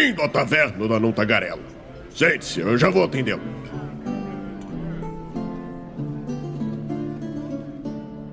Bem-vindo 0.00 0.22
à 0.22 0.28
taverna 0.30 0.88
da 0.88 0.98
Não 0.98 1.12
Tagarela. 1.12 1.62
Sente-se, 2.14 2.60
eu 2.60 2.78
já 2.78 2.88
vou 2.88 3.04
atendê-lo. 3.04 3.42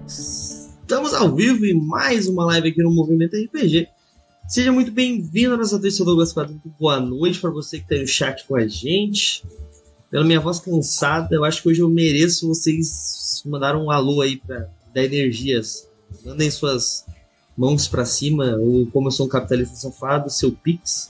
Estamos 0.08 1.14
ao 1.14 1.36
vivo 1.36 1.66
em 1.66 1.73
mais 1.73 2.26
uma 2.30 2.45
live 2.45 2.70
aqui 2.70 2.82
no 2.82 2.95
Movimento 2.95 3.36
RPG. 3.36 3.86
Seja 4.48 4.72
muito 4.72 4.91
bem-vindo 4.91 5.55
à 5.55 5.58
nossa 5.58 5.77
terça 5.77 6.05
Douglas 6.05 6.34
Quadrinho. 6.34 6.62
Boa 6.80 7.02
noite 7.02 7.41
para 7.41 7.50
você 7.50 7.80
que 7.80 7.84
está 7.84 7.98
no 7.98 8.08
chat 8.08 8.48
com 8.48 8.55
a 8.55 8.66
gente. 8.66 9.44
Pela 10.09 10.23
minha 10.23 10.40
voz 10.40 10.62
cansada, 10.62 11.36
eu 11.36 11.44
acho 11.44 11.62
que 11.62 11.68
hoje 11.68 11.81
eu 11.81 11.90
mereço 11.90 12.48
vocês 12.48 13.44
mandar 13.45 13.76
um 13.76 13.91
alô 13.91 14.22
aí 14.22 14.38
para 14.38 14.70
dar 14.95 15.04
energias. 15.04 15.86
Mandem 16.23 16.49
suas 16.49 17.05
mãos 17.58 17.90
para 17.90 18.05
cima, 18.05 18.55
ou 18.55 18.86
como 18.86 19.09
eu 19.09 19.12
sou 19.12 19.26
um 19.26 19.30
capitalista 19.30 19.76
safado, 19.76 20.30
seu 20.30 20.54
Pix 20.54 21.09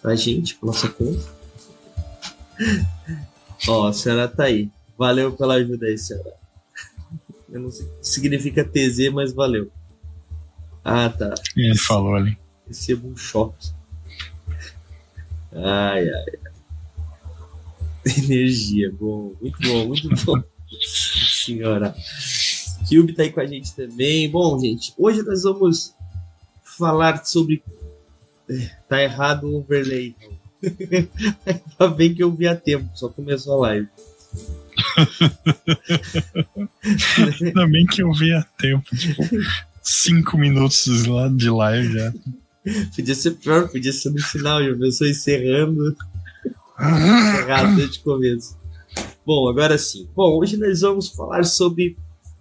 pra 0.00 0.14
gente, 0.14 0.56
pra 0.56 0.66
nossa 0.66 0.88
conta. 0.88 1.40
Ó, 3.68 3.88
a 3.88 3.92
senhora 3.92 4.28
tá 4.28 4.44
aí. 4.44 4.70
Valeu 4.98 5.32
pela 5.32 5.54
ajuda 5.54 5.86
aí, 5.86 5.98
senhora. 5.98 6.34
Eu 7.48 7.60
não 7.60 7.70
sei 7.70 7.86
o 7.86 7.88
que 7.88 8.08
significa 8.08 8.64
TZ, 8.64 9.10
mas 9.12 9.32
valeu. 9.32 9.70
Ah, 10.84 11.08
tá. 11.08 11.34
Ele 11.56 11.76
falou 11.76 12.14
ali. 12.14 12.38
Recebo 12.66 13.08
um 13.08 13.16
choque. 13.16 13.70
Ai, 15.52 16.08
ai. 16.08 16.38
Energia, 18.18 18.92
bom. 18.92 19.34
Muito 19.40 19.60
bom, 19.60 19.86
muito 19.88 20.24
bom. 20.24 20.42
Senhora. 20.80 21.94
Cube 22.88 23.12
tá 23.12 23.22
aí 23.22 23.32
com 23.32 23.40
a 23.40 23.46
gente 23.46 23.74
também. 23.74 24.30
Bom, 24.30 24.58
gente, 24.58 24.94
hoje 24.96 25.22
nós 25.22 25.42
vamos 25.42 25.94
falar 26.62 27.24
sobre. 27.24 27.62
Tá 28.88 29.02
errado 29.02 29.44
o 29.44 29.58
overlay. 29.58 30.14
Ainda 31.46 31.94
bem 31.94 32.14
que 32.14 32.22
eu 32.22 32.32
vi 32.32 32.46
a 32.46 32.56
tempo, 32.56 32.88
só 32.94 33.08
começou 33.08 33.54
a 33.54 33.68
live. 33.68 33.88
Ainda 37.40 37.66
bem 37.66 37.86
que 37.86 38.02
eu 38.02 38.12
vi 38.12 38.32
a 38.32 38.42
tempo, 38.42 38.84
tipo, 38.96 39.22
cinco 39.82 40.38
minutos 40.38 41.06
lá 41.06 41.28
de 41.28 41.48
live 41.48 41.92
já. 41.92 42.12
Podia 42.94 43.14
ser 43.14 43.32
pior, 43.32 43.68
podia 43.68 43.92
ser 43.92 44.10
no 44.10 44.22
final, 44.22 44.62
já 44.62 44.76
pensou 44.76 45.06
encerrando. 45.06 45.96
Errado 46.78 47.76
desde 47.76 47.98
o 48.00 48.02
começo. 48.02 48.58
Bom, 49.24 49.48
agora 49.48 49.78
sim. 49.78 50.08
Bom, 50.14 50.38
hoje 50.38 50.56
nós 50.56 50.80
vamos 50.80 51.08
falar 51.08 51.44
sobre 51.44 51.96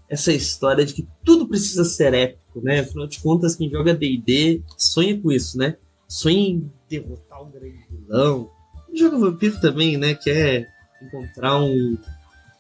essa 0.09 0.33
história 0.33 0.85
de 0.85 0.93
que 0.93 1.07
tudo 1.23 1.47
precisa 1.47 1.85
ser 1.85 2.13
épico, 2.13 2.61
né? 2.61 2.79
Afinal 2.79 3.07
de 3.07 3.19
contas, 3.19 3.55
quem 3.55 3.69
joga 3.69 3.93
D&D 3.93 4.61
sonha 4.77 5.19
com 5.19 5.31
isso, 5.31 5.57
né? 5.57 5.77
Sonha 6.09 6.39
em 6.39 6.71
derrotar 6.89 7.41
um 7.41 7.51
grande 7.51 7.77
vilão. 7.87 8.49
Quem 8.87 8.97
joga 8.97 9.19
vampiro 9.19 9.61
também, 9.61 9.95
né? 9.95 10.15
Quer 10.15 10.67
encontrar 11.01 11.59
um, 11.59 11.97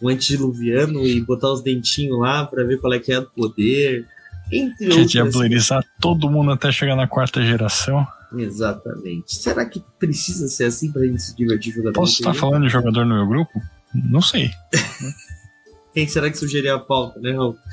um 0.01 0.07
antediluviano 0.07 1.05
e 1.05 1.19
botar 1.19 1.51
os 1.51 1.63
dentinhos 1.63 2.19
lá 2.19 2.45
para 2.45 2.63
ver 2.63 2.79
qual 2.79 2.93
é 2.93 2.99
que 2.99 3.11
é 3.11 3.19
o 3.19 3.25
poder. 3.25 4.07
Entre 4.51 5.07
Quer 5.07 5.23
outras... 5.23 5.69
todo 5.99 6.29
mundo 6.29 6.51
até 6.51 6.71
chegar 6.71 6.95
na 6.95 7.07
quarta 7.07 7.43
geração. 7.43 8.07
Exatamente. 8.37 9.35
Será 9.35 9.65
que 9.65 9.83
precisa 9.97 10.47
ser 10.47 10.65
assim 10.65 10.91
pra 10.91 11.03
gente 11.03 11.21
se 11.21 11.35
divertir 11.35 11.73
jogando 11.73 11.93
Posso 11.93 12.13
estar 12.13 12.29
RPG? 12.29 12.39
falando 12.39 12.63
de 12.65 12.69
jogador 12.69 13.05
no 13.05 13.15
meu 13.15 13.27
grupo? 13.27 13.61
Não 13.93 14.21
sei. 14.21 14.51
Quem 15.93 16.07
será 16.07 16.29
que 16.29 16.37
sugeriu 16.37 16.75
a 16.75 16.79
pauta, 16.79 17.19
né, 17.19 17.31
Raul? 17.31 17.57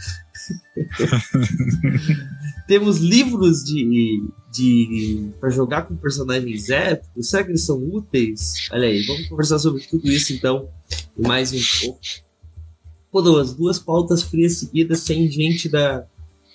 Temos 2.67 2.99
livros 2.99 3.63
de, 3.65 4.29
de 4.53 5.31
para 5.41 5.51
jogar 5.51 5.83
com 5.83 5.97
personagens 5.97 6.69
épicos. 6.69 7.31
Será 7.31 7.45
que 7.45 7.51
eles 7.51 7.65
são 7.65 7.79
úteis? 7.79 8.69
Olha 8.73 8.89
aí, 8.89 9.03
vamos 9.07 9.29
conversar 9.29 9.59
sobre 9.59 9.83
tudo 9.83 10.11
isso 10.11 10.33
então 10.33 10.69
mais 11.17 11.53
um 11.53 11.61
pouco. 11.81 12.01
Pô, 13.11 13.23
duas, 13.23 13.55
duas 13.55 13.79
pautas 13.79 14.23
frias 14.23 14.59
seguidas, 14.59 15.01
sem 15.01 15.31
gente 15.31 15.69
da. 15.69 16.05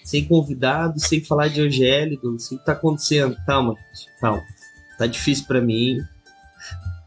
sem 0.04 0.26
convidados, 0.26 1.04
sem 1.04 1.24
falar 1.24 1.48
de 1.48 1.62
OGL, 1.62 2.20
Douglas. 2.22 2.52
O 2.52 2.58
que 2.58 2.66
tá 2.66 2.74
acontecendo? 2.74 3.36
Calma, 3.46 3.76
calma. 4.20 4.44
Tá 4.98 5.08
difícil 5.08 5.46
para 5.48 5.62
mim. 5.62 5.98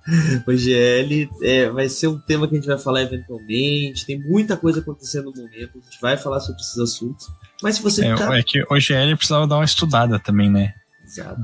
OGL 0.47 1.29
é, 1.43 1.69
vai 1.71 1.89
ser 1.89 2.09
um 2.09 2.19
tema 2.19 2.47
que 2.47 2.55
a 2.55 2.59
gente 2.59 2.67
vai 2.67 2.79
falar 2.79 3.03
eventualmente. 3.03 4.05
Tem 4.07 4.19
muita 4.21 4.57
coisa 4.57 4.81
acontecendo 4.81 5.33
no 5.35 5.43
momento. 5.43 5.79
A 5.79 5.85
gente 5.85 6.01
vai 6.01 6.17
falar 6.17 6.41
sobre 6.41 6.61
esses 6.61 6.79
assuntos. 6.79 7.27
Mas 7.63 7.77
se 7.77 7.83
você 7.83 8.05
É, 8.07 8.15
tá. 8.15 8.37
é 8.37 8.43
que 8.43 8.63
o 8.63 8.79
GL 8.81 9.17
precisava 9.17 9.47
dar 9.47 9.57
uma 9.57 9.65
estudada 9.65 10.19
também, 10.19 10.51
né? 10.51 10.75
Exato. 11.05 11.43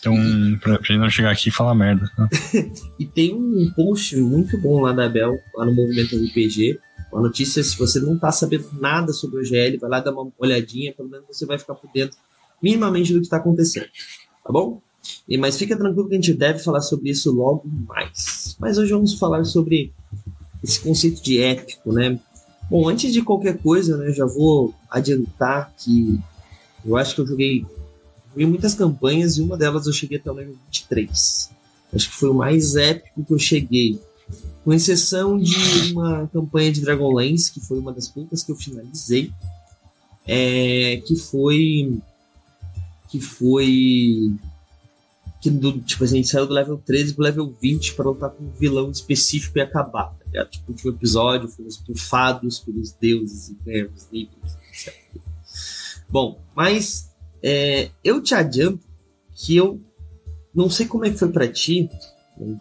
Então, 0.00 0.14
pra, 0.60 0.78
pra 0.78 0.86
gente 0.86 0.98
não 1.00 1.10
chegar 1.10 1.32
aqui 1.32 1.48
e 1.48 1.52
falar 1.52 1.74
merda. 1.74 2.08
né? 2.16 2.28
E 2.98 3.06
tem 3.06 3.34
um 3.34 3.70
post 3.74 4.16
muito 4.16 4.56
bom 4.58 4.80
lá 4.80 4.92
da 4.92 5.08
Bel, 5.08 5.38
lá 5.56 5.64
no 5.66 5.74
Movimento 5.74 6.16
RPG. 6.16 6.78
Uma 7.12 7.22
notícia, 7.22 7.62
se 7.64 7.76
você 7.76 7.98
não 8.00 8.18
tá 8.18 8.30
sabendo 8.30 8.68
nada 8.80 9.12
sobre 9.12 9.38
o 9.38 9.40
OGL, 9.40 9.78
vai 9.80 9.90
lá 9.90 10.00
dar 10.00 10.12
uma 10.12 10.30
olhadinha, 10.38 10.92
pelo 10.94 11.08
menos 11.08 11.26
você 11.26 11.44
vai 11.46 11.58
ficar 11.58 11.74
por 11.74 11.90
dentro 11.92 12.16
minimamente 12.62 13.12
do 13.12 13.18
que 13.18 13.26
está 13.26 13.38
acontecendo. 13.38 13.86
Tá 14.44 14.52
bom? 14.52 14.80
E, 15.28 15.36
mas 15.36 15.56
fica 15.56 15.76
tranquilo 15.76 16.08
que 16.08 16.14
a 16.14 16.20
gente 16.20 16.34
deve 16.34 16.58
falar 16.58 16.80
sobre 16.80 17.10
isso 17.10 17.32
logo 17.32 17.64
mais. 17.86 18.56
Mas 18.58 18.78
hoje 18.78 18.92
vamos 18.92 19.14
falar 19.14 19.44
sobre 19.44 19.92
esse 20.62 20.80
conceito 20.80 21.22
de 21.22 21.40
épico, 21.40 21.92
né? 21.92 22.18
Bom, 22.70 22.88
antes 22.88 23.12
de 23.12 23.22
qualquer 23.22 23.58
coisa, 23.58 23.96
né, 23.96 24.12
já 24.12 24.26
vou 24.26 24.74
adiantar 24.90 25.72
que 25.78 26.18
eu 26.84 26.96
acho 26.96 27.14
que 27.14 27.20
eu 27.20 27.26
joguei, 27.26 27.66
joguei 28.30 28.46
muitas 28.46 28.74
campanhas 28.74 29.38
e 29.38 29.42
uma 29.42 29.56
delas 29.56 29.86
eu 29.86 29.92
cheguei 29.92 30.18
até 30.18 30.30
o 30.30 30.34
level 30.34 30.54
23. 30.66 31.50
Acho 31.94 32.10
que 32.10 32.16
foi 32.16 32.28
o 32.28 32.34
mais 32.34 32.76
épico 32.76 33.24
que 33.24 33.32
eu 33.32 33.38
cheguei. 33.38 33.98
Com 34.62 34.74
exceção 34.74 35.38
de 35.38 35.92
uma 35.92 36.26
campanha 36.26 36.70
de 36.70 36.82
Dragonlance, 36.82 37.50
que 37.50 37.60
foi 37.60 37.78
uma 37.78 37.92
das 37.92 38.08
poucas 38.08 38.42
que 38.42 38.52
eu 38.52 38.56
finalizei. 38.56 39.32
É, 40.26 41.02
que 41.06 41.16
foi. 41.16 41.98
Que 43.08 43.18
foi. 43.18 44.30
Que 45.40 45.50
do, 45.50 45.80
tipo, 45.80 46.02
a 46.02 46.06
gente 46.06 46.26
saiu 46.26 46.46
do 46.46 46.52
level 46.52 46.82
13 46.84 47.14
pro 47.14 47.24
level 47.24 47.54
20 47.60 47.94
para 47.94 48.08
lutar 48.08 48.30
com 48.30 48.44
um 48.44 48.50
vilão 48.50 48.90
específico 48.90 49.58
e 49.58 49.60
acabar. 49.60 50.16
Tá 50.18 50.24
ligado? 50.26 50.50
Tipo, 50.50 50.64
o 50.68 50.72
último 50.72 50.90
episódio 50.92 51.48
fomos 51.48 51.76
bufados 51.76 52.58
pelos 52.58 52.92
deuses 52.92 53.50
e 53.50 53.58
ganhamos 53.64 54.08
níveis, 54.10 54.56
etc. 54.72 54.94
Bom, 56.08 56.40
mas 56.56 57.10
é, 57.42 57.90
eu 58.02 58.20
te 58.22 58.34
adianto 58.34 58.80
que 59.34 59.56
eu 59.56 59.80
não 60.54 60.68
sei 60.68 60.86
como 60.86 61.04
é 61.04 61.10
que 61.10 61.18
foi 61.18 61.28
pra 61.28 61.46
ti, 61.46 61.88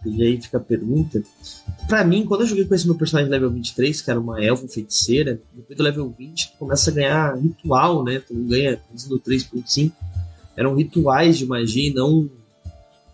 e 0.05 0.23
aí 0.23 0.41
fica 0.41 0.57
a 0.57 0.61
pergunta. 0.61 1.21
Pra 1.87 2.03
mim, 2.03 2.25
quando 2.25 2.41
eu 2.41 2.47
joguei 2.47 2.65
com 2.65 2.73
esse 2.73 2.85
meu 2.85 2.95
personagem 2.95 3.31
level 3.31 3.51
23, 3.51 4.01
que 4.01 4.09
era 4.09 4.19
uma 4.19 4.43
elfa 4.43 4.67
feiticeira, 4.67 5.39
depois 5.53 5.77
do 5.77 5.83
level 5.83 6.15
20, 6.17 6.51
tu 6.51 6.57
começa 6.57 6.89
a 6.89 6.93
ganhar 6.93 7.35
ritual, 7.35 8.03
né? 8.03 8.19
Tu 8.19 8.33
não 8.33 8.47
ganha 8.47 8.79
no 9.09 9.19
3.5. 9.19 9.91
Eram 10.55 10.75
rituais 10.75 11.37
de 11.37 11.45
magia 11.45 11.89
e 11.89 11.93
não 11.93 12.29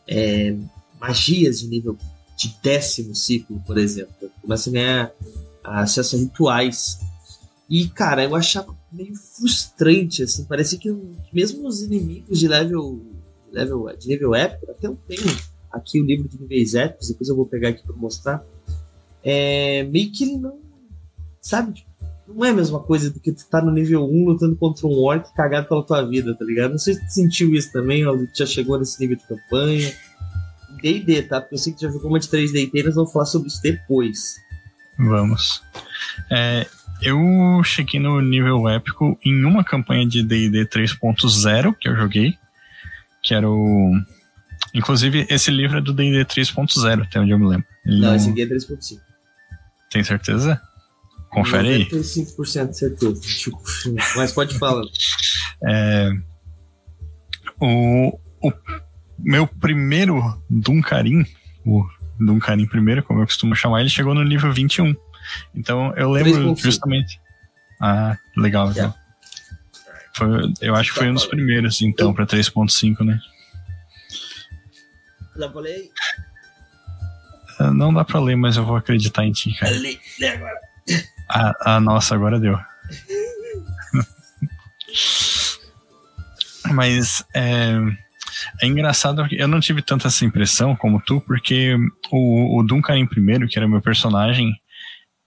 é, 0.08 0.56
magias 1.00 1.60
de 1.60 1.68
nível 1.68 1.98
de 2.36 2.56
décimo 2.62 3.16
ciclo, 3.16 3.62
por 3.66 3.78
exemplo. 3.78 4.14
Começa 4.42 4.70
a 4.70 4.74
ganhar 4.74 5.12
acesso 5.64 6.16
a 6.16 6.20
rituais. 6.20 7.00
E, 7.70 7.88
cara, 7.88 8.24
eu 8.24 8.36
achava 8.36 8.76
meio 8.92 9.16
frustrante, 9.16 10.24
assim. 10.24 10.46
Parecia 10.46 10.78
que 10.78 10.94
mesmo 11.32 11.68
os 11.68 11.82
inimigos 11.82 12.40
de 12.40 12.48
level, 12.48 13.02
level, 13.52 13.88
de 13.98 14.08
nível 14.08 14.36
épico, 14.36 14.72
até 14.72 14.88
eu 14.88 14.98
tenho 15.08 15.24
aqui 15.72 16.00
o 16.00 16.06
livro 16.06 16.28
de 16.28 16.40
níveis 16.40 16.76
épicos, 16.76 17.08
depois 17.08 17.30
eu 17.30 17.36
vou 17.36 17.46
pegar 17.46 17.70
aqui 17.70 17.84
para 17.84 17.96
mostrar. 17.96 18.46
É, 19.24 19.84
meio 19.84 20.12
que 20.12 20.24
ele 20.24 20.38
não. 20.38 20.60
Sabe? 21.42 21.74
Tipo, 21.74 21.90
não 22.28 22.46
é 22.46 22.50
a 22.50 22.54
mesma 22.54 22.80
coisa 22.80 23.10
do 23.10 23.20
que 23.20 23.32
tu 23.32 23.46
tá 23.50 23.62
no 23.62 23.72
nível 23.72 24.04
1 24.06 24.26
lutando 24.26 24.56
contra 24.56 24.88
um 24.88 24.92
orc 25.04 25.34
cagado 25.36 25.68
pela 25.68 25.84
tua 25.86 26.02
vida, 26.08 26.36
tá 26.38 26.46
ligado? 26.46 26.72
Não 26.72 26.78
sei 26.80 26.94
se 26.96 27.06
tu 27.06 27.12
sentiu 27.12 27.54
isso 27.54 27.72
também, 27.72 28.06
ou 28.06 28.28
já 28.34 28.46
chegou 28.46 28.78
nesse 28.80 29.00
nível 29.00 29.18
de 29.18 29.24
campanha. 29.28 29.94
DD, 30.82 31.24
tá? 31.24 31.40
Porque 31.40 31.56
eu 31.56 31.60
sei 31.60 31.72
que 31.74 31.80
tu 31.80 31.84
já 31.84 31.92
jogou 31.92 32.10
uma 32.10 32.20
de 32.20 32.28
3D 32.28 32.62
inteiras, 32.64 32.96
vou 32.96 33.08
falar 33.08 33.26
sobre 33.26 33.48
isso 33.48 33.62
depois. 33.62 34.36
Vamos. 34.98 35.62
É, 36.30 36.68
eu 37.02 37.62
cheguei 37.64 38.00
no 38.00 38.20
nível 38.22 38.68
épico 38.68 39.18
em 39.24 39.44
uma 39.46 39.64
campanha 39.64 40.06
de 40.08 40.22
D&D 40.24 40.66
3.0 40.66 41.76
que 41.80 41.88
eu 41.88 41.96
joguei, 41.96 42.38
que 43.22 43.34
era 43.34 43.50
o... 43.50 43.92
Inclusive, 44.74 45.26
esse 45.30 45.52
livro 45.52 45.78
é 45.78 45.82
do 45.82 45.94
D&D 45.94 46.26
3.0, 46.26 47.04
até 47.04 47.20
onde 47.20 47.32
eu 47.32 47.40
me 47.40 47.48
lembro. 47.48 47.66
Ele 47.86 48.00
Não, 48.02 48.10
não- 48.10 48.16
esse 48.16 48.30
aqui 48.30 48.42
é 48.42 48.46
3.5. 48.46 49.00
Tem 49.90 50.04
certeza? 50.04 50.60
Confere 51.34 51.68
aí. 51.70 51.86
95% 51.90 52.70
de 52.70 52.78
certeza. 52.78 53.22
Tipo, 53.22 53.62
mas 54.16 54.32
pode 54.32 54.58
falar. 54.58 54.84
É, 55.66 56.10
o, 57.60 58.20
o 58.42 58.52
meu 59.18 59.48
primeiro 59.48 60.22
Duncarim, 60.50 61.26
o 61.66 61.86
Duncarim 62.20 62.68
primeiro, 62.68 63.02
como 63.04 63.22
eu 63.22 63.26
costumo 63.26 63.56
chamar, 63.56 63.80
ele 63.80 63.90
chegou 63.90 64.14
no 64.14 64.24
nível 64.26 64.52
21. 64.52 64.94
Então 65.56 65.94
eu 65.96 66.12
lembro 66.12 66.54
3.5. 66.54 66.60
justamente. 66.60 67.18
Ah, 67.82 68.18
legal. 68.36 68.72
Yeah. 68.72 68.94
legal. 68.94 69.04
Foi, 70.16 70.54
eu 70.62 70.76
acho 70.76 70.92
que 70.92 71.00
foi 71.00 71.10
um 71.10 71.14
dos 71.14 71.26
primeiros, 71.26 71.82
então, 71.82 72.14
pra 72.14 72.26
3.5, 72.28 73.06
né? 73.06 73.18
Dá 75.38 75.48
pra 75.48 75.62
ler? 75.62 75.90
Ah, 77.60 77.72
Não 77.72 77.94
dá 77.94 78.04
pra 78.04 78.20
ler, 78.20 78.36
mas 78.36 78.58
eu 78.58 78.66
vou 78.66 78.76
acreditar 78.76 79.26
em 79.26 79.32
ti, 79.32 79.54
cara. 79.58 79.72
Lê, 79.72 79.98
lê 80.20 80.28
agora. 80.28 80.60
Ah, 81.30 81.54
ah, 81.62 81.80
nossa, 81.80 82.16
agora 82.16 82.40
deu. 82.40 82.58
Mas 86.72 87.24
é, 87.36 87.74
é 88.62 88.68
engraçado, 88.68 89.28
que 89.28 89.36
eu 89.36 89.48
não 89.48 89.60
tive 89.60 89.82
tanta 89.82 90.08
essa 90.08 90.26
impressão 90.26 90.76
como 90.76 91.02
tu, 91.02 91.22
porque 91.22 91.76
o, 92.12 92.60
o 92.60 92.64
Duncan 92.64 93.06
primeiro, 93.06 93.48
que 93.48 93.58
era 93.58 93.68
meu 93.68 93.82
personagem, 93.82 94.54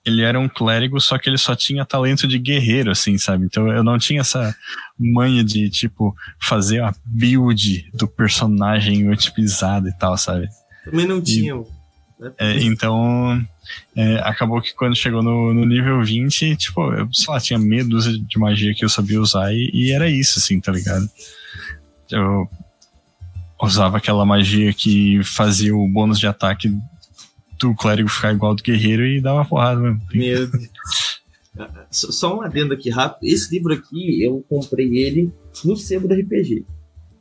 ele 0.05 0.23
era 0.23 0.39
um 0.39 0.49
clérigo, 0.49 1.01
só 1.01 1.19
que 1.19 1.29
ele 1.29 1.37
só 1.37 1.57
tinha 1.57 1.85
talento 1.85 2.29
de 2.29 2.39
guerreiro, 2.39 2.93
assim, 2.93 3.19
sabe? 3.19 3.45
Então 3.45 3.67
eu 3.69 3.83
não 3.83 3.99
tinha 3.99 4.21
essa 4.21 4.55
manha 4.97 5.43
de, 5.43 5.69
tipo, 5.69 6.15
fazer 6.41 6.81
a 6.81 6.95
build 7.05 7.91
do 7.93 8.07
personagem 8.07 9.09
otimizada 9.11 9.89
e 9.89 9.99
tal, 9.99 10.17
sabe? 10.17 10.47
Também 10.85 11.07
não 11.07 11.21
tinha. 11.21 11.57
né? 11.57 11.65
É, 12.39 12.63
então, 12.63 13.45
é, 13.95 14.19
acabou 14.19 14.61
que 14.61 14.75
quando 14.75 14.97
chegou 14.97 15.23
no, 15.23 15.53
no 15.53 15.65
nível 15.65 16.03
20, 16.03 16.57
tipo, 16.57 16.93
eu, 16.93 17.09
sei 17.13 17.33
lá, 17.33 17.41
tinha 17.41 17.59
meia 17.59 17.85
dúzia 17.85 18.13
de 18.13 18.39
magia 18.39 18.75
que 18.75 18.85
eu 18.85 18.89
sabia 18.89 19.21
usar 19.21 19.53
e, 19.53 19.71
e 19.73 19.93
era 19.93 20.09
isso, 20.09 20.39
assim, 20.39 20.61
tá 20.61 20.73
ligado? 20.73 21.09
Eu 22.11 22.49
usava 23.61 23.97
aquela 23.97 24.25
magia 24.25 24.73
que 24.73 25.23
fazia 25.25 25.75
o 25.75 25.89
bônus 25.89 26.19
de 26.19 26.27
ataque 26.27 26.73
do 27.59 27.75
clérigo 27.75 28.09
ficar 28.09 28.33
igual 28.33 28.55
do 28.55 28.63
guerreiro 28.63 29.07
e 29.07 29.21
dava 29.21 29.45
porrada 29.45 29.81
mesmo. 29.81 30.03
Meu 30.13 30.51
Deus. 30.51 30.69
Só 31.91 32.11
só 32.11 32.37
um 32.37 32.43
adendo 32.43 32.75
aqui 32.75 32.91
rápido. 32.91 33.25
Esse 33.25 33.55
livro 33.55 33.73
aqui, 33.73 34.23
eu 34.23 34.45
comprei 34.49 34.99
ele 34.99 35.33
no 35.65 35.77
sebo 35.77 36.07
do 36.07 36.15
RPG. 36.15 36.67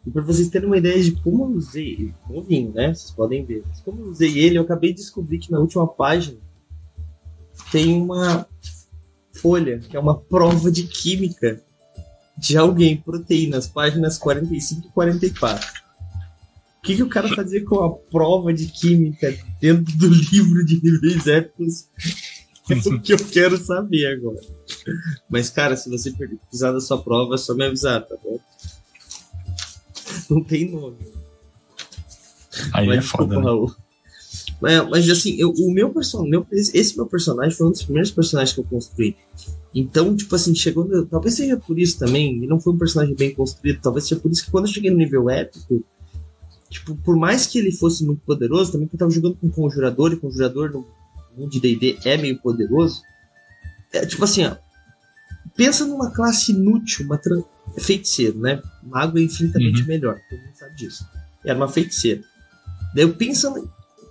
E 0.06 0.12
pra 0.12 0.22
vocês 0.22 0.50
terem 0.50 0.68
uma 0.68 0.78
ideia 0.78 1.02
de 1.02 1.12
como 1.22 1.46
eu 1.46 1.58
usei 1.58 1.94
ele, 1.94 2.16
novinho, 2.30 2.72
né? 2.74 2.94
Vocês 2.94 3.12
podem 3.12 3.44
ver. 3.44 3.64
Mas 3.68 3.80
como 3.82 4.02
eu 4.02 4.08
usei 4.08 4.38
ele, 4.38 4.58
eu 4.58 4.62
acabei 4.62 4.92
de 4.92 5.02
descobrir 5.02 5.40
que 5.40 5.52
na 5.52 5.60
última 5.60 5.88
página 5.88 6.38
tem 7.72 7.94
uma 7.94 8.48
folha, 9.34 9.80
que 9.80 9.98
é 9.98 10.00
uma 10.00 10.18
prova 10.18 10.72
de 10.72 10.84
química 10.84 11.62
de 12.38 12.58
alguém, 12.58 12.98
proteínas, 12.98 13.68
páginas 13.68 14.18
45 14.18 14.88
e 14.88 14.92
44. 14.92 15.86
O 16.78 16.86
que, 16.86 16.96
que 16.98 17.04
o 17.04 17.10
cara 17.10 17.28
fazia 17.30 17.64
com 17.66 17.84
a 17.84 17.92
prova 17.92 18.54
de 18.54 18.68
química 18.68 19.36
dentro 19.60 19.98
do 19.98 20.08
livro 20.08 20.64
de 20.66 20.82
níveis 20.84 21.28
épicos? 21.28 21.88
É 22.68 22.74
o 22.74 23.00
que 23.00 23.14
eu 23.14 23.18
quero 23.18 23.58
saber 23.58 24.08
agora. 24.08 24.40
Mas, 25.30 25.52
cara, 25.52 25.78
se 25.78 25.88
você 25.88 26.12
precisar 26.12 26.72
da 26.72 26.82
sua 26.82 27.00
prova, 27.00 27.36
é 27.36 27.38
só 27.38 27.54
me 27.54 27.64
avisar, 27.64 28.04
tá 28.04 28.16
bom? 28.24 28.40
Não 30.30 30.44
tem 30.44 30.70
nome. 30.72 30.98
Aí 32.74 32.88
mas 32.88 32.98
é 33.00 33.02
foda, 33.02 33.38
né? 33.38 33.44
Raul. 33.44 33.76
Mas, 34.62 34.90
mas, 34.90 35.10
assim, 35.10 35.36
eu- 35.38 35.52
o 35.52 35.72
meu 35.72 35.92
personagem, 35.92 36.46
esse 36.52 36.96
meu 36.96 37.06
personagem 37.06 37.52
foi 37.58 37.68
um 37.68 37.72
dos 37.72 37.84
primeiros 37.84 38.12
personagens 38.12 38.54
que 38.54 38.60
eu 38.62 38.64
construí. 38.64 39.16
Então, 39.74 40.16
tipo 40.16 40.34
assim, 40.36 40.56
chegou. 40.56 40.86
no- 40.86 41.06
talvez 41.06 41.36
seja 41.36 41.58
por 41.58 41.78
isso 41.78 42.00
também, 42.00 42.44
e 42.44 42.48
não 42.48 42.60
foi 42.60 42.74
um 42.74 42.78
personagem 42.78 43.14
bem 43.16 43.34
construído, 43.36 43.82
talvez 43.82 44.08
seja 44.08 44.22
por 44.22 44.32
isso 44.32 44.46
que 44.46 44.52
quando 44.52 44.66
eu 44.68 44.72
cheguei 44.74 44.90
no 44.90 44.98
nível 44.98 45.30
épico, 45.30 45.84
tipo, 46.70 46.96
por 46.96 47.18
mais 47.18 47.46
que 47.46 47.60
ele 47.60 47.72
fosse 47.74 48.06
muito 48.06 48.22
poderoso, 48.22 48.72
também 48.72 48.88
porque 48.88 48.96
eu 48.96 49.00
tava 49.00 49.12
jogando 49.12 49.36
com 49.36 49.50
conjurador, 49.50 50.14
e 50.14 50.18
conjurador 50.18 50.72
no 50.72 50.86
mundo 51.38 51.52
de 51.52 51.60
DD 51.60 51.98
é 52.06 52.16
meio 52.18 52.40
poderoso. 52.40 53.02
É, 53.92 54.06
tipo 54.06 54.24
assim, 54.24 54.46
ó. 54.46 54.56
Pensa 55.56 55.86
numa 55.86 56.12
classe 56.12 56.52
inútil, 56.52 57.06
uma 57.06 57.18
tran- 57.18 57.44
feiticeiro, 57.80 58.38
né? 58.40 58.62
Mago 58.84 59.18
é 59.18 59.22
infinitamente 59.22 59.82
Uhum. 59.82 59.88
melhor, 59.88 60.20
todo 60.30 60.40
mundo 60.40 60.56
sabe 60.56 60.76
disso. 60.76 61.08
Era 61.46 61.58
uma 61.58 61.68
feiticeira. 61.68 62.22
Daí 62.94 63.04
eu 63.04 63.14
pensa, 63.14 63.54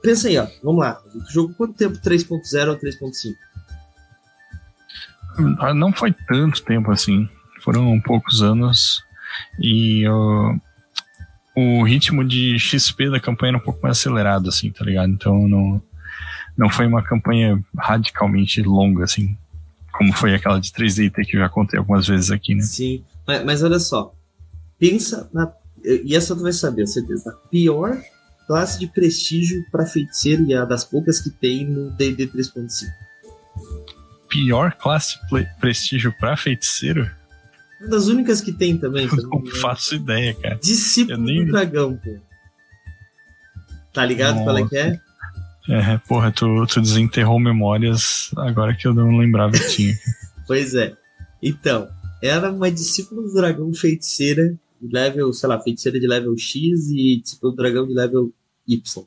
pensa 0.03 0.29
aí, 0.29 0.39
ó. 0.39 0.47
Vamos 0.63 0.81
lá. 0.81 1.01
O 1.15 1.31
jogo 1.33 1.55
quanto 1.55 1.75
tempo 1.75 1.99
3.0 1.99 2.69
ou 2.71 2.77
3.5? 2.79 3.35
Ah, 5.59 5.75
Não 5.75 5.93
foi 5.93 6.13
tanto 6.13 6.63
tempo 6.63 6.91
assim. 6.93 7.29
Foram 7.63 8.01
poucos 8.01 8.43
anos. 8.43 9.03
E 9.59 10.07
ó, 10.09 10.55
o 11.57 11.83
ritmo 11.85 12.25
de 12.25 12.59
XP 12.59 13.11
da 13.11 13.19
campanha 13.21 13.51
era 13.51 13.59
um 13.59 13.65
pouco 13.65 13.81
mais 13.83 13.99
acelerado, 13.99 14.49
assim, 14.49 14.71
tá 14.71 14.85
ligado? 14.85 15.11
Então 15.11 15.49
não, 15.49 15.83
não 16.57 16.69
foi 16.71 16.87
uma 16.87 17.03
campanha 17.03 17.61
radicalmente 17.77 18.63
longa, 18.63 19.05
assim. 19.05 19.37
Como 19.97 20.13
foi 20.13 20.35
aquela 20.35 20.59
de 20.61 20.71
3DT 20.73 21.25
que 21.27 21.37
eu 21.37 21.41
já 21.41 21.49
contei 21.49 21.79
algumas 21.79 22.07
vezes 22.07 22.31
aqui, 22.31 22.55
né? 22.55 22.63
Sim. 22.63 23.05
Mas, 23.27 23.45
mas 23.45 23.63
olha 23.63 23.79
só. 23.79 24.15
Pensa 24.79 25.29
na. 25.33 25.53
E 25.85 26.15
essa 26.17 26.35
tu 26.35 26.43
vai 26.43 26.53
saber, 26.53 26.83
com 26.83 26.89
certeza. 26.89 27.31
A 27.31 27.49
pior 27.49 27.97
classe 28.47 28.79
de 28.79 28.87
prestígio 28.89 29.65
para 29.71 29.87
feiticeiro 29.87 30.43
e 30.45 30.55
a 30.55 30.65
das 30.65 30.85
poucas 30.85 31.21
que 31.21 31.31
tem 31.31 31.65
no 31.67 31.91
DD 31.91 32.27
3.5. 32.29 32.87
Pior 34.29 34.73
classe 34.75 35.17
ple- 35.29 35.49
prestígio 35.61 36.13
pra 36.19 36.37
feiticeiro? 36.37 37.09
Uma 37.81 37.89
das 37.91 38.07
únicas 38.09 38.41
que 38.41 38.53
tem 38.53 38.77
também. 38.79 39.07
eu 39.07 39.17
não 39.29 39.47
faço 39.61 39.95
ideia, 39.95 40.35
cara. 40.35 40.57
Discípulo 40.63 41.19
nem- 41.19 41.45
do 41.47 41.53
dragão, 41.53 41.97
pô. 41.97 42.17
Tá 43.93 44.05
ligado 44.05 44.43
qual 44.43 44.59
é 44.59 44.67
que 44.69 44.77
é? 44.77 45.01
É, 45.69 45.99
porra, 46.07 46.31
tu, 46.31 46.67
tu 46.67 46.81
desenterrou 46.81 47.41
memórias 47.41 48.31
agora 48.37 48.77
que 48.77 48.87
eu 48.87 48.93
não 48.95 49.17
lembrava 49.17 49.53
que 49.53 49.69
tinha. 49.69 49.95
Pois 50.47 50.75
é. 50.75 50.95
Então, 51.43 51.89
era 52.23 52.53
uma 52.53 52.71
discípula 52.71 53.23
do 53.23 53.33
dragão 53.33 53.73
feiticeira 53.73 54.55
de 54.79 54.93
level, 54.93 55.33
sei 55.33 55.49
lá, 55.49 55.59
feiticeira 55.59 55.99
de 55.99 56.07
level 56.07 56.37
X 56.37 56.91
e 56.91 57.21
discípula 57.23 57.53
do 57.53 57.57
dragão 57.57 57.87
de 57.87 57.95
level 57.95 58.31
Y, 58.69 59.05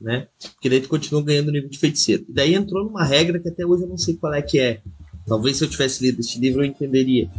né? 0.00 0.26
Porque 0.54 0.68
daí 0.68 0.80
tu 0.80 0.88
continua 0.88 1.22
ganhando 1.22 1.52
nível 1.52 1.70
de 1.70 1.78
feiticeiro. 1.78 2.24
E 2.28 2.32
daí 2.32 2.54
entrou 2.54 2.84
numa 2.84 3.04
regra 3.04 3.38
que 3.38 3.48
até 3.48 3.64
hoje 3.64 3.84
eu 3.84 3.88
não 3.88 3.96
sei 3.96 4.16
qual 4.16 4.34
é 4.34 4.42
que 4.42 4.58
é. 4.58 4.82
Talvez 5.26 5.56
se 5.56 5.64
eu 5.64 5.70
tivesse 5.70 6.02
lido 6.02 6.20
este 6.20 6.40
livro 6.40 6.62
eu 6.62 6.66
entenderia. 6.66 7.30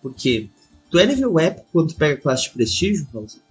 Por 0.00 0.14
quê? 0.14 0.48
Tu 0.90 0.98
é 0.98 1.06
nível 1.06 1.38
épico 1.38 1.66
quando 1.72 1.88
tu 1.88 1.96
pega 1.96 2.20
classe 2.20 2.44
de 2.44 2.50
prestígio, 2.50 3.08
Raulzinho? 3.12 3.43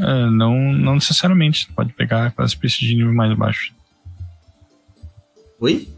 É, 0.00 0.30
não, 0.30 0.72
não 0.72 0.94
necessariamente. 0.94 1.66
Tu 1.66 1.74
pode 1.74 1.92
pegar 1.92 2.26
a 2.26 2.30
classe 2.30 2.56
prestígio 2.56 2.94
de 2.94 2.96
nível 2.96 3.14
mais 3.14 3.36
baixo. 3.36 3.74
Oi? 5.60 5.88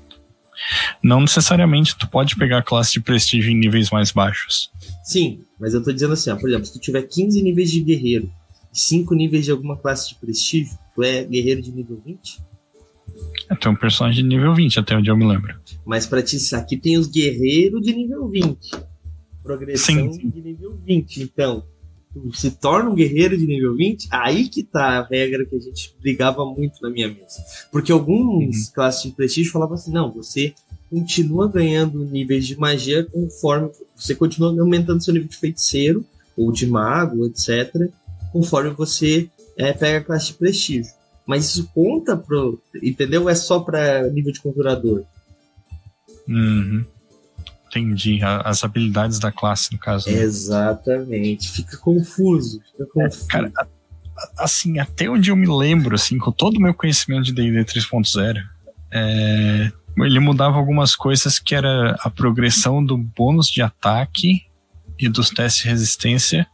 Não 1.02 1.20
necessariamente 1.20 1.96
tu 1.96 2.08
pode 2.08 2.36
pegar 2.36 2.58
a 2.58 2.62
classe 2.62 2.92
de 2.92 3.00
prestígio 3.00 3.50
em 3.50 3.58
níveis 3.58 3.90
mais 3.90 4.10
baixos. 4.10 4.70
Sim, 5.04 5.40
mas 5.58 5.74
eu 5.74 5.82
tô 5.82 5.92
dizendo 5.92 6.12
assim, 6.12 6.30
ó, 6.30 6.36
por 6.36 6.48
exemplo, 6.48 6.66
se 6.66 6.72
tu 6.72 6.80
tiver 6.80 7.02
15 7.02 7.42
níveis 7.42 7.70
de 7.70 7.80
guerreiro 7.80 8.30
e 8.72 8.78
5 8.78 9.14
níveis 9.14 9.44
de 9.44 9.50
alguma 9.50 9.76
classe 9.76 10.10
de 10.10 10.14
prestígio, 10.16 10.76
tu 10.94 11.02
é 11.02 11.24
guerreiro 11.24 11.62
de 11.62 11.72
nível 11.72 12.00
20? 12.04 12.40
É, 13.50 13.54
tu 13.54 13.68
é 13.68 13.70
um 13.70 13.76
personagem 13.76 14.22
de 14.22 14.28
nível 14.28 14.54
20, 14.54 14.80
até 14.80 14.96
onde 14.96 15.10
eu 15.10 15.16
me 15.16 15.26
lembro. 15.26 15.54
Mas 15.86 16.06
pra 16.06 16.22
ti, 16.22 16.36
aqui 16.54 16.76
tem 16.76 16.98
os 16.98 17.06
guerreiros 17.06 17.80
de 17.80 17.94
nível 17.94 18.28
20. 18.28 18.70
Progressão 19.42 19.94
Sim, 19.94 20.12
sim. 20.12 20.28
de 20.28 20.40
nível 20.42 20.78
20. 20.84 21.22
Então, 21.22 21.64
tu 22.12 22.32
se 22.34 22.50
torna 22.50 22.90
um 22.90 22.94
guerreiro 22.94 23.36
de 23.36 23.46
nível 23.46 23.76
20, 23.76 24.08
aí 24.10 24.48
que 24.48 24.62
tá 24.62 24.98
a 24.98 25.06
regra 25.06 25.44
que 25.44 25.56
a 25.56 25.60
gente 25.60 25.94
brigava 26.00 26.44
muito 26.44 26.80
na 26.82 26.90
minha 26.90 27.08
mesa. 27.08 27.42
Porque 27.70 27.92
alguns 27.92 28.68
classes 28.70 29.02
de 29.02 29.10
prestígio 29.10 29.52
falavam 29.52 29.74
assim, 29.74 29.92
não, 29.92 30.12
você 30.12 30.54
continua 30.90 31.48
ganhando 31.48 32.04
níveis 32.04 32.46
de 32.46 32.58
magia 32.58 33.04
conforme 33.04 33.70
você 33.94 34.14
continua 34.14 34.58
aumentando 34.60 35.02
seu 35.02 35.12
nível 35.12 35.28
de 35.28 35.36
feiticeiro 35.36 36.04
ou 36.36 36.50
de 36.50 36.66
mago, 36.66 37.26
etc, 37.26 37.90
conforme 38.32 38.70
você 38.70 39.28
é, 39.56 39.72
pega 39.72 39.98
a 39.98 40.04
classe 40.04 40.28
de 40.28 40.34
prestígio. 40.34 40.92
Mas 41.26 41.44
isso 41.44 41.68
conta 41.74 42.16
pro, 42.16 42.58
entendeu? 42.82 43.28
É 43.28 43.34
só 43.34 43.60
pra 43.60 44.08
nível 44.08 44.32
de 44.32 44.40
conjurador. 44.40 45.04
Uhum. 46.26 46.84
Entendi. 47.68 48.20
As 48.22 48.64
habilidades 48.64 49.18
da 49.18 49.30
classe, 49.30 49.72
no 49.72 49.78
caso. 49.78 50.08
né? 50.10 50.16
Exatamente. 50.20 51.50
Fica 51.50 51.76
confuso. 51.76 52.60
Fica 52.72 52.86
confuso. 52.92 53.26
Cara, 53.28 53.52
a- 53.56 53.62
a- 53.62 54.44
assim, 54.44 54.78
até 54.78 55.08
onde 55.08 55.30
eu 55.30 55.36
me 55.36 55.46
lembro, 55.46 55.94
assim, 55.94 56.18
com 56.18 56.32
todo 56.32 56.56
o 56.56 56.60
meu 56.60 56.72
conhecimento 56.74 57.24
de 57.24 57.32
D&D 57.32 57.64
3.0, 57.64 58.42
é, 58.90 59.70
ele 59.98 60.18
mudava 60.20 60.56
algumas 60.56 60.94
coisas 60.96 61.38
que 61.38 61.54
era 61.54 61.96
a 62.00 62.08
progressão 62.10 62.84
do 62.84 62.96
bônus 62.96 63.48
de 63.50 63.60
ataque 63.62 64.42
e 64.98 65.08
dos 65.08 65.30
testes 65.30 65.62
de 65.62 65.68
resistência, 65.68 66.46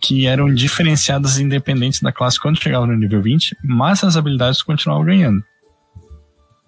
que 0.00 0.26
eram 0.26 0.52
diferenciadas 0.52 1.38
independentes 1.38 2.00
da 2.00 2.12
classe 2.12 2.40
quando 2.40 2.60
chegava 2.62 2.86
no 2.86 2.96
nível 2.96 3.20
20, 3.22 3.56
mas 3.62 4.02
as 4.02 4.16
habilidades 4.16 4.58
tu 4.60 4.66
continuava 4.66 5.04
ganhando. 5.04 5.42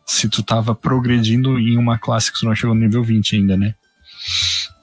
Se 0.06 0.28
tu 0.28 0.42
tava 0.42 0.74
progredindo 0.74 1.58
em 1.58 1.76
uma 1.76 1.98
classe 1.98 2.32
que 2.32 2.38
tu 2.40 2.46
não 2.46 2.54
chegou 2.54 2.74
no 2.74 2.80
nível 2.80 3.02
20 3.02 3.36
ainda, 3.36 3.56
né? 3.56 3.74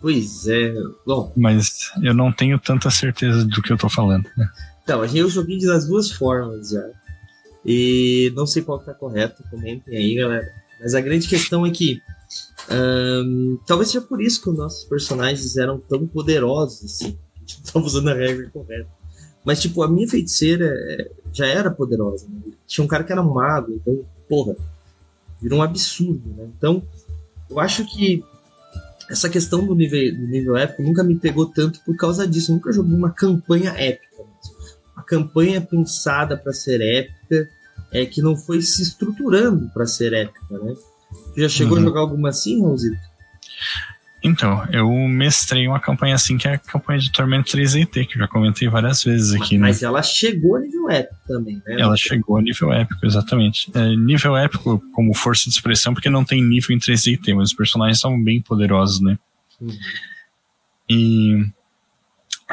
Pois 0.01 0.47
é. 0.47 0.73
Bom, 1.05 1.31
Mas 1.35 1.91
eu 2.01 2.13
não 2.13 2.31
tenho 2.31 2.59
tanta 2.59 2.89
certeza 2.89 3.45
do 3.45 3.61
que 3.61 3.71
eu 3.71 3.77
tô 3.77 3.89
falando. 3.89 4.29
né? 4.37 4.47
então, 4.83 5.01
a 5.01 5.07
gente 5.07 5.19
eu 5.19 5.29
joguei 5.29 5.59
das 5.59 5.87
duas 5.87 6.11
formas 6.11 6.69
já. 6.69 6.87
E 7.65 8.31
não 8.35 8.45
sei 8.45 8.61
qual 8.61 8.79
que 8.79 8.85
tá 8.85 8.93
correto, 8.93 9.43
comentem 9.49 9.97
aí, 9.97 10.15
galera. 10.15 10.47
Mas 10.79 10.93
a 10.93 11.01
grande 11.01 11.27
questão 11.27 11.65
é 11.65 11.71
que 11.71 11.99
talvez 13.65 13.89
seja 13.89 14.05
por 14.05 14.21
isso 14.21 14.41
que 14.41 14.49
os 14.49 14.57
nossos 14.57 14.83
personagens 14.85 15.57
eram 15.57 15.79
tão 15.79 16.05
poderosos, 16.05 16.83
assim. 16.83 17.17
A 17.35 17.39
gente 17.39 17.57
não 17.57 17.73
tava 17.73 17.85
usando 17.85 18.09
a 18.09 18.13
regra 18.13 18.49
correta. 18.51 18.89
Mas, 19.43 19.61
tipo, 19.61 19.83
a 19.83 19.87
minha 19.87 20.07
feiticeira 20.07 20.65
é, 20.65 21.11
já 21.31 21.45
era 21.45 21.69
poderosa. 21.69 22.27
Né? 22.27 22.53
Tinha 22.65 22.83
um 22.83 22.87
cara 22.87 23.03
que 23.03 23.11
era 23.11 23.21
mago, 23.21 23.73
então, 23.73 24.03
porra, 24.27 24.55
virou 25.39 25.59
um 25.59 25.61
absurdo, 25.63 26.27
né? 26.35 26.49
Então, 26.57 26.81
eu 27.49 27.59
acho 27.59 27.85
que 27.85 28.23
essa 29.09 29.29
questão 29.29 29.65
do 29.65 29.75
nível, 29.75 30.15
do 30.15 30.27
nível 30.27 30.57
épico 30.57 30.83
nunca 30.83 31.03
me 31.03 31.15
pegou 31.15 31.45
tanto 31.45 31.79
por 31.81 31.95
causa 31.95 32.27
disso. 32.27 32.51
Eu 32.51 32.55
nunca 32.55 32.71
joguei 32.71 32.95
uma 32.95 33.11
campanha 33.11 33.71
épica. 33.71 34.23
Uma 34.95 35.03
campanha 35.03 35.61
pensada 35.61 36.37
para 36.37 36.53
ser 36.53 36.81
épica, 36.81 37.49
é 37.91 38.05
que 38.05 38.21
não 38.21 38.35
foi 38.35 38.61
se 38.61 38.81
estruturando 38.81 39.69
para 39.73 39.85
ser 39.85 40.13
épica, 40.13 40.57
né? 40.57 40.73
Já 41.37 41.47
chegou 41.47 41.77
uhum. 41.77 41.83
a 41.83 41.85
jogar 41.85 41.99
alguma 42.01 42.29
assim, 42.29 42.61
Raulzito? 42.61 42.97
Então, 44.27 44.67
eu 44.71 44.89
mestrei 45.07 45.67
uma 45.67 45.79
campanha 45.79 46.15
assim, 46.15 46.35
que 46.35 46.47
é 46.47 46.53
a 46.53 46.57
campanha 46.57 46.97
de 46.97 47.11
Tormento 47.11 47.55
3DT, 47.55 48.07
que 48.07 48.15
eu 48.15 48.21
já 48.21 48.27
comentei 48.27 48.67
várias 48.67 49.03
vezes 49.03 49.35
aqui, 49.35 49.55
Mas 49.55 49.81
né? 49.81 49.87
ela 49.87 50.01
chegou 50.01 50.55
a 50.55 50.61
nível 50.61 50.89
épico 50.89 51.15
também, 51.27 51.61
né? 51.63 51.79
Ela 51.79 51.95
chegou 51.95 52.37
a 52.37 52.41
nível 52.41 52.73
épico, 52.73 53.05
exatamente. 53.05 53.69
É, 53.75 53.95
nível 53.95 54.35
épico 54.35 54.81
como 54.93 55.13
força 55.13 55.43
de 55.43 55.51
expressão, 55.51 55.93
porque 55.93 56.09
não 56.09 56.25
tem 56.25 56.43
nível 56.43 56.75
em 56.75 56.79
3DT, 56.79 57.35
mas 57.35 57.49
os 57.49 57.53
personagens 57.53 57.99
são 57.99 58.19
bem 58.19 58.41
poderosos, 58.41 58.99
né? 58.99 59.15
Uhum. 59.61 59.77
E 60.89 61.45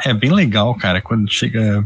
é 0.05 0.13
bem 0.13 0.31
legal, 0.31 0.75
cara, 0.75 1.01
quando 1.01 1.27
chega 1.31 1.83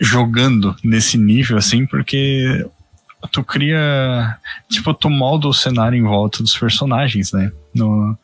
jogando 0.00 0.74
nesse 0.82 1.16
nível, 1.16 1.56
assim, 1.56 1.86
porque 1.86 2.66
tu 3.28 3.44
cria. 3.44 4.38
Tipo, 4.68 4.94
tu 4.94 5.10
molda 5.10 5.48
o 5.48 5.54
cenário 5.54 5.96
em 5.96 6.02
volta 6.02 6.42
dos 6.42 6.56
personagens, 6.56 7.32
né? 7.32 7.52
No, 7.74 8.16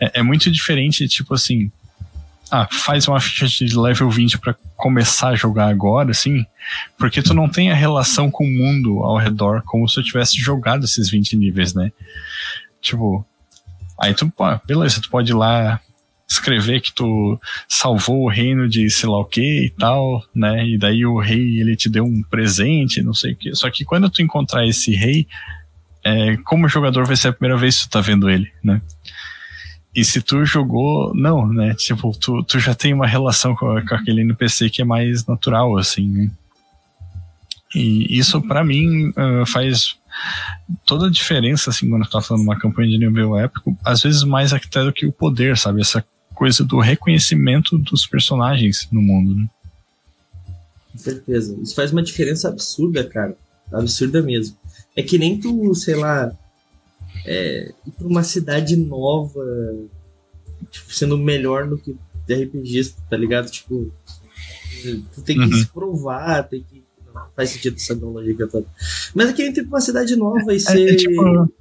é, 0.00 0.20
é 0.20 0.22
muito 0.22 0.50
diferente, 0.50 1.06
tipo 1.08 1.34
assim. 1.34 1.70
Ah, 2.50 2.66
faz 2.68 3.06
uma 3.06 3.20
ficha 3.20 3.64
de 3.64 3.78
level 3.78 4.10
20 4.10 4.38
para 4.38 4.56
começar 4.76 5.28
a 5.28 5.36
jogar 5.36 5.68
agora, 5.68 6.10
assim, 6.10 6.44
porque 6.98 7.22
tu 7.22 7.32
não 7.32 7.48
tem 7.48 7.70
a 7.70 7.76
relação 7.76 8.28
com 8.28 8.44
o 8.44 8.50
mundo 8.50 9.04
ao 9.04 9.18
redor 9.18 9.62
como 9.64 9.88
se 9.88 9.94
tu 9.94 10.02
tivesse 10.02 10.36
jogado 10.36 10.84
esses 10.84 11.08
20 11.08 11.36
níveis, 11.36 11.74
né? 11.74 11.92
Tipo, 12.82 13.24
aí 14.00 14.14
tu, 14.14 14.28
pô, 14.30 14.46
beleza, 14.66 15.00
tu 15.00 15.08
pode 15.08 15.30
ir 15.30 15.34
lá 15.34 15.80
escrever 16.30 16.80
que 16.80 16.94
tu 16.94 17.38
salvou 17.68 18.22
o 18.22 18.28
reino 18.28 18.68
de 18.68 18.88
sei 18.88 19.08
lá 19.08 19.18
o 19.18 19.24
que 19.24 19.64
e 19.64 19.70
tal, 19.70 20.24
né? 20.32 20.64
E 20.64 20.78
daí 20.78 21.04
o 21.04 21.18
rei 21.18 21.60
ele 21.60 21.74
te 21.74 21.88
deu 21.88 22.04
um 22.04 22.22
presente, 22.22 23.02
não 23.02 23.12
sei 23.12 23.32
o 23.32 23.36
que. 23.36 23.54
Só 23.54 23.68
que 23.68 23.84
quando 23.84 24.08
tu 24.08 24.22
encontrar 24.22 24.64
esse 24.64 24.94
rei, 24.94 25.26
é, 26.04 26.36
como 26.38 26.68
jogador 26.68 27.04
vai 27.04 27.16
ser 27.16 27.28
a 27.28 27.32
primeira 27.32 27.58
vez 27.58 27.78
que 27.78 27.88
tu 27.88 27.90
tá 27.90 28.00
vendo 28.00 28.30
ele, 28.30 28.50
né? 28.62 28.80
E 29.92 30.04
se 30.04 30.22
tu 30.22 30.44
jogou, 30.44 31.12
não, 31.16 31.48
né? 31.52 31.74
Tipo, 31.74 32.16
tu, 32.16 32.44
tu 32.44 32.60
já 32.60 32.76
tem 32.76 32.94
uma 32.94 33.08
relação 33.08 33.56
com, 33.56 33.66
com 33.84 33.94
aquele 33.96 34.20
NPC 34.20 34.70
que 34.70 34.82
é 34.82 34.84
mais 34.84 35.26
natural, 35.26 35.76
assim, 35.76 36.08
né? 36.08 36.30
E 37.74 38.18
isso 38.18 38.40
para 38.42 38.64
mim 38.64 39.10
uh, 39.10 39.46
faz 39.46 39.96
toda 40.86 41.06
a 41.06 41.10
diferença, 41.10 41.70
assim, 41.70 41.88
quando 41.88 42.04
tu 42.04 42.10
tá 42.10 42.20
falando 42.20 42.42
uma 42.42 42.58
campanha 42.58 42.88
de 42.88 42.98
nível 42.98 43.36
épico, 43.36 43.76
às 43.84 44.02
vezes 44.02 44.22
mais 44.22 44.52
até 44.52 44.84
do 44.84 44.92
que 44.92 45.06
o 45.06 45.12
poder, 45.12 45.56
sabe? 45.56 45.80
Essa 45.80 46.04
coisa 46.40 46.64
do 46.64 46.80
reconhecimento 46.80 47.76
dos 47.76 48.06
personagens 48.06 48.88
no 48.90 49.02
mundo, 49.02 49.36
né? 49.36 49.46
Com 50.90 50.98
certeza. 50.98 51.54
Isso 51.62 51.74
faz 51.74 51.92
uma 51.92 52.02
diferença 52.02 52.48
absurda, 52.48 53.04
cara. 53.04 53.36
Absurda 53.70 54.22
mesmo. 54.22 54.56
É 54.96 55.02
que 55.02 55.18
nem 55.18 55.38
tu, 55.38 55.74
sei 55.74 55.96
lá, 55.96 56.32
é, 57.26 57.74
ir 57.86 57.90
pra 57.90 58.06
uma 58.06 58.22
cidade 58.22 58.74
nova, 58.74 59.44
tipo, 60.70 60.94
sendo 60.94 61.18
melhor 61.18 61.66
no 61.66 61.76
que 61.76 61.94
RPG, 62.26 62.94
tá 63.10 63.18
ligado? 63.18 63.50
Tipo, 63.50 63.92
tu 65.14 65.20
tem 65.20 65.36
que 65.36 65.44
uhum. 65.44 65.52
se 65.52 65.66
provar, 65.66 66.44
tem 66.44 66.62
que. 66.62 66.82
Não 67.14 67.26
faz 67.36 67.50
sentido 67.50 67.76
essa 67.76 67.92
analogia 67.92 68.46
toda. 68.46 68.66
Mas 69.14 69.28
é 69.28 69.32
que 69.34 69.42
nem 69.42 69.52
ir 69.52 69.54
pra 69.64 69.76
uma 69.76 69.80
cidade 69.82 70.16
nova 70.16 70.54
e 70.54 70.58
ser. 70.58 70.88
É, 70.88 70.92
é 70.92 70.96
tipo 70.96 71.52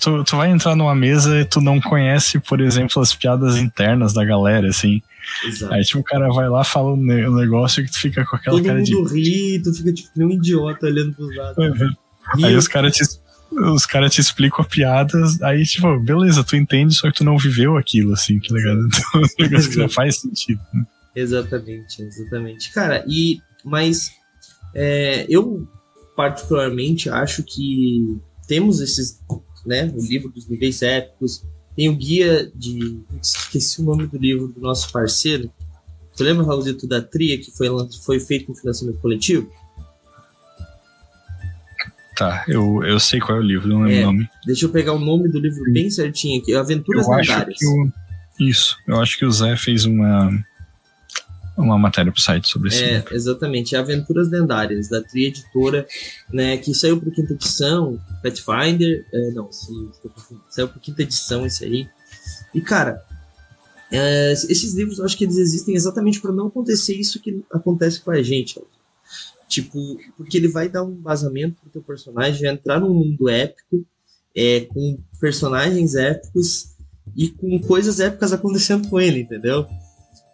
Tu, 0.00 0.24
tu 0.24 0.36
vai 0.36 0.50
entrar 0.50 0.74
numa 0.74 0.94
mesa 0.94 1.40
e 1.40 1.44
tu 1.44 1.60
não 1.60 1.80
conhece, 1.80 2.38
por 2.40 2.60
exemplo, 2.60 3.00
as 3.00 3.14
piadas 3.14 3.56
internas 3.56 4.12
da 4.12 4.24
galera, 4.24 4.68
assim. 4.68 5.00
Exato. 5.44 5.72
Aí, 5.72 5.82
tipo, 5.82 6.00
o 6.00 6.04
cara 6.04 6.28
vai 6.28 6.48
lá, 6.48 6.64
fala 6.64 6.92
um 6.92 7.34
negócio 7.36 7.84
que 7.84 7.90
tu 7.90 7.98
fica 7.98 8.24
com 8.24 8.36
aquela 8.36 8.56
Todo 8.56 8.66
cara 8.66 8.82
de. 8.82 8.92
Todo 8.92 9.02
mundo 9.04 9.14
ri, 9.14 9.60
tu 9.62 9.72
fica 9.72 9.92
tipo 9.92 10.10
um 10.16 10.30
idiota 10.30 10.86
olhando 10.86 11.14
pros 11.14 11.36
lados. 11.36 11.58
Uhum. 11.58 12.44
Aí 12.44 12.56
os 12.56 12.68
caras 12.68 12.94
te, 12.94 13.04
os 13.52 13.86
cara 13.86 14.08
te 14.08 14.20
explicam 14.20 14.64
a 14.64 14.68
piada, 14.68 15.18
aí, 15.42 15.64
tipo, 15.64 15.98
beleza, 16.00 16.44
tu 16.44 16.56
entende, 16.56 16.94
só 16.94 17.10
que 17.10 17.18
tu 17.18 17.24
não 17.24 17.38
viveu 17.38 17.76
aquilo, 17.76 18.12
assim, 18.12 18.38
que 18.38 18.52
legal. 18.52 18.76
Então, 18.86 19.20
é 19.20 19.24
um 19.24 19.48
negócio 19.48 19.70
que 19.70 19.78
não 19.78 19.88
faz 19.88 20.20
sentido. 20.20 20.60
Né? 20.72 20.84
Exatamente, 21.14 22.02
exatamente. 22.02 22.72
Cara, 22.72 23.04
e. 23.06 23.40
Mas. 23.64 24.10
É, 24.74 25.26
eu, 25.28 25.68
particularmente, 26.16 27.10
acho 27.10 27.42
que 27.42 28.18
temos 28.48 28.80
esses 28.80 29.20
né? 29.64 29.92
O 29.94 30.00
livro 30.00 30.28
dos 30.28 30.48
níveis 30.48 30.82
épicos. 30.82 31.44
Tem 31.74 31.88
o 31.88 31.96
guia 31.96 32.50
de. 32.54 33.00
Esqueci 33.20 33.80
o 33.80 33.84
nome 33.84 34.06
do 34.06 34.18
livro 34.18 34.48
do 34.48 34.60
nosso 34.60 34.92
parceiro. 34.92 35.50
Você 36.12 36.24
lembra, 36.24 36.44
Raulzito, 36.44 36.86
da 36.86 37.00
Tria, 37.00 37.38
que 37.38 37.50
foi, 37.50 37.68
foi 38.04 38.20
feito 38.20 38.46
com 38.46 38.54
financiamento 38.54 38.98
coletivo? 38.98 39.50
Tá, 42.16 42.44
eu, 42.46 42.84
eu 42.84 43.00
sei 43.00 43.18
qual 43.18 43.38
é 43.38 43.40
o 43.40 43.44
livro, 43.44 43.66
não 43.66 43.80
lembro 43.80 43.94
é, 43.94 44.02
o 44.02 44.06
nome. 44.06 44.28
Deixa 44.44 44.66
eu 44.66 44.70
pegar 44.70 44.92
o 44.92 44.98
nome 44.98 45.28
do 45.30 45.40
livro 45.40 45.64
bem 45.72 45.88
certinho 45.88 46.40
aqui. 46.40 46.54
Aventuras 46.54 47.08
eu 47.08 47.14
Lendárias. 47.14 47.58
isso, 48.38 48.76
eu 48.86 49.00
acho 49.00 49.18
que 49.18 49.24
o 49.24 49.32
Zé 49.32 49.56
fez 49.56 49.86
uma 49.86 50.30
uma 51.56 51.78
matéria 51.78 52.10
para 52.10 52.18
o 52.18 52.22
site 52.22 52.48
sobre 52.48 52.68
isso. 52.68 52.82
É, 52.82 53.04
exatamente. 53.10 53.74
É 53.74 53.78
Aventuras 53.78 54.30
Lendárias, 54.30 54.88
da 54.88 55.02
Tri 55.02 55.26
Editora, 55.26 55.86
né, 56.32 56.56
que 56.56 56.74
saiu 56.74 57.00
para 57.00 57.10
quinta 57.10 57.32
edição, 57.34 58.00
Pathfinder, 58.22 59.06
é, 59.12 59.30
não, 59.30 59.50
sim, 59.52 59.90
saiu 60.48 60.68
para 60.68 60.80
quinta 60.80 61.02
edição 61.02 61.44
esse 61.44 61.64
aí. 61.64 61.88
E, 62.54 62.60
cara, 62.60 63.02
é, 63.90 64.32
esses 64.32 64.74
livros 64.74 64.98
eu 64.98 65.04
acho 65.04 65.16
que 65.16 65.24
eles 65.24 65.36
existem 65.36 65.74
exatamente 65.74 66.20
para 66.20 66.32
não 66.32 66.46
acontecer 66.46 66.94
isso 66.94 67.20
que 67.20 67.44
acontece 67.52 68.00
com 68.00 68.10
a 68.10 68.22
gente. 68.22 68.58
Tipo, 69.46 69.78
porque 70.16 70.38
ele 70.38 70.48
vai 70.48 70.68
dar 70.68 70.82
um 70.82 70.98
vazamento 71.02 71.56
pro 71.60 71.70
teu 71.70 71.82
personagem, 71.82 72.48
entrar 72.48 72.80
num 72.80 72.94
mundo 72.94 73.28
épico, 73.28 73.84
é, 74.34 74.60
com 74.60 74.98
personagens 75.20 75.94
épicos 75.94 76.72
e 77.14 77.28
com 77.28 77.60
coisas 77.60 78.00
épicas 78.00 78.32
acontecendo 78.32 78.88
com 78.88 78.98
ele, 78.98 79.20
entendeu? 79.20 79.66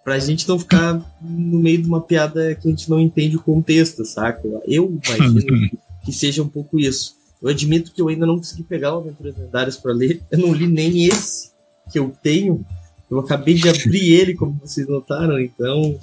Pra 0.09 0.19
gente 0.19 0.49
não 0.49 0.59
ficar 0.59 0.95
no 1.21 1.59
meio 1.59 1.83
de 1.83 1.87
uma 1.87 2.01
piada 2.01 2.55
que 2.55 2.67
a 2.67 2.71
gente 2.71 2.89
não 2.89 2.99
entende 2.99 3.37
o 3.37 3.43
contexto, 3.43 4.07
saca? 4.07 4.41
Eu 4.67 4.91
imagino 5.05 5.71
que 6.03 6.11
seja 6.11 6.43
um 6.43 6.49
pouco 6.49 6.81
isso. 6.81 7.15
Eu 7.43 7.51
admito 7.51 7.93
que 7.93 8.01
eu 8.01 8.09
ainda 8.09 8.25
não 8.25 8.39
consegui 8.39 8.63
pegar 8.63 8.95
o 8.95 9.01
Aventuras 9.01 9.37
Lendárias 9.37 9.77
para 9.77 9.93
ler. 9.93 10.23
Eu 10.31 10.39
não 10.39 10.55
li 10.55 10.67
nem 10.67 11.05
esse 11.05 11.51
que 11.93 11.99
eu 11.99 12.11
tenho. 12.23 12.65
Eu 13.11 13.19
acabei 13.19 13.53
de 13.53 13.69
abrir 13.69 14.15
ele, 14.19 14.35
como 14.35 14.59
vocês 14.65 14.89
notaram, 14.89 15.39
então 15.39 16.01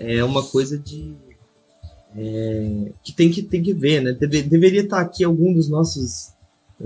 é 0.00 0.24
uma 0.24 0.42
coisa 0.42 0.76
de. 0.76 1.14
É, 2.16 2.90
que 3.04 3.12
tem 3.12 3.30
que 3.30 3.44
tem 3.44 3.62
que 3.62 3.72
ver, 3.72 4.02
né? 4.02 4.14
Deve, 4.14 4.42
deveria 4.42 4.80
estar 4.80 4.98
aqui 4.98 5.22
algum 5.22 5.54
dos 5.54 5.68
nossos 5.68 6.32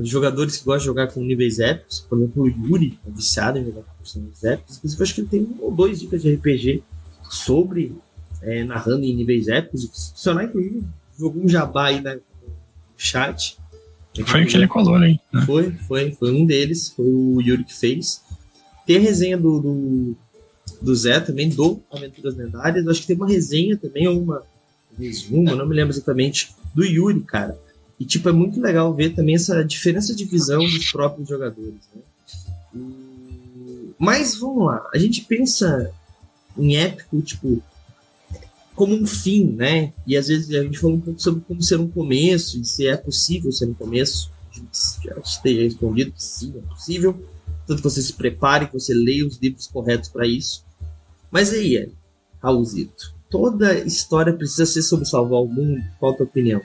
jogadores 0.01 0.57
que 0.57 0.65
gostam 0.65 0.79
de 0.79 0.87
jogar 0.87 1.13
com 1.13 1.23
níveis 1.23 1.59
épicos, 1.59 2.01
por 2.09 2.19
exemplo, 2.19 2.43
o 2.43 2.49
Yuri 2.49 2.99
é 3.07 3.11
viciado 3.11 3.59
em 3.59 3.65
jogar 3.65 3.83
com 3.83 3.95
personagens 3.99 4.45
épicos. 4.45 4.77
Inclusive, 4.79 5.03
acho 5.03 5.15
que 5.15 5.21
ele 5.21 5.29
tem 5.29 5.41
um 5.43 5.57
ou 5.61 5.71
dois 5.71 6.01
dicas 6.01 6.23
de 6.23 6.35
RPG 6.35 6.83
sobre 7.31 7.95
é, 8.41 8.65
narrando 8.65 9.05
em 9.05 9.15
níveis 9.15 9.49
épicos. 9.49 9.83
Se 9.93 10.11
funcionar, 10.13 10.45
inclusive, 10.45 10.83
jogou 11.19 11.45
um 11.45 11.49
jabá 11.49 11.89
aí 11.89 12.01
no 12.01 12.21
chat. 12.97 13.59
Foi 14.27 14.43
aquele 14.43 14.67
color, 14.67 15.03
hein? 15.03 15.21
Foi, 15.45 15.73
foi, 15.87 16.13
foi 16.13 16.33
um 16.33 16.47
deles, 16.47 16.91
foi 16.91 17.07
o 17.07 17.41
Yuri 17.41 17.65
que 17.65 17.75
fez. 17.75 18.23
Tem 18.87 18.97
a 18.97 19.01
resenha 19.01 19.37
do, 19.37 19.61
do, 19.61 20.17
do 20.81 20.95
Zé 20.95 21.21
também, 21.21 21.51
do 21.51 21.83
Aventuras 21.93 22.35
Lendárias. 22.35 22.87
Acho 22.87 23.03
que 23.03 23.07
tem 23.09 23.17
uma 23.17 23.29
resenha 23.29 23.77
também, 23.77 24.09
ou 24.09 24.21
uma 24.21 24.43
resumo, 24.99 25.55
não 25.55 25.67
me 25.67 25.75
lembro 25.75 25.95
exatamente, 25.95 26.55
do 26.75 26.85
Yuri, 26.85 27.21
cara 27.21 27.59
e, 28.03 28.05
tipo, 28.05 28.29
é 28.29 28.33
muito 28.33 28.61
legal 28.61 28.93
ver 28.93 29.15
também 29.15 29.37
essa 29.37 29.65
diferença 29.65 30.13
de 30.13 30.25
visão 30.25 30.59
dos 30.59 30.91
próprios 30.91 31.29
jogadores, 31.29 31.79
né? 31.95 32.03
E... 32.75 33.95
Mas, 33.97 34.35
vamos 34.35 34.67
lá, 34.67 34.85
a 34.93 34.99
gente 34.99 35.21
pensa 35.21 35.93
em 36.59 36.77
épico, 36.77 37.23
tipo, 37.23 37.63
como 38.75 38.97
um 38.97 39.07
fim, 39.07 39.53
né? 39.53 39.93
E 40.05 40.17
às 40.17 40.27
vezes 40.27 40.51
a 40.51 40.65
gente 40.65 40.81
fala 40.81 40.95
um 40.95 41.01
pouco 41.01 41.23
sobre 41.23 41.43
como 41.43 41.63
ser 41.63 41.79
um 41.79 41.87
começo 41.87 42.61
e 42.61 42.65
se 42.65 42.89
é 42.89 42.97
possível 42.97 43.53
ser 43.53 43.67
um 43.67 43.75
começo. 43.75 44.33
Já 45.05 45.17
esteja 45.21 45.63
respondido 45.63 46.11
que 46.11 46.23
sim, 46.25 46.53
é 46.59 46.75
possível. 46.75 47.29
Tanto 47.69 47.83
que 47.83 47.89
você 47.89 48.03
se 48.03 48.15
prepare, 48.15 48.67
que 48.67 48.73
você 48.73 48.93
leia 48.93 49.25
os 49.25 49.39
livros 49.41 49.69
corretos 49.69 50.09
para 50.09 50.27
isso. 50.27 50.65
Mas 51.31 51.53
aí, 51.53 51.89
Raulzito, 52.43 53.15
toda 53.31 53.79
história 53.79 54.33
precisa 54.33 54.67
ser 54.67 54.83
sobre 54.83 55.07
salvar 55.07 55.41
o 55.41 55.47
mundo? 55.47 55.81
Qual 56.01 56.13
a 56.13 56.17
tua 56.17 56.27
opinião? 56.27 56.61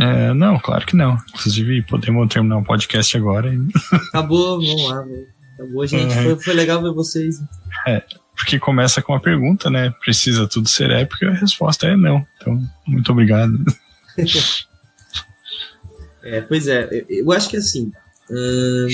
É, 0.00 0.32
não, 0.32 0.58
claro 0.58 0.86
que 0.86 0.96
não. 0.96 1.18
Inclusive, 1.34 1.82
podemos 1.82 2.28
terminar 2.28 2.58
o 2.58 2.64
podcast 2.64 3.16
agora. 3.16 3.50
Acabou, 4.08 4.60
vamos 4.60 4.88
lá. 4.88 5.04
Acabou, 5.54 5.86
gente. 5.86 6.12
É. 6.12 6.22
Foi, 6.22 6.38
foi 6.38 6.54
legal 6.54 6.82
ver 6.82 6.92
vocês. 6.92 7.40
É, 7.86 8.02
porque 8.36 8.58
começa 8.58 9.00
com 9.02 9.12
uma 9.12 9.20
pergunta, 9.20 9.70
né? 9.70 9.92
Precisa 10.00 10.46
tudo 10.46 10.68
ser 10.68 10.90
épico? 10.90 11.24
E 11.24 11.28
a 11.28 11.32
resposta 11.32 11.86
é 11.86 11.96
não. 11.96 12.26
Então, 12.36 12.62
muito 12.86 13.10
obrigado. 13.12 13.52
é, 16.22 16.40
pois 16.42 16.68
é, 16.68 17.04
eu 17.08 17.32
acho 17.32 17.48
que 17.48 17.56
assim, 17.56 17.92
hum, 18.30 18.86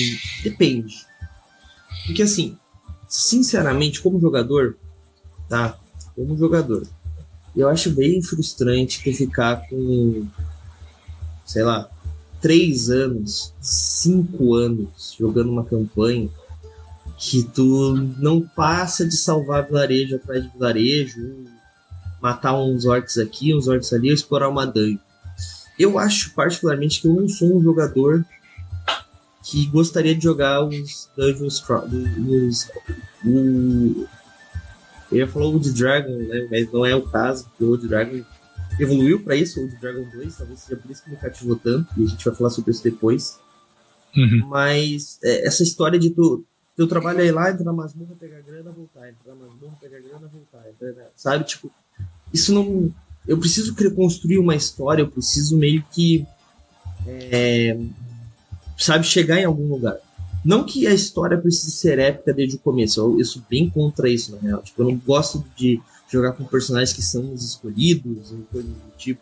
depende. 0.43 0.95
Porque 2.05 2.23
assim, 2.23 2.57
sinceramente, 3.07 4.01
como 4.01 4.19
jogador, 4.19 4.77
tá? 5.49 5.77
Como 6.15 6.37
jogador, 6.37 6.83
eu 7.55 7.69
acho 7.69 7.91
bem 7.91 8.21
frustrante 8.21 9.03
tu 9.03 9.13
ficar 9.13 9.57
com, 9.67 10.27
sei 11.45 11.63
lá, 11.63 11.89
três 12.41 12.89
anos, 12.89 13.53
cinco 13.61 14.53
anos 14.55 15.15
jogando 15.17 15.51
uma 15.51 15.63
campanha 15.63 16.29
que 17.17 17.43
tu 17.43 17.93
não 18.17 18.41
passa 18.41 19.07
de 19.07 19.15
salvar 19.15 19.65
vilarejo 19.65 20.15
atrás 20.15 20.43
de 20.43 20.49
vilarejo, 20.49 21.45
matar 22.21 22.53
uns 22.57 22.85
orcs 22.85 23.17
aqui, 23.17 23.53
uns 23.53 23.67
orcs 23.67 23.93
ali, 23.93 24.11
explorar 24.11 24.49
uma 24.49 24.65
dungeon. 24.65 24.97
Eu 25.79 25.97
acho 25.97 26.33
particularmente 26.33 27.01
que 27.01 27.07
eu 27.07 27.13
não 27.13 27.27
sou 27.27 27.57
um 27.57 27.63
jogador 27.63 28.25
que 29.43 29.65
gostaria 29.67 30.15
de 30.15 30.23
jogar 30.23 30.63
os 30.63 31.09
dungeons 31.17 31.63
os, 31.69 32.69
o, 33.25 34.07
eu 35.11 35.17
ia 35.17 35.27
falar 35.27 35.45
Old 35.45 35.71
Dragon, 35.71 36.17
né? 36.17 36.47
Mas 36.49 36.71
não 36.71 36.85
é 36.85 36.95
o 36.95 37.03
caso, 37.03 37.45
porque 37.45 37.63
o 37.63 37.69
Old 37.69 37.87
Dragon 37.87 38.21
evoluiu 38.79 39.23
para 39.23 39.35
isso, 39.35 39.59
o 39.59 39.63
Old 39.63 39.79
Dragon 39.79 40.07
2, 40.09 40.35
talvez 40.35 40.59
seja 40.59 40.79
por 40.79 40.91
isso 40.91 41.03
que 41.03 41.09
me 41.11 41.17
cativou 41.17 41.55
tanto, 41.55 41.89
e 41.97 42.03
a 42.03 42.07
gente 42.07 42.25
vai 42.25 42.35
falar 42.35 42.49
sobre 42.49 42.71
isso 42.71 42.83
depois. 42.83 43.39
Uhum. 44.15 44.47
Mas 44.47 45.19
é, 45.23 45.47
essa 45.47 45.63
história 45.63 45.99
de 45.99 46.11
tu, 46.11 46.45
teu 46.75 46.87
trabalho 46.87 47.21
é 47.21 47.25
ir 47.25 47.31
lá, 47.31 47.51
entrar 47.51 47.63
na 47.63 47.73
masmorra, 47.73 48.15
pegar 48.19 48.41
grana, 48.41 48.71
voltar, 48.71 49.09
entrar 49.09 49.35
na 49.35 49.45
masmorra, 49.45 49.77
pegar 49.79 49.99
grana, 49.99 50.27
voltar, 50.27 50.69
entrar, 50.69 51.09
sabe? 51.15 51.43
Tipo, 51.45 51.71
isso 52.33 52.53
não. 52.53 52.93
Eu 53.27 53.39
preciso 53.39 53.75
construir 53.95 54.37
uma 54.37 54.55
história, 54.55 55.01
eu 55.01 55.07
preciso 55.07 55.57
meio 55.57 55.83
que. 55.91 56.25
É, 57.05 57.79
sabe, 58.77 59.05
chegar 59.05 59.39
em 59.39 59.45
algum 59.45 59.67
lugar. 59.67 59.97
Não 60.43 60.65
que 60.65 60.85
a 60.87 60.93
história 60.93 61.37
precise 61.37 61.71
ser 61.71 61.99
épica 61.99 62.33
desde 62.33 62.57
o 62.57 62.59
começo, 62.59 62.99
eu, 62.99 63.19
eu 63.19 63.25
sou 63.25 63.41
bem 63.49 63.69
contra 63.69 64.09
isso, 64.09 64.35
na 64.35 64.41
real. 64.41 64.61
Tipo, 64.61 64.81
eu 64.81 64.87
não 64.89 64.97
gosto 64.97 65.45
de 65.55 65.81
jogar 66.09 66.33
com 66.33 66.43
personagens 66.45 66.93
que 66.93 67.01
são 67.01 67.33
os 67.33 67.43
escolhidos 67.43 68.31
ou 68.31 68.39
coisas 68.51 68.71
do 68.71 68.97
tipo. 68.97 69.21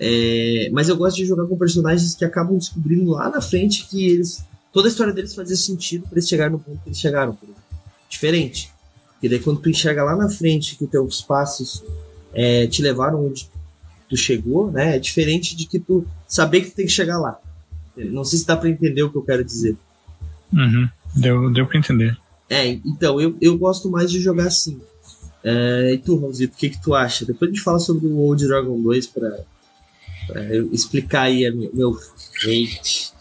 É, 0.00 0.68
mas 0.72 0.88
eu 0.88 0.96
gosto 0.96 1.16
de 1.16 1.24
jogar 1.24 1.46
com 1.46 1.56
personagens 1.56 2.14
que 2.14 2.24
acabam 2.24 2.58
descobrindo 2.58 3.12
lá 3.12 3.30
na 3.30 3.40
frente 3.40 3.86
que 3.88 4.08
eles. 4.08 4.44
Toda 4.72 4.88
a 4.88 4.90
história 4.90 5.12
deles 5.12 5.34
fazia 5.34 5.56
sentido 5.56 6.04
para 6.04 6.14
eles 6.14 6.28
chegarem 6.28 6.52
no 6.52 6.58
ponto 6.58 6.80
que 6.82 6.88
eles 6.88 6.98
chegaram. 6.98 7.38
Diferente. 8.08 8.72
E 9.22 9.28
daí 9.28 9.38
quando 9.38 9.60
tu 9.60 9.70
enxerga 9.70 10.02
lá 10.02 10.16
na 10.16 10.28
frente 10.28 10.76
que 10.76 10.84
os 10.84 10.90
teus 10.90 11.20
passos 11.20 11.84
é, 12.34 12.66
te 12.66 12.82
levaram 12.82 13.24
onde 13.24 13.48
tu 14.08 14.16
chegou, 14.16 14.70
né? 14.72 14.96
É 14.96 14.98
diferente 14.98 15.54
de 15.54 15.66
que 15.66 15.78
tu 15.78 16.04
saber 16.26 16.62
que 16.62 16.70
tu 16.70 16.76
tem 16.76 16.86
que 16.86 16.92
chegar 16.92 17.18
lá. 17.18 17.38
Não 17.96 18.24
sei 18.24 18.38
se 18.38 18.46
dá 18.46 18.56
para 18.56 18.70
entender 18.70 19.02
o 19.02 19.10
que 19.10 19.16
eu 19.16 19.22
quero 19.22 19.44
dizer. 19.44 19.76
Uhum. 20.52 20.88
Deu, 21.14 21.52
deu 21.52 21.66
pra 21.66 21.78
entender. 21.78 22.16
É, 22.48 22.66
então, 22.68 23.20
eu, 23.20 23.36
eu 23.40 23.56
gosto 23.56 23.90
mais 23.90 24.10
de 24.10 24.20
jogar 24.20 24.46
assim. 24.46 24.80
É, 25.44 25.94
e 25.94 25.98
tu, 25.98 26.18
Raulzito, 26.18 26.54
o 26.54 26.56
que, 26.56 26.70
que 26.70 26.80
tu 26.80 26.94
acha? 26.94 27.24
Depois 27.24 27.50
a 27.50 27.54
gente 27.54 27.64
fala 27.64 27.78
sobre 27.78 28.06
o 28.06 28.18
Old 28.18 28.46
Dragon 28.46 28.80
2 28.80 29.06
pra, 29.08 29.30
pra 30.26 30.56
explicar 30.72 31.22
aí 31.22 31.48
o 31.50 31.70
meu 31.74 31.98
hate. 32.44 33.12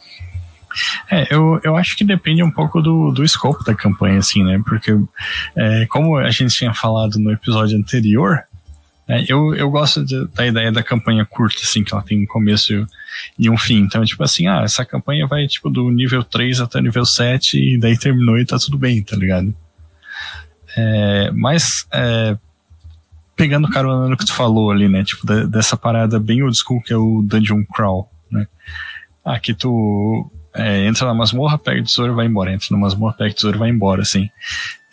É, 1.09 1.27
eu, 1.33 1.59
eu 1.63 1.75
acho 1.75 1.97
que 1.97 2.03
depende 2.03 2.41
um 2.41 2.51
pouco 2.51 2.81
do, 2.81 3.11
do 3.11 3.23
escopo 3.23 3.63
da 3.63 3.75
campanha, 3.75 4.19
assim, 4.19 4.43
né? 4.43 4.61
Porque, 4.65 4.91
é, 5.55 5.85
como 5.87 6.17
a 6.17 6.29
gente 6.29 6.55
tinha 6.55 6.73
falado 6.73 7.19
no 7.19 7.31
episódio 7.31 7.77
anterior, 7.77 8.39
é, 9.07 9.25
eu, 9.27 9.53
eu 9.55 9.69
gosto 9.69 10.05
de, 10.05 10.25
da 10.29 10.47
ideia 10.47 10.71
da 10.71 10.81
campanha 10.81 11.25
curta, 11.25 11.59
assim, 11.61 11.83
que 11.83 11.93
ela 11.93 12.03
tem 12.03 12.23
um 12.23 12.25
começo 12.25 12.87
e 13.37 13.49
um 13.49 13.57
fim. 13.57 13.79
Então, 13.79 14.05
tipo 14.05 14.23
assim, 14.23 14.47
ah, 14.47 14.61
essa 14.63 14.85
campanha 14.85 15.27
vai, 15.27 15.47
tipo, 15.47 15.69
do 15.69 15.89
nível 15.89 16.23
3 16.23 16.61
até 16.61 16.81
nível 16.81 17.05
7 17.05 17.57
e 17.57 17.77
daí 17.77 17.97
terminou 17.97 18.39
e 18.39 18.45
tá 18.45 18.57
tudo 18.57 18.77
bem, 18.77 19.03
tá 19.03 19.17
ligado? 19.17 19.53
É, 20.77 21.31
mas, 21.31 21.85
é, 21.91 22.37
pegando 23.35 23.69
carona 23.69 24.07
no 24.07 24.17
que 24.17 24.25
tu 24.25 24.33
falou 24.33 24.71
ali, 24.71 24.87
né, 24.87 25.03
tipo, 25.03 25.25
dessa 25.47 25.75
parada 25.75 26.19
bem 26.19 26.43
old 26.43 26.57
school 26.57 26.81
que 26.81 26.93
é 26.93 26.97
o 26.97 27.21
Dungeon 27.23 27.63
Crawl, 27.65 28.09
né? 28.31 28.47
Que 29.41 29.53
tu 29.53 30.29
é, 30.53 30.85
entra 30.85 31.07
na 31.07 31.13
masmorra, 31.13 31.57
pega 31.57 31.81
o 31.81 31.83
tesouro 31.83 32.11
e 32.11 32.15
vai 32.15 32.25
embora. 32.25 32.53
Entra 32.53 32.67
na 32.71 32.77
masmorra, 32.77 33.13
pega 33.13 33.31
o 33.31 33.35
tesouro 33.35 33.57
e 33.57 33.59
vai 33.59 33.69
embora, 33.69 34.01
assim. 34.01 34.29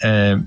É, 0.02 0.38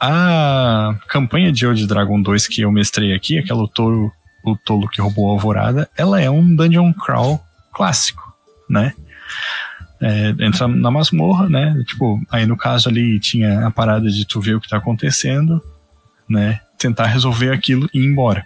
a 0.00 0.94
campanha 1.08 1.52
de 1.52 1.66
Old 1.66 1.86
Dragon 1.86 2.20
2 2.20 2.46
que 2.46 2.62
eu 2.62 2.70
mestrei 2.70 3.14
aqui, 3.14 3.38
aquela 3.38 3.66
touro, 3.68 4.12
o 4.44 4.56
tolo 4.56 4.88
que 4.88 5.00
roubou 5.00 5.30
a 5.30 5.32
alvorada, 5.32 5.88
ela 5.96 6.20
é 6.20 6.30
um 6.30 6.54
dungeon 6.54 6.92
crawl 6.92 7.42
clássico, 7.72 8.22
né? 8.68 8.92
É, 10.06 10.34
entra 10.44 10.68
na 10.68 10.90
masmorra, 10.90 11.48
né? 11.48 11.82
Tipo, 11.86 12.20
aí 12.30 12.44
no 12.44 12.58
caso 12.58 12.90
ali 12.90 13.18
tinha 13.18 13.66
a 13.66 13.70
parada 13.70 14.10
de 14.10 14.26
tu 14.26 14.38
ver 14.38 14.54
o 14.54 14.60
que 14.60 14.68
tá 14.68 14.76
acontecendo, 14.76 15.62
né? 16.28 16.60
Tentar 16.78 17.06
resolver 17.06 17.50
aquilo 17.50 17.88
e 17.94 18.00
ir 18.00 18.04
embora. 18.04 18.44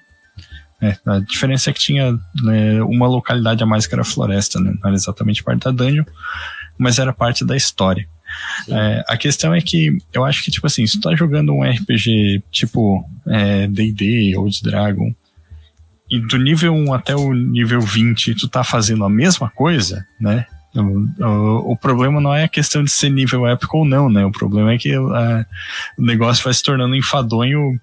É, 0.80 0.96
a 1.04 1.18
diferença 1.18 1.70
é 1.70 1.72
que 1.72 1.80
tinha 1.80 2.12
né, 2.40 2.80
uma 2.82 3.08
localidade 3.08 3.60
a 3.60 3.66
mais 3.66 3.88
que 3.88 3.94
era 3.94 4.04
floresta, 4.04 4.60
né? 4.60 4.72
Não 4.80 4.88
era 4.88 4.94
exatamente 4.94 5.42
parte 5.42 5.64
da 5.64 5.72
dungeon, 5.72 6.04
mas 6.78 7.00
era 7.00 7.12
parte 7.12 7.44
da 7.44 7.56
história. 7.56 8.06
É, 8.68 9.04
a 9.08 9.16
questão 9.16 9.52
é 9.52 9.60
que 9.60 9.98
eu 10.12 10.24
acho 10.24 10.44
que, 10.44 10.52
tipo 10.52 10.66
assim, 10.66 10.86
se 10.86 11.00
tu 11.00 11.08
tá 11.08 11.16
jogando 11.16 11.52
um 11.52 11.64
RPG 11.64 12.44
tipo 12.52 13.04
DD 13.70 14.32
é, 14.32 14.38
ou 14.38 14.48
de 14.48 14.62
Dragon, 14.62 15.12
e 16.08 16.20
do 16.20 16.38
nível 16.38 16.72
1 16.72 16.94
até 16.94 17.16
o 17.16 17.34
nível 17.34 17.80
20 17.80 18.34
tu 18.36 18.48
tá 18.48 18.62
fazendo 18.62 19.04
a 19.04 19.10
mesma 19.10 19.50
coisa, 19.50 20.06
né? 20.20 20.46
O, 20.74 21.24
o, 21.24 21.72
o, 21.72 21.76
problema 21.76 22.20
não 22.20 22.34
é 22.34 22.44
a 22.44 22.48
questão 22.48 22.84
de 22.84 22.90
ser 22.90 23.10
nível 23.10 23.46
épico 23.46 23.78
ou 23.78 23.84
não, 23.84 24.10
né? 24.10 24.24
O 24.24 24.30
problema 24.30 24.72
é 24.72 24.78
que 24.78 24.94
a, 24.94 25.46
o 25.98 26.02
negócio 26.02 26.44
vai 26.44 26.52
se 26.52 26.62
tornando 26.62 26.94
enfadonho 26.94 27.80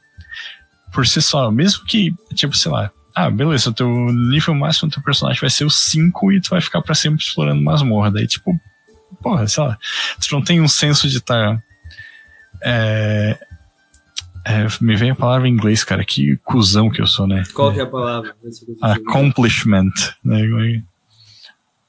por 0.94 1.08
si 1.08 1.22
só. 1.22 1.50
Mesmo 1.50 1.84
que, 1.86 2.14
tipo, 2.34 2.56
sei 2.56 2.72
lá, 2.72 2.92
ah, 3.16 3.30
beleza, 3.30 3.70
o 3.70 3.74
teu 3.74 3.88
nível 4.12 4.54
máximo 4.54 4.90
do 4.90 4.94
teu 4.94 5.04
personagem 5.04 5.40
vai 5.40 5.50
ser 5.50 5.66
o 5.66 5.70
5 5.70 6.32
e 6.32 6.42
tu 6.42 6.50
vai 6.50 6.62
ficar 6.62 6.82
para 6.82 6.94
sempre 6.94 7.24
explorando 7.24 7.64
masmorra. 7.64 8.12
Daí, 8.12 8.28
tipo, 8.28 8.60
porra, 9.22 9.48
sei 9.48 9.64
lá, 9.64 9.78
tu 10.20 10.34
não 10.34 10.44
tem 10.44 10.62
um 10.62 10.68
senso 10.68 11.10
de 11.10 11.18
estar. 11.18 11.56
Tá, 11.56 11.64
é, 12.62 13.38
é, 14.46 14.68
me 14.80 14.96
vem 14.96 15.10
a 15.10 15.16
palavra 15.16 15.48
em 15.48 15.52
inglês, 15.52 15.84
cara, 15.84 16.06
que 16.06 16.38
cuzão 16.44 16.90
que 16.90 17.02
eu 17.02 17.08
sou, 17.08 17.26
né? 17.26 17.44
Qual 17.54 17.74
que 17.74 17.80
é 17.80 17.84
a 17.84 17.88
palavra? 17.88 18.36
Accomplishment, 18.82 19.92
né? 20.24 20.42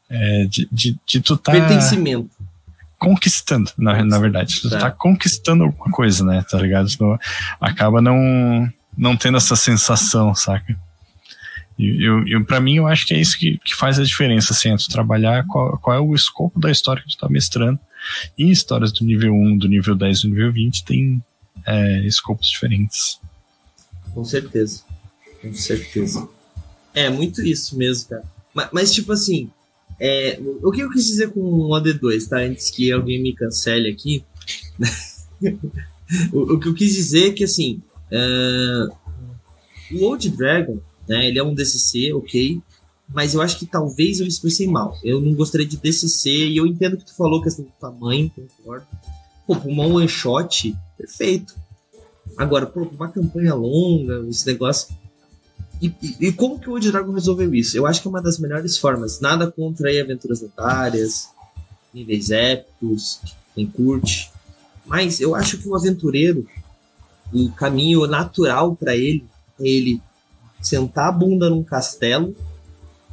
É, 0.08 0.44
de, 0.44 0.68
de, 0.70 0.96
de 1.06 1.20
tu 1.20 1.36
tá. 1.36 1.52
Pertencimento. 1.52 2.30
Conquistando, 2.98 3.70
na, 3.76 4.02
na 4.04 4.18
verdade. 4.18 4.60
Tu 4.60 4.70
tá. 4.70 4.78
tá 4.78 4.90
conquistando 4.90 5.64
alguma 5.64 5.90
coisa, 5.90 6.24
né? 6.24 6.44
Tá 6.48 6.58
ligado? 6.58 6.88
Tu 6.88 7.18
acaba 7.60 8.00
não, 8.00 8.70
não 8.96 9.16
tendo 9.16 9.36
essa 9.36 9.54
sensação, 9.54 10.34
saca? 10.34 10.78
Eu, 11.78 12.26
eu, 12.26 12.44
para 12.44 12.58
mim, 12.58 12.76
eu 12.76 12.86
acho 12.86 13.04
que 13.04 13.12
é 13.12 13.20
isso 13.20 13.38
que, 13.38 13.58
que 13.58 13.74
faz 13.74 13.98
a 13.98 14.04
diferença, 14.04 14.54
assim, 14.54 14.72
é 14.72 14.76
tu 14.78 14.88
trabalhar 14.88 15.46
qual, 15.46 15.76
qual 15.78 15.96
é 15.96 16.00
o 16.00 16.14
escopo 16.14 16.58
da 16.58 16.70
história 16.70 17.02
que 17.02 17.10
tu 17.10 17.18
tá 17.18 17.28
mestrando. 17.28 17.78
E 18.38 18.50
histórias 18.50 18.92
do 18.92 19.04
nível 19.04 19.34
1, 19.34 19.58
do 19.58 19.68
nível 19.68 19.94
10 19.94 20.22
do 20.22 20.28
nível 20.28 20.52
20 20.52 20.84
tem 20.84 21.22
é, 21.66 22.00
escopos 22.06 22.48
diferentes. 22.48 23.20
Com 24.14 24.24
certeza. 24.24 24.84
Com 25.42 25.52
certeza. 25.52 26.26
É, 26.94 27.10
muito 27.10 27.42
isso 27.42 27.76
mesmo, 27.76 28.08
cara. 28.08 28.24
Mas, 28.54 28.68
mas 28.72 28.94
tipo 28.94 29.12
assim, 29.12 29.50
é, 29.98 30.38
o 30.62 30.70
que 30.70 30.80
eu 30.80 30.90
quis 30.90 31.06
dizer 31.06 31.30
com 31.30 31.40
o 31.40 31.68
OD2, 31.70 32.28
tá? 32.28 32.38
Antes 32.38 32.70
que 32.70 32.92
alguém 32.92 33.22
me 33.22 33.34
cancele 33.34 33.90
aqui. 33.90 34.24
o, 36.32 36.54
o, 36.54 36.60
que 36.60 36.68
eu 36.68 36.74
quis 36.74 36.94
dizer 36.94 37.28
é 37.28 37.32
que, 37.32 37.44
assim, 37.44 37.80
uh, 38.12 38.94
o 39.92 40.04
Old 40.04 40.28
Dragon, 40.30 40.78
né? 41.08 41.28
Ele 41.28 41.38
é 41.38 41.42
um 41.42 41.54
DCC, 41.54 42.12
ok. 42.12 42.60
Mas 43.08 43.34
eu 43.34 43.40
acho 43.40 43.58
que 43.58 43.66
talvez 43.66 44.18
eu 44.18 44.24
me 44.24 44.30
expressei 44.30 44.66
mal. 44.66 44.98
Eu 45.02 45.20
não 45.20 45.32
gostaria 45.34 45.66
de 45.66 45.76
DCC 45.76 46.28
e 46.28 46.56
eu 46.56 46.66
entendo 46.66 46.96
que 46.96 47.06
tu 47.06 47.14
falou 47.14 47.42
questão 47.42 47.64
do 47.64 47.70
tamanho, 47.80 48.30
concordo. 48.30 48.86
Pô, 49.46 49.54
uma 49.64 49.86
one 49.86 50.08
shot, 50.08 50.74
perfeito. 50.98 51.54
Agora, 52.36 52.66
pô, 52.66 52.82
uma 52.82 53.08
campanha 53.08 53.54
longa, 53.54 54.26
esse 54.28 54.46
negócio. 54.46 54.94
E, 55.80 55.94
e, 56.20 56.32
como 56.32 56.58
que 56.58 56.70
o 56.70 56.80
Dragon 56.80 57.12
resolveu 57.12 57.54
isso? 57.54 57.76
Eu 57.76 57.86
acho 57.86 58.00
que 58.00 58.08
é 58.08 58.10
uma 58.10 58.22
das 58.22 58.38
melhores 58.38 58.78
formas. 58.78 59.20
Nada 59.20 59.50
contra 59.50 59.88
aí 59.88 60.00
aventuras 60.00 60.40
lendárias, 60.40 61.28
níveis 61.92 62.30
épicos, 62.30 63.20
quem 63.54 63.66
curte. 63.66 64.30
Mas 64.86 65.20
eu 65.20 65.34
acho 65.34 65.58
que 65.58 65.68
o 65.68 65.76
aventureiro, 65.76 66.46
o 67.32 67.50
caminho 67.52 68.06
natural 68.06 68.74
para 68.74 68.96
ele 68.96 69.26
é 69.60 69.68
ele 69.68 70.00
sentar 70.62 71.08
a 71.08 71.12
bunda 71.12 71.50
num 71.50 71.62
castelo, 71.62 72.34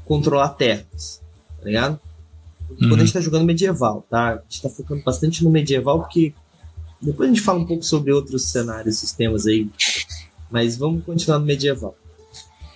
controlar 0.06 0.50
terras, 0.50 1.22
tá 1.58 1.66
ligado? 1.66 2.00
Uhum. 2.70 2.90
Quando 2.90 3.02
a 3.02 3.06
gente 3.06 3.14
tá 3.14 3.22
jogando 3.22 3.46
medieval, 3.46 4.06
tá? 4.10 4.36
A 4.36 4.42
gente 4.48 4.62
tá 4.62 4.70
focando 4.70 5.04
bastante 5.04 5.44
no 5.44 5.50
medieval 5.50 6.00
porque 6.00 6.34
Depois 7.02 7.30
a 7.30 7.34
gente 7.34 7.44
fala 7.44 7.60
um 7.60 7.66
pouco 7.66 7.84
sobre 7.84 8.14
outros 8.14 8.50
cenários, 8.50 8.98
sistemas 8.98 9.46
aí. 9.46 9.70
Mas 10.50 10.78
vamos 10.78 11.04
continuar 11.04 11.40
no 11.40 11.46
medieval. 11.46 11.96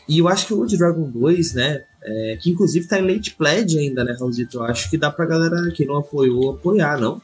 E 0.07 0.19
eu 0.19 0.27
acho 0.27 0.47
que 0.47 0.53
o 0.53 0.65
Dragon 0.65 1.09
2, 1.09 1.53
né? 1.53 1.83
É, 2.01 2.37
que 2.41 2.49
inclusive 2.49 2.87
tá 2.87 2.99
em 2.99 3.13
late 3.13 3.35
pledge 3.35 3.77
ainda, 3.77 4.03
né, 4.03 4.15
Raulzito? 4.17 4.57
Eu 4.57 4.63
acho 4.63 4.89
que 4.89 4.97
dá 4.97 5.11
pra 5.11 5.25
galera 5.25 5.69
que 5.71 5.85
não 5.85 5.97
apoiou 5.97 6.51
apoiar, 6.51 6.97
não? 6.97 7.21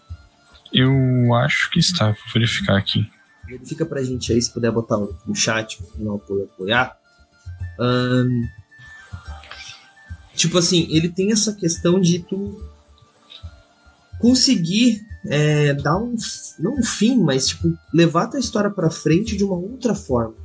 Eu 0.74 1.34
acho 1.36 1.70
que 1.72 1.80
está, 1.80 2.08
vou 2.08 2.16
verificar 2.34 2.78
aqui. 2.78 3.10
Verifica 3.48 3.86
pra 3.86 4.04
gente 4.04 4.34
aí, 4.34 4.42
se 4.42 4.52
puder 4.52 4.72
botar 4.72 4.98
no 4.98 5.36
chat, 5.36 5.82
pra 5.82 6.04
não 6.04 6.16
apoiou 6.16 6.46
apoiar. 6.46 6.98
Um, 7.80 8.48
tipo 10.36 10.58
assim, 10.58 10.88
ele 10.90 11.10
tem 11.10 11.32
essa 11.32 11.54
questão 11.54 12.02
de 12.02 12.20
tu 12.20 12.62
conseguir 14.20 15.06
é, 15.28 15.74
dar 15.74 15.98
um 15.98 16.16
não 16.60 16.76
um 16.76 16.84
fim, 16.84 17.18
mas 17.18 17.48
tipo 17.48 17.78
levar 17.94 18.24
a 18.24 18.28
tua 18.28 18.40
história 18.40 18.70
para 18.70 18.90
frente 18.90 19.38
de 19.38 19.44
uma 19.44 19.56
outra 19.56 19.96
forma, 19.96 20.36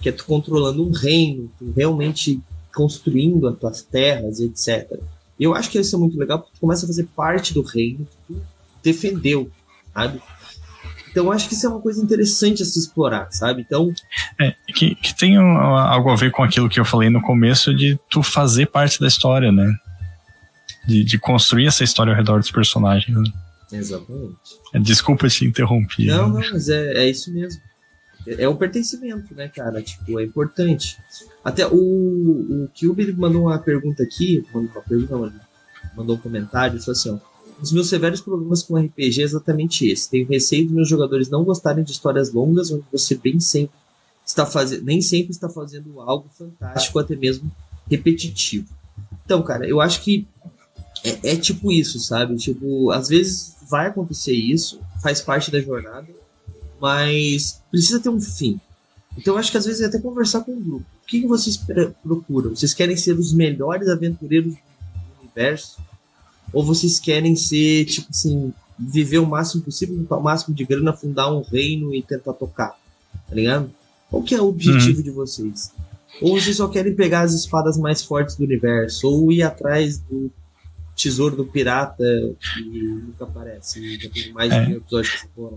que 0.00 0.08
é 0.08 0.12
tu 0.12 0.24
controlando 0.24 0.86
um 0.86 0.90
reino, 0.90 1.50
tu 1.58 1.72
realmente 1.76 2.40
construindo 2.74 3.48
as 3.48 3.58
tuas 3.58 3.82
terras, 3.82 4.40
etc. 4.40 4.98
Eu 5.38 5.54
acho 5.54 5.70
que 5.70 5.78
isso 5.78 5.96
é 5.96 5.98
muito 5.98 6.18
legal 6.18 6.38
porque 6.38 6.54
tu 6.54 6.60
começa 6.60 6.84
a 6.84 6.88
fazer 6.88 7.06
parte 7.16 7.52
do 7.54 7.62
reino 7.62 8.06
que 8.06 8.34
tu 8.34 8.42
defendeu, 8.82 9.50
sabe? 9.92 10.20
Então 11.10 11.24
eu 11.24 11.32
acho 11.32 11.48
que 11.48 11.54
isso 11.54 11.66
é 11.66 11.68
uma 11.68 11.80
coisa 11.80 12.02
interessante 12.02 12.62
a 12.62 12.66
se 12.66 12.78
explorar, 12.78 13.28
sabe? 13.32 13.62
Então. 13.62 13.92
É, 14.40 14.54
que, 14.74 14.94
que 14.94 15.16
tem 15.16 15.36
algo 15.36 16.10
a 16.10 16.16
ver 16.16 16.30
com 16.30 16.42
aquilo 16.42 16.68
que 16.68 16.78
eu 16.78 16.84
falei 16.84 17.10
no 17.10 17.20
começo 17.20 17.74
de 17.74 17.98
tu 18.08 18.22
fazer 18.22 18.66
parte 18.66 19.00
da 19.00 19.08
história, 19.08 19.50
né? 19.50 19.74
De, 20.86 21.04
de 21.04 21.18
construir 21.18 21.66
essa 21.66 21.82
história 21.82 22.12
ao 22.12 22.16
redor 22.16 22.38
dos 22.38 22.50
personagens. 22.50 23.14
Né? 23.16 23.24
Exatamente. 23.72 24.36
Desculpa 24.80 25.28
te 25.28 25.44
interromper. 25.44 26.06
Não, 26.06 26.28
não, 26.28 26.40
mas 26.52 26.68
é, 26.68 27.04
é 27.04 27.10
isso 27.10 27.32
mesmo. 27.32 27.60
É, 28.26 28.48
o 28.48 28.56
pertencimento, 28.56 29.34
né, 29.34 29.48
cara? 29.48 29.82
Tipo, 29.82 30.20
é 30.20 30.24
importante. 30.24 30.98
Até 31.44 31.66
o, 31.66 31.72
o 31.74 32.68
Cube 32.78 33.12
mandou 33.12 33.42
uma 33.42 33.58
pergunta 33.58 34.02
aqui, 34.02 34.44
mandou 34.52 34.70
uma 34.70 34.82
pergunta, 34.82 35.46
mandou 35.96 36.16
um 36.16 36.18
comentário, 36.18 36.80
falou 36.80 36.92
assim, 36.92 37.10
ó, 37.10 37.18
os 37.62 37.72
meus 37.72 37.88
severos 37.88 38.20
problemas 38.20 38.62
com 38.62 38.76
RPG 38.76 39.20
é 39.20 39.24
exatamente 39.24 39.86
esse. 39.86 40.10
Tenho 40.10 40.28
receio 40.28 40.64
dos 40.64 40.74
meus 40.74 40.88
jogadores 40.88 41.28
não 41.28 41.44
gostarem 41.44 41.84
de 41.84 41.92
histórias 41.92 42.32
longas, 42.32 42.70
onde 42.70 42.84
você 42.90 43.14
bem 43.14 43.38
sempre 43.40 43.76
está 44.24 44.46
fazendo, 44.46 44.84
nem 44.84 45.00
sempre 45.02 45.32
está 45.32 45.48
fazendo 45.48 46.00
algo 46.00 46.28
fantástico, 46.36 46.98
até 46.98 47.16
mesmo 47.16 47.50
repetitivo. 47.90 48.68
Então, 49.24 49.42
cara, 49.42 49.66
eu 49.66 49.80
acho 49.80 50.02
que 50.02 50.26
é, 51.04 51.32
é 51.32 51.36
tipo 51.36 51.70
isso, 51.72 51.98
sabe? 52.00 52.36
Tipo, 52.36 52.90
às 52.90 53.08
vezes 53.08 53.56
vai 53.68 53.86
acontecer 53.88 54.32
isso, 54.32 54.80
faz 55.02 55.20
parte 55.20 55.50
da 55.50 55.60
jornada, 55.60 56.08
mas 56.80 57.62
precisa 57.70 58.00
ter 58.00 58.08
um 58.08 58.20
fim. 58.20 58.60
Então 59.16 59.34
eu 59.34 59.38
acho 59.38 59.50
que 59.50 59.58
às 59.58 59.66
vezes 59.66 59.82
é 59.82 59.86
até 59.86 59.98
conversar 59.98 60.40
com 60.42 60.52
o 60.52 60.60
grupo. 60.60 60.86
O 61.02 61.06
que, 61.06 61.20
que 61.20 61.26
vocês 61.26 61.60
procuram? 62.02 62.54
Vocês 62.54 62.72
querem 62.72 62.96
ser 62.96 63.18
os 63.18 63.32
melhores 63.32 63.88
aventureiros 63.88 64.54
do 64.54 65.20
universo? 65.20 65.80
Ou 66.52 66.64
vocês 66.64 66.98
querem 66.98 67.36
ser, 67.36 67.84
tipo 67.86 68.08
assim, 68.10 68.52
viver 68.78 69.18
o 69.18 69.26
máximo 69.26 69.62
possível, 69.62 69.96
juntar 69.96 70.16
o 70.16 70.22
máximo 70.22 70.54
de 70.54 70.64
grana, 70.64 70.92
fundar 70.92 71.32
um 71.32 71.42
reino 71.42 71.94
e 71.94 72.02
tentar 72.02 72.32
tocar? 72.32 72.78
Tá 73.28 73.34
ligado? 73.34 73.70
Qual 74.08 74.22
que 74.22 74.34
é 74.34 74.40
o 74.40 74.48
objetivo 74.48 74.98
uhum. 74.98 75.04
de 75.04 75.10
vocês? 75.10 75.72
Ou 76.20 76.40
vocês 76.40 76.56
só 76.56 76.68
querem 76.68 76.94
pegar 76.94 77.22
as 77.22 77.32
espadas 77.32 77.76
mais 77.76 78.02
fortes 78.02 78.36
do 78.36 78.44
universo? 78.44 79.08
Ou 79.08 79.30
ir 79.30 79.42
atrás 79.42 79.98
do 79.98 80.30
tesouro 80.96 81.36
do 81.36 81.44
pirata 81.44 82.04
que 82.40 82.82
nunca 82.82 83.24
aparece? 83.24 83.98
Já 83.98 84.10
tem 84.10 84.32
mais 84.32 84.52
é. 84.52 84.64
de 84.64 84.72
um 84.72 84.76
episódio 84.76 85.10
que 85.10 85.16
essa 85.16 85.28
porra 85.34 85.56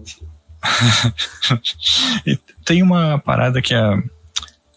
Tem 2.66 2.82
uma 2.82 3.20
parada 3.20 3.62
que 3.62 3.74
é 3.74 4.04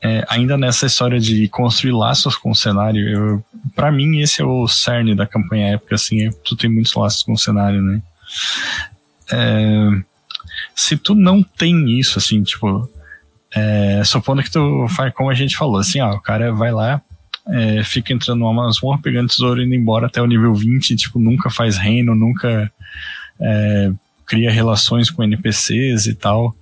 é, 0.03 0.25
ainda 0.29 0.57
nessa 0.57 0.87
história 0.87 1.19
de 1.19 1.49
construir 1.49 1.93
laços 1.93 2.37
com 2.37 2.51
o 2.51 2.55
cenário, 2.55 3.43
para 3.75 3.91
mim 3.91 4.21
esse 4.21 4.41
é 4.41 4.45
o 4.45 4.69
cerne 4.69 5.15
da 5.15 5.27
campanha 5.27 5.75
épica, 5.75 5.95
assim, 5.95 6.27
é, 6.27 6.31
tu 6.45 6.55
tem 6.55 6.71
muitos 6.71 6.95
laços 6.95 7.23
com 7.23 7.33
o 7.33 7.39
cenário, 7.39 7.83
né? 7.83 8.03
É, 9.33 9.91
se 10.75 10.97
tu 10.97 11.15
não 11.15 11.43
tem 11.43 11.99
isso, 11.99 12.19
assim, 12.19 12.43
tipo, 12.43 12.89
é, 13.55 14.03
supondo 14.05 14.43
que 14.43 14.51
tu 14.51 14.87
faz 14.91 15.13
como 15.15 15.31
a 15.31 15.35
gente 15.35 15.57
falou, 15.57 15.79
assim, 15.79 16.01
ó, 16.01 16.13
o 16.13 16.21
cara 16.21 16.53
vai 16.53 16.71
lá, 16.71 17.01
é, 17.49 17.83
fica 17.83 18.13
entrando 18.13 18.41
numa 18.41 18.53
masmorra, 18.53 19.01
pegando 19.03 19.29
tesouro 19.29 19.63
indo 19.63 19.75
embora 19.75 20.07
até 20.07 20.21
o 20.21 20.27
nível 20.27 20.55
20, 20.55 20.95
tipo, 20.95 21.19
nunca 21.19 21.49
faz 21.49 21.79
reino, 21.79 22.15
nunca 22.15 22.71
cria 24.27 24.51
relações 24.51 25.11
com 25.11 25.23
NPCs 25.23 26.07
e 26.07 26.15
tal. 26.15 26.55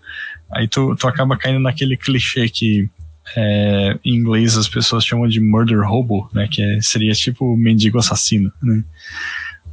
Aí 0.52 0.68
tu, 0.68 0.94
tu 0.96 1.08
acaba 1.08 1.36
caindo 1.36 1.60
naquele 1.60 1.96
clichê 1.96 2.48
que 2.48 2.88
é, 3.36 3.98
em 4.04 4.14
inglês 4.14 4.56
as 4.56 4.68
pessoas 4.68 5.04
chamam 5.04 5.26
de 5.26 5.40
murder 5.40 5.80
hobo, 5.80 6.28
né? 6.32 6.46
Que 6.50 6.62
é, 6.62 6.80
seria 6.80 7.12
tipo 7.12 7.56
mendigo 7.56 7.98
assassino, 7.98 8.52
né? 8.62 8.84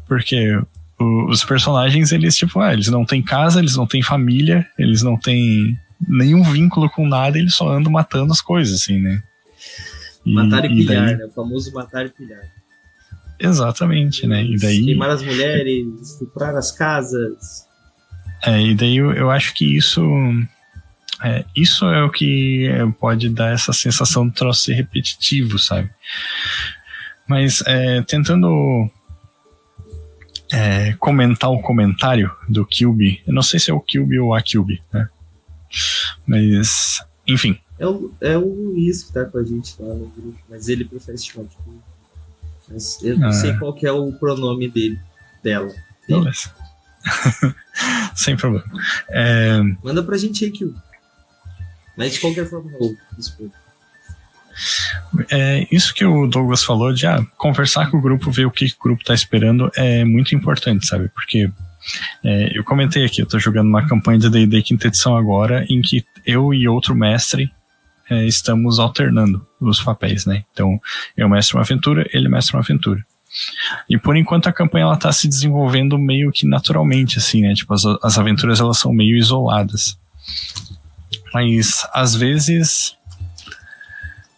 Porque 0.08 0.60
o, 1.00 1.30
os 1.30 1.44
personagens, 1.44 2.12
eles, 2.12 2.36
tipo, 2.36 2.60
ah, 2.60 2.74
eles 2.74 2.88
não 2.88 3.06
têm 3.06 3.22
casa, 3.22 3.60
eles 3.60 3.76
não 3.76 3.86
têm 3.86 4.02
família, 4.02 4.66
eles 4.78 5.02
não 5.02 5.18
têm 5.18 5.78
nenhum 6.08 6.44
vínculo 6.44 6.90
com 6.90 7.08
nada, 7.08 7.38
eles 7.38 7.54
só 7.54 7.70
andam 7.70 7.92
matando 7.92 8.32
as 8.32 8.42
coisas, 8.42 8.82
assim, 8.82 9.00
né? 9.00 9.22
E, 10.26 10.34
matar 10.34 10.66
e, 10.66 10.68
e 10.68 10.76
pilhar, 10.78 11.06
daí... 11.06 11.18
né? 11.18 11.26
O 11.26 11.32
famoso 11.32 11.72
matar 11.74 12.06
e 12.06 12.10
pilhar. 12.10 12.42
Exatamente, 13.40 14.28
né? 14.28 14.44
E 14.44 14.58
daí... 14.58 14.86
Queimar 14.86 15.10
as 15.10 15.24
mulheres, 15.24 15.88
estuprar 16.02 16.56
as 16.56 16.72
casas. 16.72 17.66
É, 18.44 18.62
e 18.62 18.76
daí 18.76 18.98
eu, 18.98 19.12
eu 19.14 19.30
acho 19.30 19.54
que 19.54 19.78
isso 19.78 20.02
é, 21.24 21.46
isso 21.56 21.86
é 21.86 22.04
o 22.04 22.10
que 22.10 22.68
pode 23.00 23.30
dar 23.30 23.54
essa 23.54 23.72
sensação 23.72 24.28
de 24.28 24.34
troço 24.34 24.64
ser 24.64 24.74
repetitivo, 24.74 25.60
sabe? 25.60 25.90
Mas 27.28 27.62
é, 27.68 28.02
tentando 28.02 28.90
é, 30.52 30.94
comentar 30.94 31.52
o 31.52 31.62
comentário 31.62 32.32
do 32.50 32.66
Cube, 32.66 33.22
eu 33.26 33.34
não 33.34 33.44
sei 33.44 33.60
se 33.60 33.70
é 33.70 33.74
o 33.74 33.80
Cube 33.80 34.20
ou 34.20 34.34
a 34.34 34.42
Cube, 34.42 34.82
né? 34.92 35.08
Mas, 36.26 37.04
enfim. 37.28 37.58
É 37.80 37.88
o, 37.88 38.14
é 38.20 38.38
o 38.38 38.48
Luiz 38.48 39.04
que 39.04 39.14
tá 39.14 39.26
com 39.26 39.38
a 39.38 39.44
gente 39.44 39.76
lá 39.80 39.94
no 39.94 40.08
grupo, 40.08 40.40
mas 40.50 40.68
ele 40.68 40.86
prefere 40.86 41.18
se 41.18 41.28
chamar 41.28 41.48
de 41.48 41.56
Cube. 41.58 41.80
Mas 42.68 43.02
eu 43.04 43.18
não 43.18 43.28
ah. 43.28 43.34
sei 43.34 43.56
qual 43.58 43.74
que 43.74 43.86
é 43.86 43.92
o 43.92 44.12
pronome 44.14 44.68
dele, 44.68 45.00
dela. 45.44 45.74
Beleza. 46.08 46.52
Sem 48.16 48.36
problema. 48.36 48.66
É... 49.10 49.60
Manda 49.84 50.04
pra 50.04 50.18
gente 50.18 50.46
aí, 50.46 50.52
Cube. 50.52 50.76
Mas 51.98 52.14
de 52.14 52.20
qualquer 52.20 52.50
forma. 52.50 52.70
É, 55.30 55.68
isso 55.72 55.94
que 55.94 56.06
o 56.06 56.28
Douglas 56.28 56.64
falou 56.64 56.94
de 56.94 57.06
ah, 57.08 57.26
conversar 57.38 57.90
com 57.90 57.98
o 57.98 58.02
grupo, 58.02 58.32
ver 58.32 58.46
o 58.46 58.52
que, 58.52 58.68
que 58.68 58.76
o 58.76 58.84
grupo 58.84 59.02
está 59.02 59.14
esperando 59.14 59.72
é 59.76 60.04
muito 60.04 60.36
importante, 60.36 60.88
sabe? 60.88 61.10
Porque 61.10 61.50
é, 62.24 62.58
eu 62.58 62.64
comentei 62.64 63.06
aqui, 63.06 63.22
eu 63.22 63.26
estou 63.26 63.40
jogando 63.40 63.68
uma 63.68 63.88
campanha 63.88 64.20
de 64.20 64.30
D&D 64.30 64.62
quinta 64.62 64.88
edição 64.88 65.16
agora, 65.16 65.66
em 65.70 65.82
que 65.82 66.06
eu 66.26 66.54
e 66.54 66.68
outro 66.68 66.96
mestre 66.96 67.52
é, 68.10 68.26
estamos 68.26 68.78
alternando 68.78 69.46
os 69.60 69.82
papéis, 69.82 70.26
né? 70.26 70.44
Então, 70.52 70.80
eu 71.16 71.30
mestre 71.30 71.56
uma 71.56 71.64
aventura, 71.64 72.08
ele 72.14 72.28
mestre 72.28 72.56
uma 72.56 72.62
aventura. 72.62 73.04
E 73.90 73.98
por 73.98 74.16
enquanto 74.16 74.48
a 74.48 74.54
campanha 74.54 74.84
ela 74.84 74.98
tá 74.98 75.12
se 75.12 75.28
desenvolvendo 75.28 75.98
meio 75.98 76.32
que 76.32 76.46
naturalmente, 76.46 77.18
assim, 77.18 77.42
né? 77.42 77.54
Tipo, 77.54 77.74
as, 77.74 77.86
as 78.04 78.18
aventuras 78.18 78.60
elas 78.60 78.78
são 78.78 78.94
meio 78.94 79.18
isoladas. 79.18 79.98
Mas 81.34 81.88
às 81.94 82.16
vezes 82.16 82.96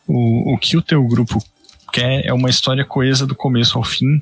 o, 0.08 0.54
o 0.54 0.58
que 0.58 0.78
o 0.78 0.82
teu 0.82 1.04
grupo 1.08 1.44
quer 1.92 2.26
é 2.26 2.34
uma 2.34 2.50
história 2.50 2.86
coesa 2.86 3.26
do 3.26 3.36
começo 3.36 3.78
ao 3.78 3.84
fim, 3.84 4.22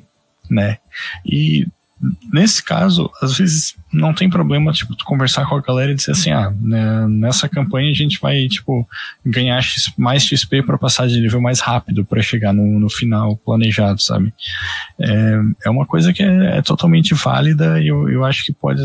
né? 0.50 0.78
E 1.24 1.66
nesse 2.32 2.62
caso, 2.62 3.10
às 3.20 3.36
vezes 3.36 3.76
não 3.92 4.12
tem 4.12 4.28
problema, 4.28 4.72
tipo, 4.72 4.96
tu 4.96 5.04
conversar 5.04 5.48
com 5.48 5.54
a 5.54 5.60
galera 5.60 5.92
e 5.92 5.94
dizer 5.94 6.12
assim, 6.12 6.30
ah, 6.30 6.50
né, 6.60 7.06
nessa 7.06 7.48
campanha 7.48 7.90
a 7.90 7.94
gente 7.94 8.18
vai, 8.20 8.48
tipo, 8.48 8.86
ganhar 9.24 9.62
mais 9.96 10.24
XP 10.24 10.62
para 10.62 10.78
passar 10.78 11.06
de 11.06 11.20
nível 11.20 11.40
mais 11.40 11.60
rápido 11.60 12.04
para 12.04 12.22
chegar 12.22 12.52
no, 12.52 12.80
no 12.80 12.90
final 12.90 13.36
planejado, 13.36 14.02
sabe? 14.02 14.32
É, 14.98 15.40
é 15.66 15.70
uma 15.70 15.86
coisa 15.86 16.12
que 16.12 16.22
é, 16.22 16.58
é 16.58 16.62
totalmente 16.62 17.14
válida 17.14 17.80
e 17.80 17.88
eu, 17.88 18.08
eu 18.08 18.24
acho 18.24 18.44
que 18.44 18.52
pode 18.52 18.82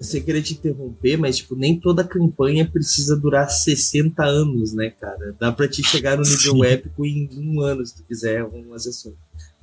sem 0.00 0.22
querer 0.22 0.42
te 0.42 0.54
interromper, 0.54 1.16
mas 1.16 1.38
tipo, 1.38 1.56
nem 1.56 1.78
toda 1.78 2.04
campanha 2.04 2.64
precisa 2.64 3.16
durar 3.16 3.50
60 3.50 4.24
anos, 4.24 4.72
né, 4.72 4.90
cara? 4.90 5.34
Dá 5.40 5.50
pra 5.50 5.66
te 5.66 5.82
chegar 5.82 6.16
no 6.16 6.22
nível 6.22 6.54
Sim. 6.54 6.66
épico 6.66 7.04
em 7.04 7.28
um 7.36 7.60
ano, 7.60 7.84
se 7.84 7.96
tu 7.96 8.04
quiser 8.04 8.44
uma 8.44 8.78
sessão. 8.78 9.12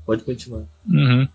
Pode 0.06 0.24
continuar. 0.24 0.66
Uhum. 0.86 1.26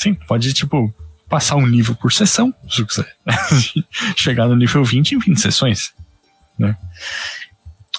Sim, 0.00 0.14
pode, 0.14 0.54
tipo, 0.54 0.92
passar 1.28 1.56
um 1.56 1.66
nível 1.66 1.94
por 1.94 2.10
sessão, 2.10 2.54
se 2.66 2.84
quiser. 2.86 3.14
chegar 4.16 4.48
no 4.48 4.56
nível 4.56 4.82
20 4.82 5.12
em 5.12 5.18
20 5.18 5.38
sessões, 5.38 5.92
né? 6.58 6.74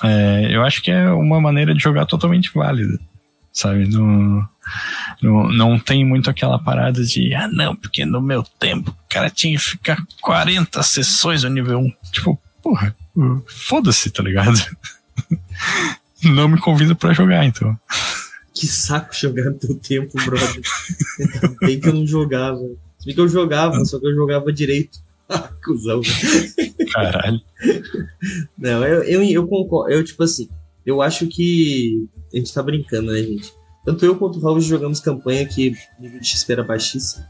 É, 0.03 0.47
eu 0.49 0.63
acho 0.63 0.81
que 0.81 0.89
é 0.89 1.11
uma 1.11 1.39
maneira 1.39 1.75
de 1.75 1.79
jogar 1.79 2.07
totalmente 2.07 2.51
válida, 2.55 2.99
sabe? 3.53 3.87
No, 3.87 4.49
Não, 5.21 5.49
não 5.49 5.79
tem 5.79 6.03
muito 6.03 6.27
aquela 6.27 6.57
parada 6.57 7.05
de, 7.05 7.35
ah, 7.35 7.47
não, 7.47 7.75
porque 7.75 8.03
no 8.03 8.19
meu 8.19 8.41
tempo 8.41 8.89
o 8.89 9.13
cara 9.13 9.29
tinha 9.29 9.55
que 9.55 9.63
ficar 9.63 10.03
40 10.21 10.81
sessões 10.81 11.43
no 11.43 11.51
nível 11.51 11.77
1. 11.77 11.93
Tipo, 12.11 12.41
porra, 12.63 12.95
foda-se, 13.47 14.09
tá 14.09 14.23
ligado? 14.23 14.59
não 16.25 16.47
me 16.47 16.57
convida 16.57 16.95
para 16.95 17.13
jogar, 17.13 17.45
então. 17.45 17.79
Que 18.53 18.67
saco 18.67 19.13
jogar 19.15 19.45
no 19.45 19.57
teu 19.57 19.75
tempo, 19.75 20.11
brother. 20.25 20.61
Ainda 21.19 21.55
bem 21.61 21.79
que 21.79 21.87
eu 21.87 21.93
não 21.93 22.05
jogava. 22.05 22.59
Se 22.99 23.05
bem 23.05 23.15
que 23.15 23.21
eu 23.21 23.27
jogava, 23.27 23.83
só 23.85 23.99
que 23.99 24.07
eu 24.07 24.15
jogava 24.15 24.51
direito. 24.51 24.99
Cusão. 25.63 26.01
Caralho. 26.93 27.41
Não, 28.57 28.85
eu, 28.85 29.03
eu, 29.03 29.23
eu 29.23 29.47
concordo. 29.47 29.93
Eu, 29.93 30.03
tipo 30.03 30.23
assim, 30.23 30.49
eu 30.85 31.01
acho 31.01 31.27
que. 31.27 32.07
A 32.33 32.37
gente 32.37 32.53
tá 32.53 32.61
brincando, 32.61 33.11
né, 33.11 33.21
gente? 33.21 33.53
Tanto 33.85 34.05
eu 34.05 34.15
quanto 34.15 34.37
o 34.37 34.41
Raul 34.41 34.59
jogamos 34.59 34.99
campanha 34.99 35.45
que 35.45 35.75
nível 35.99 36.19
de 36.19 36.27
XP 36.27 36.53
era 36.53 36.63
baixíssimo. 36.63 37.25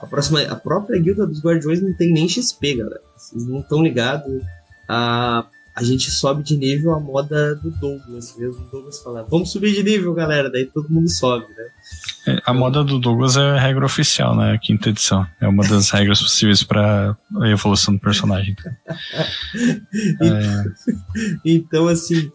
A, 0.00 0.06
próxima, 0.06 0.42
a 0.42 0.54
própria 0.54 1.00
guilda 1.00 1.26
dos 1.26 1.42
guardiões 1.42 1.80
não 1.80 1.92
tem 1.94 2.12
nem 2.12 2.28
XP, 2.28 2.76
galera. 2.76 3.02
Vocês 3.16 3.46
não 3.46 3.60
estão 3.60 3.82
ligados. 3.82 4.42
A, 4.88 5.46
a 5.76 5.82
gente 5.82 6.10
sobe 6.10 6.42
de 6.42 6.56
nível 6.56 6.94
a 6.94 6.98
moda 6.98 7.54
do 7.54 7.70
Douglas 7.70 8.34
mesmo. 8.38 8.64
O 8.64 8.70
Douglas 8.70 8.98
fala, 9.02 9.22
vamos 9.24 9.52
subir 9.52 9.74
de 9.74 9.82
nível, 9.82 10.14
galera. 10.14 10.50
Daí 10.50 10.64
todo 10.64 10.88
mundo 10.88 11.10
sobe, 11.10 11.46
né? 11.48 11.68
É, 12.28 12.42
a 12.46 12.54
moda 12.54 12.82
do 12.82 12.98
Douglas 12.98 13.36
é 13.36 13.42
a 13.42 13.60
regra 13.60 13.84
oficial, 13.84 14.34
né? 14.34 14.52
A 14.52 14.58
quinta 14.58 14.88
edição. 14.88 15.26
É 15.38 15.46
uma 15.46 15.68
das 15.68 15.90
regras 15.90 16.22
possíveis 16.22 16.62
para 16.62 17.14
a 17.42 17.48
evolução 17.50 17.92
do 17.92 18.00
personagem. 18.00 18.56
é... 20.22 20.64
então, 21.44 21.88
assim, 21.88 22.32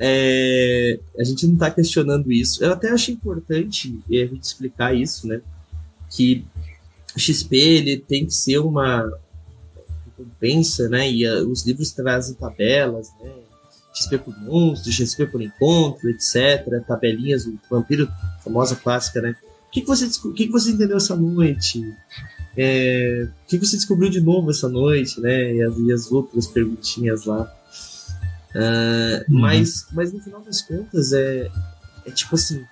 é... 0.00 0.98
a 1.16 1.22
gente 1.22 1.46
não 1.46 1.54
está 1.54 1.70
questionando 1.70 2.32
isso. 2.32 2.64
Eu 2.64 2.72
até 2.72 2.90
acho 2.90 3.12
importante 3.12 4.00
a 4.10 4.14
gente 4.14 4.42
explicar 4.42 4.96
isso, 4.96 5.28
né? 5.28 5.40
Que 6.10 6.44
o 7.16 7.20
XP 7.20 7.56
ele 7.56 7.98
tem 7.98 8.26
que 8.26 8.34
ser 8.34 8.58
uma 8.58 9.08
recompensa, 10.20 10.88
né? 10.88 11.10
E 11.10 11.26
a, 11.26 11.42
os 11.42 11.66
livros 11.66 11.92
trazem 11.92 12.34
tabelas, 12.34 13.08
né? 13.20 13.32
XP 13.92 14.18
por 14.18 14.38
monstro, 14.40 14.92
XP 14.92 15.26
por 15.26 15.42
encontro, 15.42 16.08
etc. 16.10 16.64
Tabelinhas, 16.86 17.46
o 17.46 17.58
vampiro, 17.68 18.08
famosa 18.42 18.76
clássica, 18.76 19.20
né? 19.20 19.34
O 19.68 19.70
que, 19.70 19.82
que, 19.82 19.86
você, 19.86 20.06
o 20.26 20.32
que, 20.32 20.46
que 20.46 20.52
você 20.52 20.70
entendeu 20.70 20.96
essa 20.96 21.16
noite? 21.16 21.80
É, 22.56 23.28
o 23.44 23.46
que, 23.46 23.58
você 23.58 23.76
descobriu 23.76 24.10
de 24.10 24.20
novo 24.20 24.50
essa 24.50 24.68
noite, 24.68 25.20
né? 25.20 25.54
E 25.54 25.62
as, 25.62 25.78
e 25.78 25.92
as 25.92 26.12
outras 26.12 26.46
perguntinhas 26.46 27.24
lá. 27.24 27.52
Uh, 28.54 29.32
uhum. 29.32 29.40
mas, 29.40 29.86
mas 29.92 30.12
no 30.12 30.20
final 30.20 30.40
das 30.40 30.60
contas, 30.60 31.12
é, 31.12 31.48
é 32.04 32.10
tipo 32.10 32.34
assim: 32.34 32.64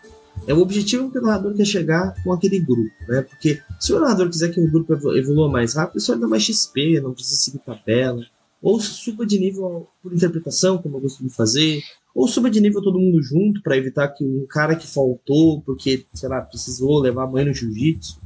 é 0.46 0.55
o 0.55 0.61
objetivo 0.61 1.11
que 1.11 1.18
o 1.18 1.22
narrador 1.22 1.55
quer 1.55 1.64
chegar 1.64 2.14
com 2.22 2.33
aquele 2.33 2.59
grupo, 2.61 2.94
né? 3.09 3.22
Porque 3.22 3.61
se 3.79 3.92
o 3.92 4.01
narrador 4.01 4.29
quiser 4.29 4.51
que 4.51 4.61
o 4.61 4.70
grupo 4.70 4.94
evolua 5.14 5.51
mais 5.51 5.74
rápido, 5.74 6.01
só 6.01 6.14
dá 6.14 6.27
mais 6.27 6.42
XP, 6.42 7.01
não 7.01 7.12
precisa 7.12 7.37
seguir 7.37 7.59
tabela. 7.59 8.24
Ou 8.61 8.81
suba 8.81 9.24
de 9.24 9.38
nível 9.38 9.87
por 10.03 10.12
interpretação, 10.12 10.79
como 10.79 10.96
eu 10.96 11.03
costumo 11.03 11.31
fazer, 11.31 11.81
ou 12.14 12.27
suba 12.27 12.51
de 12.51 12.61
nível 12.61 12.83
todo 12.83 12.98
mundo 12.98 13.22
junto 13.22 13.62
para 13.62 13.77
evitar 13.77 14.09
que 14.09 14.24
um 14.24 14.46
cara 14.48 14.74
que 14.74 14.87
faltou 14.87 15.62
porque, 15.62 16.05
sei 16.14 16.29
lá, 16.29 16.40
precisou 16.40 16.98
levar 16.98 17.24
a 17.24 17.27
mãe 17.29 17.44
no 17.44 17.55
jiu-jitsu, 17.55 18.18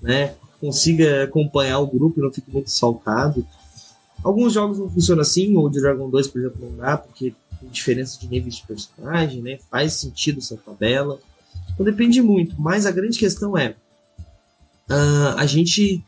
né? 0.00 0.34
Consiga 0.60 1.24
acompanhar 1.24 1.80
o 1.80 1.88
grupo 1.88 2.20
e 2.20 2.22
não 2.22 2.32
fique 2.32 2.50
muito 2.52 2.70
saltado. 2.70 3.44
Alguns 4.22 4.52
jogos 4.52 4.78
não 4.78 4.88
funcionam 4.88 5.22
assim, 5.22 5.56
ou 5.56 5.68
de 5.68 5.80
Dragon 5.80 6.08
2, 6.08 6.28
por 6.28 6.40
exemplo, 6.40 6.70
não 6.70 6.76
dá, 6.76 6.96
porque 6.96 7.34
tem 7.58 7.68
diferença 7.68 8.20
de 8.20 8.28
níveis 8.28 8.56
de 8.56 8.66
personagem, 8.66 9.42
né? 9.42 9.58
Faz 9.68 9.94
sentido 9.94 10.38
essa 10.38 10.56
tabela. 10.56 11.18
Então 11.72 11.84
depende 11.84 12.20
muito, 12.20 12.60
mas 12.60 12.86
a 12.86 12.90
grande 12.90 13.18
questão 13.18 13.56
é 13.56 13.74
uh, 14.90 15.36
a 15.36 15.46
gente 15.46 16.04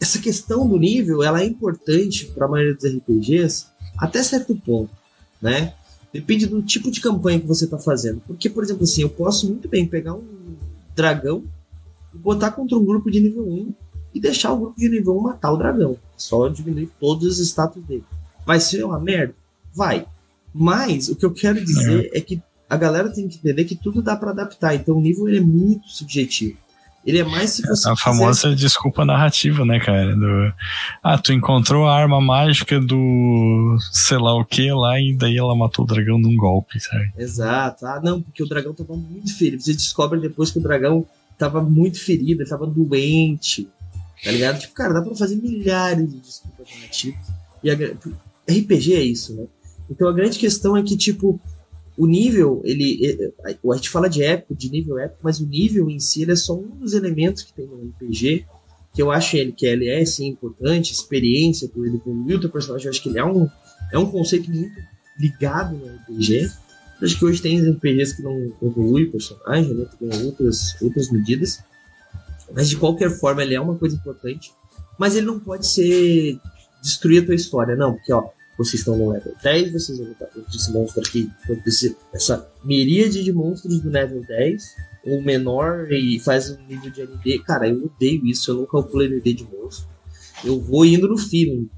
essa 0.00 0.18
questão 0.18 0.68
do 0.68 0.78
nível 0.78 1.22
ela 1.22 1.42
é 1.42 1.44
importante 1.44 2.26
para 2.26 2.46
a 2.46 2.48
maioria 2.48 2.74
dos 2.74 2.84
RPGs 2.84 3.66
até 3.96 4.22
certo 4.22 4.54
ponto, 4.54 4.92
né? 5.42 5.74
Depende 6.12 6.46
do 6.46 6.62
tipo 6.62 6.90
de 6.90 7.00
campanha 7.00 7.40
que 7.40 7.46
você 7.46 7.64
está 7.64 7.78
fazendo. 7.78 8.22
Porque, 8.26 8.48
por 8.48 8.64
exemplo, 8.64 8.84
assim, 8.84 9.02
eu 9.02 9.10
posso 9.10 9.46
muito 9.46 9.68
bem 9.68 9.86
pegar 9.86 10.14
um 10.14 10.56
dragão 10.94 11.44
e 12.14 12.18
botar 12.18 12.52
contra 12.52 12.78
um 12.78 12.84
grupo 12.84 13.10
de 13.10 13.20
nível 13.20 13.46
1 13.46 13.74
e 14.14 14.20
deixar 14.20 14.52
o 14.52 14.58
grupo 14.58 14.80
de 14.80 14.88
nível 14.88 15.18
1 15.18 15.20
matar 15.20 15.52
o 15.52 15.56
dragão. 15.56 15.98
Só 16.16 16.48
diminuir 16.48 16.90
todos 16.98 17.26
os 17.26 17.38
status 17.38 17.82
dele. 17.84 18.04
Vai 18.46 18.58
ser 18.58 18.84
uma 18.84 18.98
merda? 18.98 19.34
Vai. 19.74 20.06
Mas 20.54 21.08
o 21.08 21.16
que 21.16 21.26
eu 21.26 21.32
quero 21.32 21.62
dizer 21.62 22.10
é, 22.12 22.18
é 22.18 22.20
que 22.20 22.42
a 22.68 22.76
galera 22.76 23.10
tem 23.10 23.28
que 23.28 23.36
entender 23.36 23.64
que 23.64 23.74
tudo 23.74 24.02
dá 24.02 24.16
para 24.16 24.30
adaptar. 24.30 24.74
Então 24.74 24.96
o 24.96 25.00
nível 25.00 25.28
ele 25.28 25.38
é 25.38 25.42
muito 25.42 25.88
subjetivo. 25.88 26.58
Ele 27.06 27.18
é 27.18 27.24
mais 27.24 27.50
se 27.50 27.62
você. 27.62 27.88
A 27.88 27.96
famosa 27.96 28.54
desculpa 28.54 29.04
narrativa, 29.04 29.64
né, 29.64 29.80
cara? 29.80 30.14
Do, 30.14 30.52
ah, 31.02 31.16
tu 31.16 31.32
encontrou 31.32 31.86
a 31.86 31.96
arma 31.96 32.20
mágica 32.20 32.78
do 32.78 33.78
sei 33.92 34.18
lá 34.18 34.34
o 34.34 34.44
que 34.44 34.70
lá 34.70 35.00
e 35.00 35.16
daí 35.16 35.38
ela 35.38 35.56
matou 35.56 35.84
o 35.84 35.88
dragão 35.88 36.18
num 36.18 36.36
golpe, 36.36 36.78
sabe? 36.80 37.10
Exato. 37.16 37.86
Ah, 37.86 38.00
não, 38.02 38.20
porque 38.20 38.42
o 38.42 38.48
dragão 38.48 38.74
tava 38.74 38.94
muito 38.94 39.34
ferido. 39.36 39.62
Você 39.62 39.72
descobre 39.72 40.20
depois 40.20 40.50
que 40.50 40.58
o 40.58 40.62
dragão 40.62 41.06
tava 41.38 41.62
muito 41.62 41.98
ferido, 41.98 42.42
ele 42.42 42.50
tava 42.50 42.66
doente. 42.66 43.68
Tá 44.22 44.30
ligado? 44.32 44.58
Tipo, 44.58 44.74
cara, 44.74 44.94
dá 44.94 45.00
pra 45.00 45.14
fazer 45.14 45.36
milhares 45.36 46.10
de 46.10 46.20
desculpas 46.20 46.66
narrativas. 46.74 47.20
E 47.62 47.70
a, 47.70 47.74
RPG 47.74 48.94
é 48.94 49.02
isso, 49.02 49.34
né? 49.34 49.46
Então 49.88 50.08
a 50.08 50.12
grande 50.12 50.38
questão 50.38 50.76
é 50.76 50.82
que, 50.82 50.96
tipo, 50.96 51.40
o 51.98 52.06
nível, 52.06 52.62
ele, 52.64 53.32
a 53.44 53.74
gente 53.74 53.90
fala 53.90 54.08
de 54.08 54.22
épico, 54.22 54.54
de 54.54 54.70
nível 54.70 55.00
épico, 55.00 55.18
mas 55.20 55.40
o 55.40 55.46
nível 55.46 55.90
em 55.90 55.98
si 55.98 56.30
é 56.30 56.36
só 56.36 56.54
um 56.54 56.68
dos 56.78 56.94
elementos 56.94 57.42
que 57.42 57.52
tem 57.52 57.66
no 57.66 57.74
RPG, 57.74 58.46
que 58.94 59.02
eu 59.02 59.10
acho 59.10 59.36
ele, 59.36 59.50
que 59.50 59.66
ele 59.66 59.88
é 59.88 60.04
sim 60.04 60.28
importante, 60.28 60.92
experiência, 60.92 61.68
por 61.68 61.84
ele 61.84 61.96
evoluir 61.96 62.36
o 62.36 62.40
teu 62.40 62.50
personagem, 62.50 62.86
eu 62.86 62.90
acho 62.90 63.02
que 63.02 63.08
ele 63.08 63.18
é 63.18 63.24
um, 63.24 63.48
é 63.92 63.98
um 63.98 64.08
conceito 64.08 64.48
muito 64.48 64.80
ligado 65.18 65.76
no 65.76 65.86
RPG. 65.86 66.48
Eu 67.00 67.04
acho 67.04 67.18
que 67.18 67.24
hoje 67.24 67.42
tem 67.42 67.60
RPGs 67.68 68.14
que 68.14 68.22
não 68.22 68.52
evoluem 68.62 69.06
o 69.06 69.10
personagem, 69.10 69.74
né, 69.74 69.86
tem 69.98 70.24
outras, 70.24 70.80
outras 70.80 71.10
medidas, 71.10 71.64
mas 72.54 72.68
de 72.68 72.76
qualquer 72.76 73.10
forma 73.10 73.42
ele 73.42 73.56
é 73.56 73.60
uma 73.60 73.74
coisa 73.74 73.96
importante, 73.96 74.52
mas 74.96 75.16
ele 75.16 75.26
não 75.26 75.40
pode 75.40 75.66
ser 75.66 76.38
destruir 76.80 77.24
a 77.24 77.26
tua 77.26 77.34
história, 77.34 77.74
não, 77.74 77.94
porque 77.94 78.12
ó, 78.12 78.30
vocês 78.58 78.80
estão 78.80 78.98
no 78.98 79.10
level 79.10 79.32
10, 79.40 79.72
vocês 79.72 79.98
vão 79.98 80.08
lutar 80.08 80.28
contra 80.28 80.56
esse 80.56 80.72
monstro 80.72 81.00
aqui, 81.00 81.30
contra 81.46 81.68
esse, 81.68 81.96
essa 82.12 82.50
miríade 82.64 83.22
de 83.22 83.32
monstros 83.32 83.80
do 83.80 83.88
level 83.88 84.20
10, 84.26 84.74
ou 85.06 85.22
menor, 85.22 85.90
e 85.92 86.18
faz 86.18 86.50
um 86.50 86.58
nível 86.66 86.90
de 86.90 87.02
ND. 87.02 87.38
Cara, 87.44 87.68
eu 87.68 87.84
odeio 87.84 88.26
isso, 88.26 88.50
eu 88.50 88.56
não 88.56 88.66
calculo 88.66 89.04
ND 89.04 89.32
de 89.32 89.44
monstro. 89.44 89.88
Eu 90.44 90.60
vou 90.60 90.84
indo 90.84 91.06
no 91.06 91.16
feeling. 91.16 91.70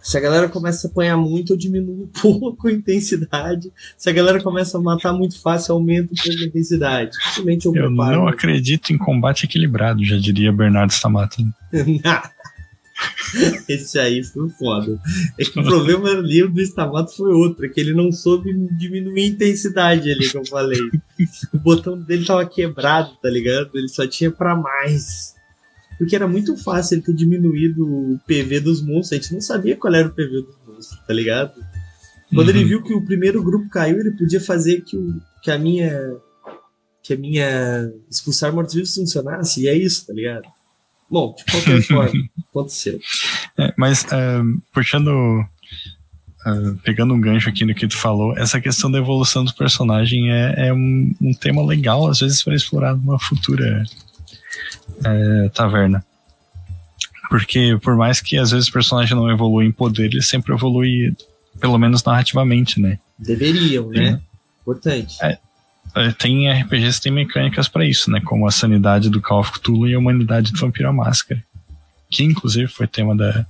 Se 0.00 0.16
a 0.16 0.20
galera 0.20 0.48
começa 0.48 0.86
a 0.86 0.90
apanhar 0.90 1.16
muito, 1.16 1.52
eu 1.52 1.56
diminuo 1.56 2.04
um 2.04 2.06
pouco 2.06 2.68
a 2.68 2.72
intensidade. 2.72 3.72
Se 3.96 4.08
a 4.08 4.12
galera 4.12 4.40
começa 4.40 4.78
a 4.78 4.80
matar 4.80 5.12
muito 5.12 5.40
fácil, 5.40 5.72
eu 5.72 5.76
aumento 5.76 6.12
um 6.12 6.16
pouco 6.16 6.40
a 6.40 6.46
intensidade. 6.46 7.10
Simplesmente 7.16 7.66
eu, 7.66 7.74
eu 7.74 7.90
não 7.90 8.28
acredito 8.28 8.92
em 8.92 8.96
combate 8.96 9.44
equilibrado, 9.44 10.04
já 10.04 10.16
diria 10.16 10.52
Bernardo 10.52 10.92
Stamato. 10.92 11.42
Esse 13.68 13.98
aí 13.98 14.22
foi 14.24 14.48
foda. 14.50 15.00
É 15.38 15.44
que 15.44 15.58
o 15.58 15.64
problema 15.64 16.10
ali 16.10 16.46
do 16.46 16.60
Stamato 16.60 17.14
foi 17.16 17.32
outro, 17.32 17.64
é 17.64 17.68
que 17.68 17.80
ele 17.80 17.94
não 17.94 18.10
soube 18.10 18.52
diminuir 18.76 19.22
a 19.22 19.26
intensidade 19.26 20.10
ali, 20.10 20.28
que 20.28 20.36
eu 20.36 20.46
falei. 20.46 20.80
O 21.52 21.58
botão 21.58 22.00
dele 22.00 22.24
tava 22.24 22.46
quebrado, 22.46 23.10
tá 23.22 23.28
ligado? 23.28 23.70
Ele 23.74 23.88
só 23.88 24.06
tinha 24.06 24.30
para 24.30 24.56
mais. 24.56 25.34
Porque 25.98 26.14
era 26.14 26.28
muito 26.28 26.56
fácil 26.56 26.96
ele 26.96 27.02
ter 27.02 27.14
diminuído 27.14 27.84
o 27.84 28.20
PV 28.26 28.60
dos 28.60 28.80
monstros. 28.80 29.12
A 29.12 29.16
gente 29.16 29.34
não 29.34 29.40
sabia 29.40 29.76
qual 29.76 29.94
era 29.94 30.08
o 30.08 30.12
PV 30.12 30.42
dos 30.42 30.56
monstros, 30.66 31.00
tá 31.06 31.12
ligado? 31.12 31.52
Quando 32.32 32.48
uhum. 32.48 32.56
ele 32.56 32.64
viu 32.64 32.82
que 32.82 32.94
o 32.94 33.04
primeiro 33.04 33.42
grupo 33.42 33.68
caiu, 33.68 33.98
ele 33.98 34.12
podia 34.12 34.40
fazer 34.40 34.82
que, 34.82 34.96
o, 34.96 35.20
que 35.42 35.50
a 35.50 35.58
minha. 35.58 36.16
que 37.02 37.14
a 37.14 37.16
minha 37.16 37.92
expulsar 38.10 38.52
mortos-vivos 38.52 38.94
funcionasse, 38.94 39.62
e 39.62 39.68
é 39.68 39.76
isso, 39.76 40.06
tá 40.06 40.12
ligado? 40.12 40.46
Bom, 41.10 41.34
de 41.36 41.44
qualquer 41.44 41.82
forma, 41.84 42.28
aconteceu. 42.50 42.98
É, 43.58 43.72
mas, 43.76 44.04
uh, 44.04 44.62
puxando. 44.72 45.44
Uh, 46.46 46.76
pegando 46.84 47.12
um 47.12 47.20
gancho 47.20 47.48
aqui 47.48 47.64
no 47.64 47.74
que 47.74 47.86
tu 47.86 47.96
falou, 47.96 48.36
essa 48.38 48.60
questão 48.60 48.90
da 48.90 48.98
evolução 48.98 49.44
do 49.44 49.52
personagem 49.54 50.30
é, 50.30 50.68
é 50.68 50.72
um, 50.72 51.14
um, 51.20 51.34
tema 51.34 51.66
legal, 51.66 52.08
às 52.08 52.20
vezes, 52.20 52.42
para 52.42 52.54
explorar 52.54 52.94
numa 52.94 53.18
futura 53.18 53.84
é, 55.04 55.48
taverna. 55.50 56.04
Porque, 57.28 57.76
por 57.82 57.96
mais 57.96 58.20
que 58.20 58.38
às 58.38 58.52
vezes 58.52 58.68
o 58.68 58.72
personagem 58.72 59.14
não 59.14 59.30
evolui 59.30 59.66
em 59.66 59.72
poder, 59.72 60.06
ele 60.06 60.22
sempre 60.22 60.54
evolui, 60.54 61.14
pelo 61.60 61.76
menos 61.76 62.02
narrativamente, 62.02 62.80
né? 62.80 62.98
Deveriam, 63.18 63.88
né? 63.88 64.20
Importante. 64.62 65.16
É, 65.20 65.32
é, 65.32 65.38
tem 66.18 66.50
RPGs 66.50 66.98
que 66.98 67.04
tem 67.04 67.12
mecânicas 67.12 67.68
para 67.68 67.84
isso, 67.84 68.10
né? 68.10 68.20
Como 68.24 68.46
a 68.46 68.50
sanidade 68.50 69.10
do 69.10 69.20
Call 69.20 69.40
of 69.40 69.52
Cthulhu 69.52 69.88
e 69.88 69.94
a 69.94 69.98
humanidade 69.98 70.52
do 70.52 70.58
Vampiro 70.58 70.88
à 70.88 70.92
Máscara. 70.92 71.42
Que 72.10 72.24
inclusive 72.24 72.68
foi 72.68 72.86
tema 72.86 73.16
da, 73.16 73.46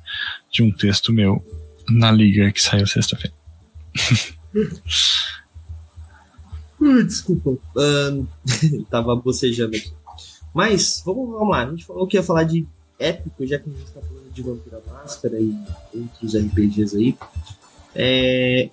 de 0.50 0.62
um 0.62 0.70
texto 0.70 1.12
meu 1.12 1.44
na 1.88 2.10
liga 2.10 2.50
que 2.52 2.60
saiu 2.60 2.86
sexta-feira. 2.86 3.34
Desculpa. 7.06 7.50
Uh, 7.50 8.26
tava 8.90 9.16
bocejando 9.16 9.76
aqui. 9.76 9.92
Mas, 10.54 11.02
vamos, 11.04 11.30
vamos 11.30 11.50
lá. 11.50 11.66
A 11.66 11.70
gente 11.70 11.84
falou 11.84 12.06
que 12.06 12.16
ia 12.16 12.22
falar 12.22 12.44
de 12.44 12.66
épico, 12.98 13.46
já 13.46 13.58
que 13.58 13.68
a 13.68 13.72
gente 13.72 13.90
tá 13.90 14.00
falando 14.00 14.32
de 14.32 14.42
Vampira 14.42 14.82
Máscara 14.86 15.38
e 15.38 15.54
outros 15.94 16.36
RPGs 16.36 16.96
aí. 16.96 17.18
É... 17.94 18.70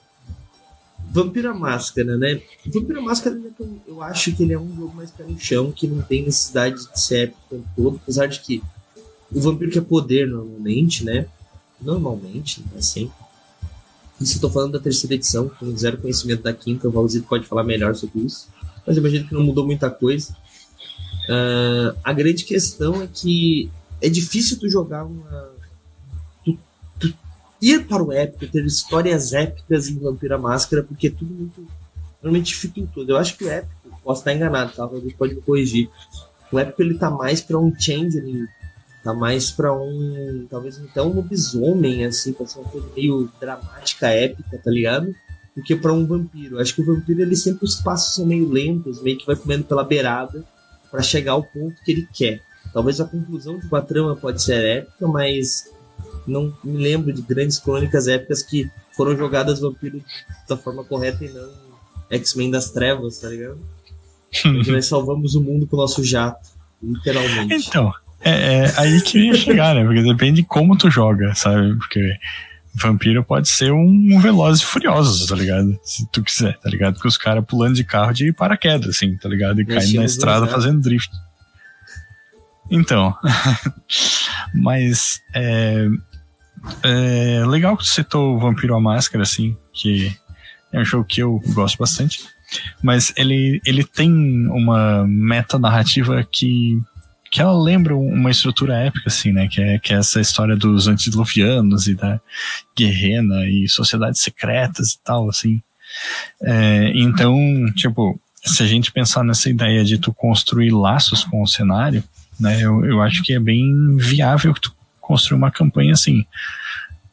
Vampira 1.16 1.54
Máscara, 1.54 2.18
né? 2.18 2.42
Vampira 2.66 3.02
Máscara, 3.02 3.40
eu 3.88 4.04
acho 4.04 4.36
que 4.36 4.44
ele 4.44 4.52
é 4.52 4.60
um 4.60 4.76
jogo 4.76 4.94
mais 4.94 5.12
pé 5.12 5.24
chão, 5.38 5.72
que 5.72 5.88
não 5.88 6.02
tem 6.02 6.26
necessidade 6.26 6.76
de 6.76 7.00
ser 7.00 7.30
épico 7.30 7.66
todo, 7.74 8.02
apesar 8.04 8.26
de 8.26 8.42
que 8.42 8.62
o 9.32 9.40
vampiro 9.40 9.72
quer 9.72 9.82
poder 9.82 10.28
normalmente, 10.28 11.06
né? 11.06 11.26
Normalmente, 11.82 12.62
não 12.70 12.78
é 12.78 12.82
sempre. 12.82 13.16
Isso 14.20 14.36
eu 14.38 14.42
tô 14.42 14.50
falando 14.50 14.74
da 14.74 14.80
terceira 14.80 15.16
edição, 15.16 15.48
com 15.48 15.74
zero 15.78 15.98
conhecimento 15.98 16.44
da 16.44 16.52
quinta, 16.52 16.90
o 16.90 16.92
Valzito 16.92 17.30
pode 17.30 17.48
falar 17.48 17.64
melhor 17.64 17.96
sobre 17.96 18.20
isso. 18.20 18.50
Mas 18.86 18.98
eu 18.98 19.02
imagino 19.02 19.26
que 19.26 19.34
não 19.34 19.44
mudou 19.44 19.66
muita 19.66 19.90
coisa. 19.90 20.36
Uh, 21.30 21.98
a 22.04 22.12
grande 22.12 22.44
questão 22.44 23.02
é 23.02 23.08
que 23.08 23.72
é 24.02 24.10
difícil 24.10 24.60
tu 24.60 24.70
jogar 24.70 25.06
uma. 25.06 25.55
Ir 27.62 27.88
para 27.88 28.04
o 28.04 28.12
épico, 28.12 28.52
ter 28.52 28.66
histórias 28.66 29.34
épicas 29.34 29.88
em 29.88 29.98
Vampira 29.98 30.38
Máscara, 30.38 30.84
porque 30.84 31.08
é 31.08 31.12
tudo 31.12 31.34
muito. 31.34 31.68
Em 32.24 32.88
tudo. 32.88 33.12
Eu 33.12 33.18
acho 33.18 33.38
que 33.38 33.44
o 33.44 33.50
épico, 33.50 34.00
posso 34.04 34.22
estar 34.22 34.34
enganado, 34.34 34.74
tá? 34.74 34.82
Alguém 34.82 35.16
pode 35.16 35.36
me 35.36 35.42
corrigir. 35.42 35.90
O 36.52 36.58
épico 36.58 36.82
ele 36.82 36.98
tá 36.98 37.12
mais 37.12 37.40
para 37.40 37.60
um 37.60 37.72
changeling 37.78 38.48
Tá 39.06 39.14
mais 39.14 39.52
pra 39.52 39.72
um. 39.72 40.48
Talvez 40.50 40.80
até 40.84 41.00
um 41.00 41.14
lobisomem, 41.14 42.04
assim, 42.04 42.34
pra 42.34 42.48
ser 42.48 42.58
uma 42.58 42.70
coisa 42.70 42.90
meio 42.96 43.30
dramática, 43.40 44.08
épica, 44.08 44.58
tá 44.58 44.72
ligado? 44.72 45.14
Do 45.56 45.62
que 45.62 45.76
pra 45.76 45.94
um 45.94 46.08
vampiro. 46.08 46.60
Acho 46.60 46.74
que 46.74 46.82
o 46.82 46.86
vampiro, 46.88 47.22
ele 47.22 47.36
sempre 47.36 47.66
os 47.66 47.76
passos 47.76 48.16
são 48.16 48.26
meio 48.26 48.50
lentos, 48.50 49.04
meio 49.04 49.16
que 49.16 49.28
vai 49.28 49.36
comendo 49.36 49.64
pela 49.66 49.84
beirada 49.84 50.44
para 50.90 51.04
chegar 51.04 51.34
ao 51.34 51.44
ponto 51.44 51.76
que 51.86 51.92
ele 51.92 52.08
quer. 52.12 52.42
Talvez 52.74 53.00
a 53.00 53.06
conclusão 53.06 53.60
de 53.60 53.68
uma 53.68 53.80
trama 53.80 54.16
pode 54.16 54.42
ser 54.42 54.66
épica, 54.66 55.08
mas 55.08 55.70
não 56.28 56.54
me 56.64 56.78
lembro 56.78 57.14
de 57.14 57.22
grandes 57.22 57.60
crônicas 57.60 58.08
épicas 58.08 58.42
que 58.42 58.70
foram 58.96 59.16
jogadas 59.16 59.60
vampiro 59.60 60.04
da 60.48 60.58
forma 60.58 60.84
correta 60.84 61.24
e 61.24 61.30
não 61.30 61.50
X-Men 62.10 62.52
das 62.52 62.72
Trevas, 62.72 63.20
tá 63.20 63.30
ligado? 63.30 63.60
nós 64.68 64.86
salvamos 64.86 65.36
o 65.36 65.42
mundo 65.42 65.66
com 65.66 65.78
o 65.78 65.80
nosso 65.80 66.04
jato, 66.04 66.50
literalmente. 66.82 67.68
Então, 67.68 67.94
é, 68.22 68.66
é 68.66 68.74
aí 68.78 69.02
que 69.02 69.20
ia 69.20 69.36
chegar, 69.36 69.76
né? 69.76 69.84
Porque 69.86 70.02
depende 70.02 70.42
de 70.42 70.48
como 70.48 70.78
tu 70.78 70.90
joga, 70.90 71.34
sabe? 71.36 71.76
Porque 71.78 72.18
vampiro 72.74 73.24
pode 73.24 73.48
ser 73.48 73.72
um, 73.72 74.20
Velozes 74.20 74.62
e 74.62 74.66
Furiosos, 74.66 75.28
tá 75.28 75.36
ligado? 75.36 75.80
Se 75.84 76.06
tu 76.12 76.22
quiser, 76.22 76.58
tá 76.60 76.70
ligado? 76.70 76.96
Porque 76.96 77.08
os 77.08 77.18
caras 77.18 77.46
pulando 77.46 77.76
de 77.76 77.84
carro 77.84 78.14
de 78.14 78.34
paraquedas, 78.34 78.90
assim, 78.90 79.16
tá 79.18 79.30
ligado? 79.30 79.62
E 79.62 79.66
caindo 79.66 79.96
na 79.96 80.06
estrada 80.06 80.48
fazendo 80.48 80.82
drift. 80.82 81.12
Então, 82.70 83.16
mas 84.54 85.22
é, 85.34 85.88
é 86.84 87.46
legal 87.46 87.78
que 87.78 87.84
tu 87.84 87.90
citou 87.90 88.36
o 88.36 88.40
Vampiro 88.40 88.76
à 88.76 88.82
Máscara, 88.82 89.24
assim, 89.24 89.56
que 89.74 90.16
é 90.72 90.80
um 90.80 90.86
jogo 90.86 91.06
que 91.06 91.22
eu 91.22 91.42
gosto 91.50 91.78
bastante, 91.78 92.22
mas 92.82 93.14
ele, 93.18 93.62
ele 93.66 93.84
tem 93.84 94.48
uma 94.48 95.06
meta 95.08 95.58
narrativa 95.58 96.26
que 96.32 96.80
que 97.32 97.42
ela 97.42 97.62
lembra 97.62 97.94
uma 97.94 98.32
estrutura 98.32 98.78
épica, 98.78 99.08
assim, 99.08 99.34
né? 99.34 99.50
Que 99.50 99.62
é, 99.62 99.78
que 99.78 99.94
é 99.94 99.98
essa 99.98 100.22
história 100.22 100.56
dos 100.56 100.88
antediluvianos 100.88 101.86
e 101.86 101.94
da 101.94 102.18
guerrena 102.78 103.46
e 103.46 103.68
sociedades 103.68 104.22
secretas 104.22 104.94
e 104.94 105.04
tal, 105.04 105.30
assim. 105.30 105.62
É, 106.42 106.94
então, 106.96 107.36
tipo, 107.76 108.18
se 108.42 108.64
a 108.64 108.66
gente 108.66 108.90
pensar 108.90 109.22
nessa 109.22 109.50
ideia 109.50 109.84
de 109.84 109.98
tu 109.98 110.14
construir 110.14 110.72
laços 110.72 111.26
com 111.26 111.44
o 111.44 111.48
cenário, 111.48 112.02
né? 112.40 112.62
Eu, 112.62 112.86
eu 112.86 113.02
acho 113.02 113.22
que 113.22 113.34
é 113.34 113.40
bem 113.40 113.98
viável 113.98 114.54
que 114.54 114.62
tu 114.62 114.75
construir 115.06 115.38
uma 115.38 115.52
campanha 115.52 115.94
assim. 115.94 116.26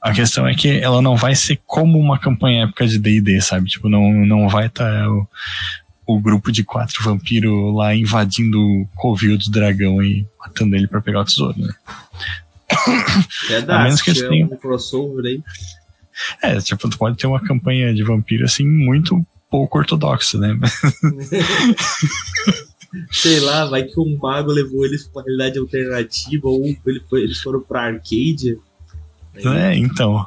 A 0.01 0.13
questão 0.13 0.47
é 0.47 0.55
que 0.55 0.69
ela 0.69 1.01
não 1.01 1.17
vai 1.17 1.35
ser 1.35 1.61
como 1.65 1.99
uma 1.99 2.19
campanha 2.19 2.65
épica 2.65 2.87
de 2.87 2.99
D&D, 2.99 3.41
sabe? 3.41 3.69
Tipo, 3.69 3.89
não, 3.89 4.13
não 4.27 4.49
vai 4.49 4.67
estar 4.67 5.05
tá 5.05 5.09
o 6.05 6.21
grupo 6.21 6.51
de 6.51 6.65
quatro 6.65 7.05
vampiros 7.05 7.75
lá 7.75 7.95
invadindo 7.95 8.59
o 8.59 8.89
covil 8.97 9.39
do 9.39 9.51
dragão 9.51 10.03
e 10.03 10.27
matando 10.41 10.75
ele 10.75 10.89
para 10.89 11.01
pegar 11.01 11.21
o 11.21 11.25
tesouro, 11.25 11.55
né? 11.57 11.73
Verdade, 13.49 13.71
a 13.81 13.85
menos 13.85 14.03
que 14.03 14.11
eles 14.11 14.23
tenham 14.23 14.49
um 14.49 14.57
crossover 14.57 15.25
aí. 15.25 15.43
É, 16.43 16.61
tipo, 16.61 16.89
tu 16.89 16.99
pode 16.99 17.17
ter 17.17 17.27
uma 17.27 17.41
campanha 17.41 17.95
de 17.95 18.03
vampiro 18.03 18.45
assim 18.45 18.67
muito 18.67 19.25
pouco 19.51 19.79
ortodoxa, 19.79 20.39
né? 20.39 20.59
Sei 23.11 23.41
lá, 23.41 23.65
vai 23.65 23.85
que 23.85 23.99
um 23.99 24.19
mago 24.19 24.53
levou 24.53 24.85
eles 24.85 25.05
pra 25.05 25.21
uma 25.21 25.25
realidade 25.25 25.59
alternativa 25.59 26.49
ou 26.49 26.65
ele 26.65 27.03
foi, 27.09 27.23
eles 27.23 27.39
foram 27.39 27.61
pra 27.61 27.85
arcade. 27.85 28.59
É, 29.35 29.77
então. 29.77 30.27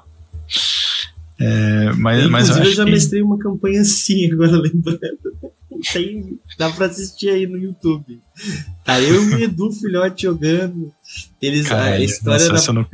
É, 1.40 1.92
mas, 1.94 2.30
mas 2.30 2.50
eu, 2.50 2.64
eu 2.64 2.74
já 2.74 2.86
que... 2.86 2.92
mestrei 2.92 3.22
uma 3.22 3.38
campanha 3.38 3.82
assim, 3.82 4.32
agora 4.32 4.58
lembrando. 4.58 5.00
Tem, 5.92 6.40
dá 6.58 6.72
pra 6.72 6.86
assistir 6.88 7.30
aí 7.30 7.46
no 7.46 7.58
YouTube. 7.58 8.20
Tá 8.84 9.00
eu 9.02 9.24
e 9.24 9.36
o 9.36 9.40
Edu 9.44 9.72
Filhote 9.72 10.24
jogando. 10.24 10.92
Eles, 11.42 11.68
Caralho, 11.68 11.96
a 11.96 12.00
história 12.00 12.48
nossa, 12.48 12.74
da... 12.74 12.74
não. 12.74 12.88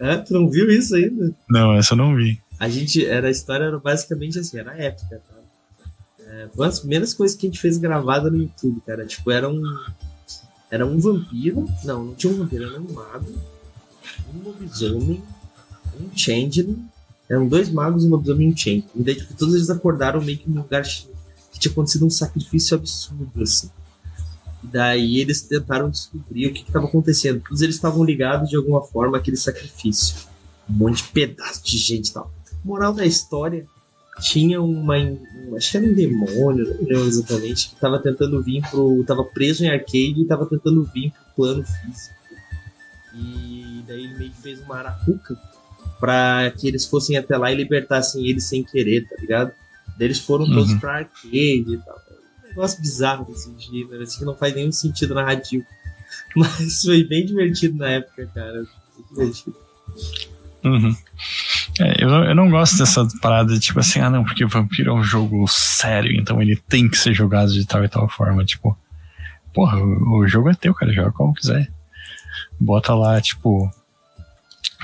É, 0.00 0.16
tu 0.16 0.32
não 0.34 0.50
viu 0.50 0.68
isso 0.70 0.94
ainda? 0.94 1.32
Não, 1.48 1.74
essa 1.74 1.94
eu 1.94 1.98
não 1.98 2.16
vi. 2.16 2.40
A 2.58 2.68
gente, 2.68 3.06
era, 3.06 3.28
a 3.28 3.30
história 3.30 3.64
era 3.64 3.78
basicamente 3.78 4.38
assim, 4.38 4.58
era 4.58 4.76
épica, 4.76 5.22
tá? 5.28 5.39
É, 6.30 6.48
uma 6.54 6.66
das 6.66 6.78
primeiras 6.78 7.12
coisas 7.12 7.36
que 7.36 7.46
a 7.46 7.50
gente 7.50 7.60
fez 7.60 7.76
gravada 7.76 8.30
no 8.30 8.38
YouTube, 8.38 8.80
cara. 8.86 9.04
Tipo, 9.04 9.32
era 9.32 9.48
um. 9.48 9.62
Era 10.70 10.86
um 10.86 11.00
vampiro. 11.00 11.66
Não, 11.84 12.04
não 12.04 12.14
tinha 12.14 12.32
um 12.32 12.36
vampiro, 12.36 12.64
era 12.64 12.80
um 12.80 12.92
mago. 12.92 13.34
Um 14.32 14.42
lobisomem. 14.44 15.22
Um 16.00 16.16
changeling. 16.16 16.88
Eram 17.28 17.48
dois 17.48 17.68
magos, 17.68 18.04
um 18.04 18.10
lobisomem 18.10 18.48
e 18.48 18.52
um 18.52 18.56
changeling. 18.56 18.88
E 18.94 19.02
daí, 19.02 19.14
tipo, 19.16 19.34
todos 19.34 19.54
eles 19.54 19.70
acordaram 19.70 20.20
meio 20.20 20.38
que 20.38 20.48
num 20.48 20.62
lugar 20.62 20.84
tinha 21.60 21.72
acontecido 21.72 22.06
um 22.06 22.10
sacrifício 22.10 22.76
absurdo, 22.76 23.42
assim. 23.42 23.70
E 24.62 24.66
daí 24.68 25.18
eles 25.18 25.42
tentaram 25.42 25.90
descobrir 25.90 26.46
o 26.46 26.54
que 26.54 26.62
estava 26.62 26.86
acontecendo. 26.86 27.42
Todos 27.42 27.60
eles 27.60 27.74
estavam 27.74 28.04
ligados 28.04 28.48
de 28.48 28.56
alguma 28.56 28.82
forma 28.82 29.18
àquele 29.18 29.36
sacrifício. 29.36 30.28
Um 30.68 30.74
monte 30.74 31.02
de 31.02 31.08
pedaço 31.10 31.64
de 31.64 31.76
gente 31.76 32.08
e 32.08 32.12
tal. 32.12 32.32
Moral 32.64 32.92
da 32.92 33.04
história, 33.04 33.66
tinha 34.20 34.60
uma. 34.60 34.96
Acho 35.56 35.70
que 35.70 35.76
era 35.76 35.86
um 35.86 35.94
demônio, 35.94 36.64
não 36.64 36.86
lembro 36.86 37.06
exatamente, 37.06 37.68
que 37.68 37.74
estava 37.74 37.98
tentando 37.98 38.42
vir 38.42 38.62
pro. 38.70 39.04
tava 39.04 39.24
preso 39.24 39.64
em 39.64 39.68
arcade 39.68 40.14
e 40.16 40.22
estava 40.22 40.46
tentando 40.46 40.84
vir 40.84 41.12
pro 41.12 41.34
plano 41.36 41.64
físico. 41.64 42.14
E 43.14 43.82
daí 43.86 44.04
ele 44.04 44.18
meio 44.18 44.30
que 44.30 44.40
fez 44.40 44.60
uma 44.60 44.76
arapuca 44.76 45.36
para 45.98 46.50
que 46.52 46.68
eles 46.68 46.86
fossem 46.86 47.16
até 47.16 47.36
lá 47.36 47.52
e 47.52 47.56
libertassem 47.56 48.26
ele 48.26 48.40
sem 48.40 48.62
querer, 48.64 49.06
tá 49.08 49.16
ligado? 49.20 49.52
Eles 49.98 50.18
foram 50.18 50.46
uhum. 50.46 50.54
todos 50.54 50.74
pra 50.74 50.98
arcade 50.98 51.30
e 51.30 51.78
tal. 51.84 52.00
Um 52.44 52.48
negócio 52.48 52.80
bizarro 52.80 53.26
desse 53.26 53.52
gênero, 53.58 54.02
assim, 54.02 54.20
que 54.20 54.24
não 54.24 54.34
faz 54.34 54.54
nenhum 54.54 54.72
sentido 54.72 55.14
narrativo. 55.14 55.66
Mas 56.34 56.82
foi 56.82 57.04
bem 57.04 57.26
divertido 57.26 57.76
na 57.76 57.90
época, 57.90 58.26
cara. 58.34 58.64
divertido. 59.10 59.56
Uhum. 60.64 60.96
É, 61.78 62.04
eu, 62.04 62.08
eu 62.08 62.34
não 62.34 62.50
gosto 62.50 62.76
dessa 62.78 63.06
parada 63.20 63.54
de 63.54 63.60
tipo 63.60 63.78
assim, 63.80 64.00
ah 64.00 64.10
não, 64.10 64.24
porque 64.24 64.44
Vampiro 64.44 64.90
é 64.90 64.94
um 64.94 65.04
jogo 65.04 65.46
sério, 65.48 66.12
então 66.12 66.42
ele 66.42 66.56
tem 66.56 66.88
que 66.88 66.98
ser 66.98 67.14
jogado 67.14 67.52
de 67.52 67.64
tal 67.64 67.84
e 67.84 67.88
tal 67.88 68.08
forma. 68.08 68.44
Tipo, 68.44 68.76
porra, 69.54 69.78
o, 69.78 70.18
o 70.18 70.28
jogo 70.28 70.50
é 70.50 70.54
teu, 70.54 70.74
cara, 70.74 70.92
joga 70.92 71.12
como 71.12 71.34
quiser. 71.34 71.70
Bota 72.58 72.94
lá, 72.94 73.20
tipo, 73.20 73.70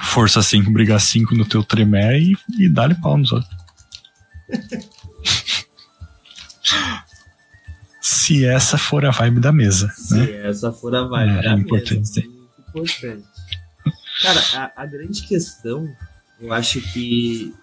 força 0.03 0.43
5, 0.43 0.71
briga 0.71 0.99
5 0.99 1.35
no 1.35 1.45
teu 1.45 1.63
tremé 1.63 2.19
e, 2.19 2.37
e 2.59 2.69
dá-lhe 2.69 2.95
pau 2.95 3.17
nos 3.17 3.33
outros. 3.33 3.57
Se 8.01 8.45
essa 8.45 8.77
for 8.77 9.05
a 9.05 9.11
vibe 9.11 9.41
da 9.41 9.53
mesa. 9.53 9.89
Se 9.91 10.15
né? 10.15 10.49
essa 10.49 10.73
for 10.73 10.95
a 10.95 11.03
vibe 11.03 11.39
é, 11.39 11.43
da 11.43 11.51
é 11.51 11.55
importante 11.55 11.99
mesa. 11.99 12.13
Dizer. 12.13 12.31
Importante. 12.69 13.27
Cara, 14.23 14.41
a, 14.55 14.83
a, 14.83 14.87
grande 14.87 15.23
questão, 15.23 15.89
eu 16.41 16.53
acho 16.53 16.81
que, 16.93 17.55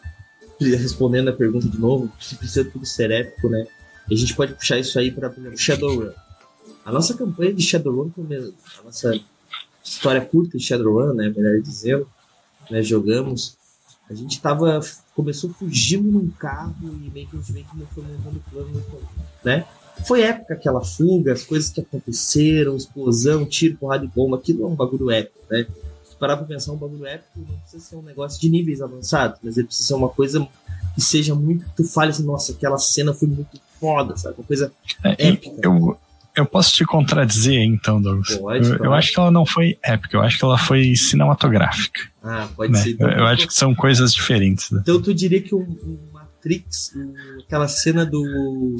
respondendo 0.60 1.30
a 1.30 1.34
pergunta 1.34 1.68
de 1.68 1.80
novo, 1.80 2.12
se 2.20 2.36
precisa 2.36 2.66
tudo 2.66 2.86
ser 2.86 3.12
épico, 3.12 3.50
né? 3.50 3.66
a 4.10 4.16
gente 4.16 4.36
pode 4.36 4.54
puxar 4.54 4.80
isso 4.80 4.98
aí 5.00 5.12
para, 5.12 5.30
por 5.30 5.40
exemplo, 5.40 5.58
Shadowrun. 5.58 6.12
A 6.86 6.92
nossa 6.92 7.14
campanha 7.14 7.54
de 7.54 7.64
Shadowrun, 7.64 8.12
a 8.80 8.84
nossa 8.84 9.20
história 9.84 10.22
curta 10.22 10.58
de 10.58 10.64
Shadowrun, 10.64 11.14
né, 11.14 11.32
melhor 11.36 11.62
dizendo, 11.62 12.08
né, 12.70 12.82
jogamos, 12.82 13.58
a 14.10 14.14
gente 14.14 14.42
tava 14.42 14.80
começou 15.16 15.50
fugindo 15.52 16.12
num 16.12 16.30
carro 16.32 16.76
e 16.82 17.10
meio 17.10 17.28
que 17.28 17.38
a 17.38 17.40
gente 17.40 17.54
meio 17.54 17.66
que 17.66 17.78
não 17.78 17.86
foi 17.88 18.04
montando 18.04 18.44
plano, 18.52 18.84
né? 19.44 19.66
Foi 20.08 20.22
época 20.22 20.56
aquela 20.56 20.84
fuga, 20.84 21.34
as 21.34 21.44
coisas 21.44 21.70
que 21.70 21.80
aconteceram, 21.80 22.76
explosão, 22.76 23.46
tiro, 23.46 23.78
porrada 23.78 24.06
de 24.06 24.12
bomba, 24.12 24.38
aquilo 24.38 24.64
é 24.64 24.68
um 24.68 24.76
bagulho 24.76 25.12
épico, 25.12 25.40
né? 25.50 25.68
Parar 26.24 26.38
pra 26.38 26.46
pensar, 26.46 26.72
um 26.72 26.78
bagulho 26.78 27.06
épico 27.06 27.38
não 27.38 27.58
precisa 27.58 27.84
ser 27.84 27.96
um 27.98 28.02
negócio 28.02 28.40
de 28.40 28.48
níveis 28.48 28.82
avançados, 28.82 29.42
mas 29.44 29.58
ele 29.58 29.68
precisa 29.68 29.90
ser 29.90 29.94
uma 29.94 30.08
coisa 30.08 30.48
que 30.96 31.02
seja 31.02 31.36
muito. 31.36 31.66
Tu 31.76 31.84
fale 31.84 32.12
assim, 32.12 32.26
nossa, 32.26 32.54
aquela 32.54 32.78
cena 32.78 33.14
foi 33.14 33.28
muito 33.28 33.60
foda, 33.78 34.16
sabe? 34.16 34.36
Uma 34.38 34.46
coisa 34.46 34.72
é, 35.04 35.28
épica. 35.28 35.54
Eu, 35.62 36.00
eu 36.34 36.46
posso 36.46 36.74
te 36.76 36.86
contradizer 36.86 37.62
então, 37.62 38.02
Douglas. 38.02 38.38
Pode, 38.38 38.70
eu, 38.70 38.86
eu, 38.86 38.94
acho 38.94 39.12
que 39.12 39.20
ela 39.20 39.32
não 39.32 39.46
foi 39.46 39.78
épica, 39.84 40.16
eu 40.16 40.22
acho 40.22 40.38
que 40.38 40.46
ela 40.46 40.58
foi 40.58 40.96
cinematográfica. 40.96 42.00
Ah, 42.24 42.48
pode 42.56 42.72
né? 42.72 42.80
ser. 42.80 42.92
Então, 42.92 43.12
eu, 43.12 43.18
eu 43.18 43.26
acho 43.26 43.46
que 43.46 43.54
são 43.54 43.76
coisas 43.76 44.14
diferentes. 44.14 44.72
Né? 44.72 44.80
Então 44.82 45.02
tu 45.02 45.14
diria 45.14 45.42
que 45.42 45.54
o, 45.54 45.60
o 45.60 46.00
Matrix, 46.14 46.94
aquela 47.46 47.68
cena 47.68 48.06
do 48.06 48.78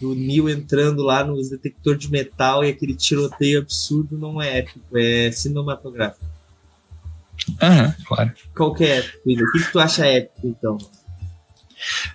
do 0.00 0.14
Neo 0.14 0.48
entrando 0.48 1.02
lá 1.02 1.24
nos 1.24 1.50
detector 1.50 1.96
de 1.96 2.08
metal 2.08 2.64
e 2.64 2.68
aquele 2.70 2.94
tiroteio 2.94 3.60
absurdo 3.60 4.16
não 4.16 4.40
é 4.40 4.58
épico, 4.58 4.80
é 4.96 5.30
cinematográfico. 5.32 6.24
Aham, 7.60 7.94
claro. 8.06 8.32
Qual 8.54 8.74
que 8.74 8.84
é 8.84 8.98
épico, 8.98 9.18
O 9.24 9.52
que, 9.52 9.64
que 9.64 9.72
tu 9.72 9.80
acha 9.80 10.06
épico, 10.06 10.46
então? 10.46 10.78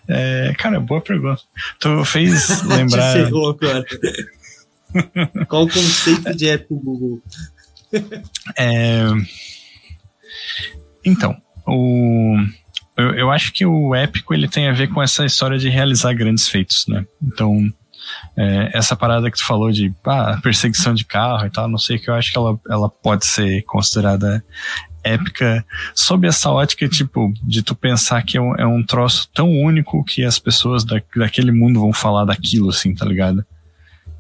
É, 0.07 0.53
cara, 0.57 0.80
boa 0.80 1.01
pergunta. 1.01 1.41
Tu 1.80 2.05
fez 2.05 2.61
lembrar. 2.63 3.13
Chegou 3.13 3.49
agora. 3.49 3.84
Qual 5.47 5.63
o 5.63 5.69
conceito 5.69 6.36
de 6.36 6.49
épico, 6.49 6.75
Google? 6.80 7.21
É... 8.57 9.03
Então, 11.05 11.36
o 11.65 12.36
eu, 12.97 13.13
eu 13.13 13.32
acho 13.32 13.53
que 13.53 13.63
o 13.65 13.93
épico 13.93 14.34
ele 14.34 14.47
tem 14.47 14.67
a 14.67 14.73
ver 14.73 14.88
com 14.88 15.01
essa 15.01 15.23
história 15.23 15.59
de 15.59 15.69
realizar 15.69 16.13
grandes 16.13 16.49
feitos, 16.49 16.86
né? 16.88 17.05
Então, 17.21 17.71
é, 18.36 18.72
essa 18.74 18.95
parada 18.95 19.30
que 19.30 19.38
tu 19.38 19.45
falou 19.45 19.72
de 19.72 19.93
ah, 20.05 20.39
perseguição 20.41 20.93
de 20.93 21.05
carro 21.05 21.45
e 21.45 21.49
tal, 21.49 21.68
não 21.68 21.78
sei 21.78 21.97
que 21.97 22.10
eu 22.10 22.14
acho 22.14 22.32
que 22.32 22.38
ela, 22.38 22.60
ela 22.70 22.89
pode 22.89 23.26
ser 23.26 23.64
considerada 23.64 24.43
épica 25.03 25.66
sob 25.95 26.28
essa 26.28 26.51
ótica, 26.51 26.88
tipo, 26.88 27.34
de 27.43 27.64
tu 27.64 27.76
pensar 27.76 28.24
que 28.24 28.38
é 28.38 28.41
um, 28.41 28.55
é 28.55 28.66
um 28.66 28.84
troço 28.84 29.30
tão 29.34 29.49
único 29.49 30.03
que 30.03 30.24
as 30.24 30.38
pessoas 30.38 30.84
da, 30.84 31.01
daquele 31.16 31.51
mundo 31.51 31.80
vão 31.80 31.93
falar 31.93 32.26
daquilo, 32.26 32.70
assim, 32.70 32.93
tá 32.93 33.05
ligado? 33.05 33.45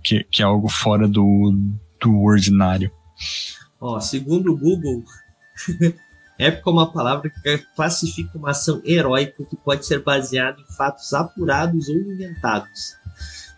Que, 0.03 0.23
que 0.31 0.41
é 0.41 0.45
algo 0.45 0.69
fora 0.69 1.07
do, 1.07 1.53
do 1.99 2.21
ordinário. 2.21 2.91
Ó, 3.79 3.99
segundo 3.99 4.53
o 4.53 4.57
Google, 4.57 5.03
Épica 6.39 6.69
é 6.69 6.73
uma 6.73 6.91
palavra 6.91 7.29
que 7.31 7.57
classifica 7.75 8.37
uma 8.37 8.51
ação 8.51 8.81
heróica 8.85 9.43
que 9.43 9.55
pode 9.57 9.85
ser 9.85 10.03
baseada 10.03 10.61
em 10.61 10.75
fatos 10.75 11.11
apurados 11.13 11.89
ou 11.89 11.95
inventados. 11.95 12.95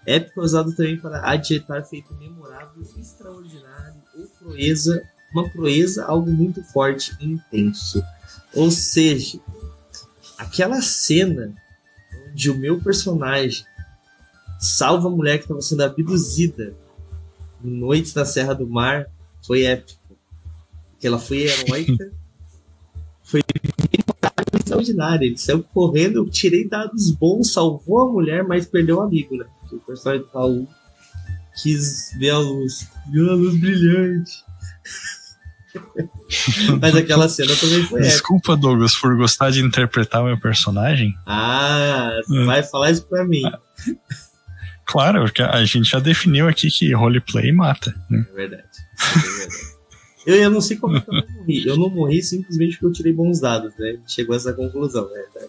Épico 0.10 0.42
é 0.42 0.44
usado 0.44 0.76
também 0.76 0.98
para 0.98 1.30
adjetar 1.30 1.86
feito 1.86 2.12
memorável, 2.16 2.84
extraordinário 2.98 4.02
ou 4.18 4.26
proeza, 4.40 5.04
uma 5.32 5.48
proeza, 5.48 6.04
algo 6.04 6.32
muito 6.32 6.64
forte 6.64 7.16
e 7.20 7.34
intenso. 7.34 8.04
Ou 8.56 8.72
seja, 8.72 9.40
aquela 10.36 10.82
cena 10.82 11.54
onde 12.28 12.50
o 12.50 12.58
meu 12.58 12.82
personagem 12.82 13.64
salva 14.60 15.10
a 15.10 15.12
mulher 15.12 15.38
que 15.38 15.44
estava 15.44 15.62
sendo 15.62 15.84
abduzida 15.84 16.76
em 17.64 17.70
Noites 17.70 18.16
na 18.16 18.26
Serra 18.26 18.56
do 18.56 18.68
Mar 18.68 19.06
foi 19.46 19.66
épico. 19.66 20.18
Porque 20.90 21.06
ela 21.06 21.20
foi 21.20 21.44
heróica 21.44 22.12
foi 23.22 23.42
extraordinário. 24.56 25.28
Ele 25.28 25.38
saiu 25.38 25.62
correndo, 25.62 26.16
eu 26.16 26.28
tirei 26.28 26.68
dados 26.68 27.12
bons, 27.12 27.54
salvou 27.54 28.00
a 28.00 28.12
mulher, 28.12 28.44
mas 28.44 28.66
perdeu 28.66 28.98
o 28.98 29.02
amigo, 29.02 29.38
né? 29.38 29.46
O 29.72 29.80
personagem 29.80 30.26
do 30.26 30.32
Raul 30.32 30.68
quis 31.62 32.12
ver 32.18 32.32
a 32.32 32.40
luz. 32.40 32.88
Viu 33.12 33.30
a 33.30 33.36
luz 33.36 33.60
brilhante. 33.60 34.32
mas 36.82 36.96
aquela 36.96 37.30
cena 37.30 37.56
também 37.56 37.84
foi 37.86 38.02
Desculpa, 38.02 38.54
épica. 38.54 38.68
Douglas, 38.68 38.96
por 38.96 39.16
gostar 39.16 39.52
de 39.52 39.62
interpretar 39.62 40.22
o 40.22 40.26
meu 40.26 40.40
personagem. 40.40 41.14
Ah, 41.26 42.12
você 42.26 42.46
vai 42.46 42.64
falar 42.64 42.92
isso 42.92 43.06
pra 43.06 43.24
mim. 43.26 43.44
Claro, 44.86 45.22
porque 45.22 45.44
a 45.44 45.64
gente 45.66 45.90
já 45.90 46.00
definiu 46.00 46.48
aqui 46.48 46.70
que 46.72 46.92
roleplay 46.94 47.52
mata. 47.52 47.94
Né? 48.10 48.26
É 48.32 48.36
verdade. 48.36 48.64
É 49.16 49.20
verdade. 49.20 49.80
Eu, 50.26 50.36
eu 50.36 50.50
não 50.50 50.62
sei 50.62 50.78
como 50.78 50.98
é 50.98 51.02
que 51.02 51.10
eu 51.10 51.14
não 51.14 51.34
morri. 51.34 51.68
Eu 51.68 51.78
não 51.78 51.90
morri 51.90 52.22
simplesmente 52.22 52.74
porque 52.74 52.86
eu 52.86 52.92
tirei 52.92 53.14
bons 53.14 53.40
dados, 53.40 53.74
né? 53.78 54.00
Chegou 54.08 54.34
a 54.34 54.38
essa 54.38 54.54
conclusão, 54.54 55.10
né? 55.10 55.48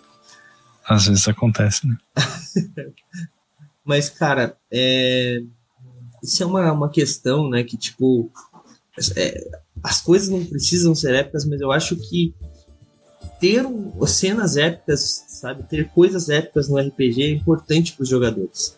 Às 0.87 1.07
vezes 1.07 1.27
acontece, 1.29 1.87
né? 1.87 1.97
Mas, 3.91 4.09
cara, 4.09 4.57
é... 4.71 5.43
isso 6.23 6.41
é 6.45 6.47
uma, 6.47 6.71
uma 6.71 6.89
questão, 6.89 7.51
né? 7.51 7.65
Que, 7.65 7.77
tipo, 7.77 8.31
é... 9.17 9.51
as 9.83 10.01
coisas 10.01 10.29
não 10.29 10.45
precisam 10.45 10.95
ser 10.95 11.13
épicas, 11.13 11.45
mas 11.45 11.61
eu 11.61 11.73
acho 11.73 11.97
que 11.97 12.33
ter 13.41 13.67
um... 13.67 14.07
cenas 14.07 14.57
épicas, 14.57 15.25
sabe? 15.27 15.65
Ter 15.65 15.89
coisas 15.89 16.29
épicas 16.29 16.69
no 16.69 16.79
RPG 16.79 17.21
é 17.21 17.31
importante 17.31 17.95
para 17.95 18.05
os 18.05 18.09
jogadores. 18.09 18.77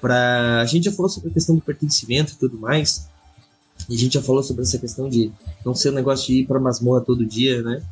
Pra... 0.00 0.60
A 0.60 0.64
gente 0.64 0.84
já 0.84 0.92
falou 0.92 1.08
sobre 1.08 1.30
a 1.30 1.32
questão 1.34 1.56
do 1.56 1.60
pertencimento 1.62 2.34
e 2.34 2.36
tudo 2.36 2.56
mais, 2.56 3.08
e 3.88 3.96
a 3.96 3.98
gente 3.98 4.14
já 4.14 4.22
falou 4.22 4.44
sobre 4.44 4.62
essa 4.62 4.78
questão 4.78 5.08
de 5.08 5.32
não 5.64 5.74
ser 5.74 5.90
um 5.90 5.94
negócio 5.94 6.28
de 6.28 6.42
ir 6.42 6.46
pra 6.46 6.60
masmorra 6.60 7.00
todo 7.00 7.26
dia, 7.26 7.64
né? 7.64 7.82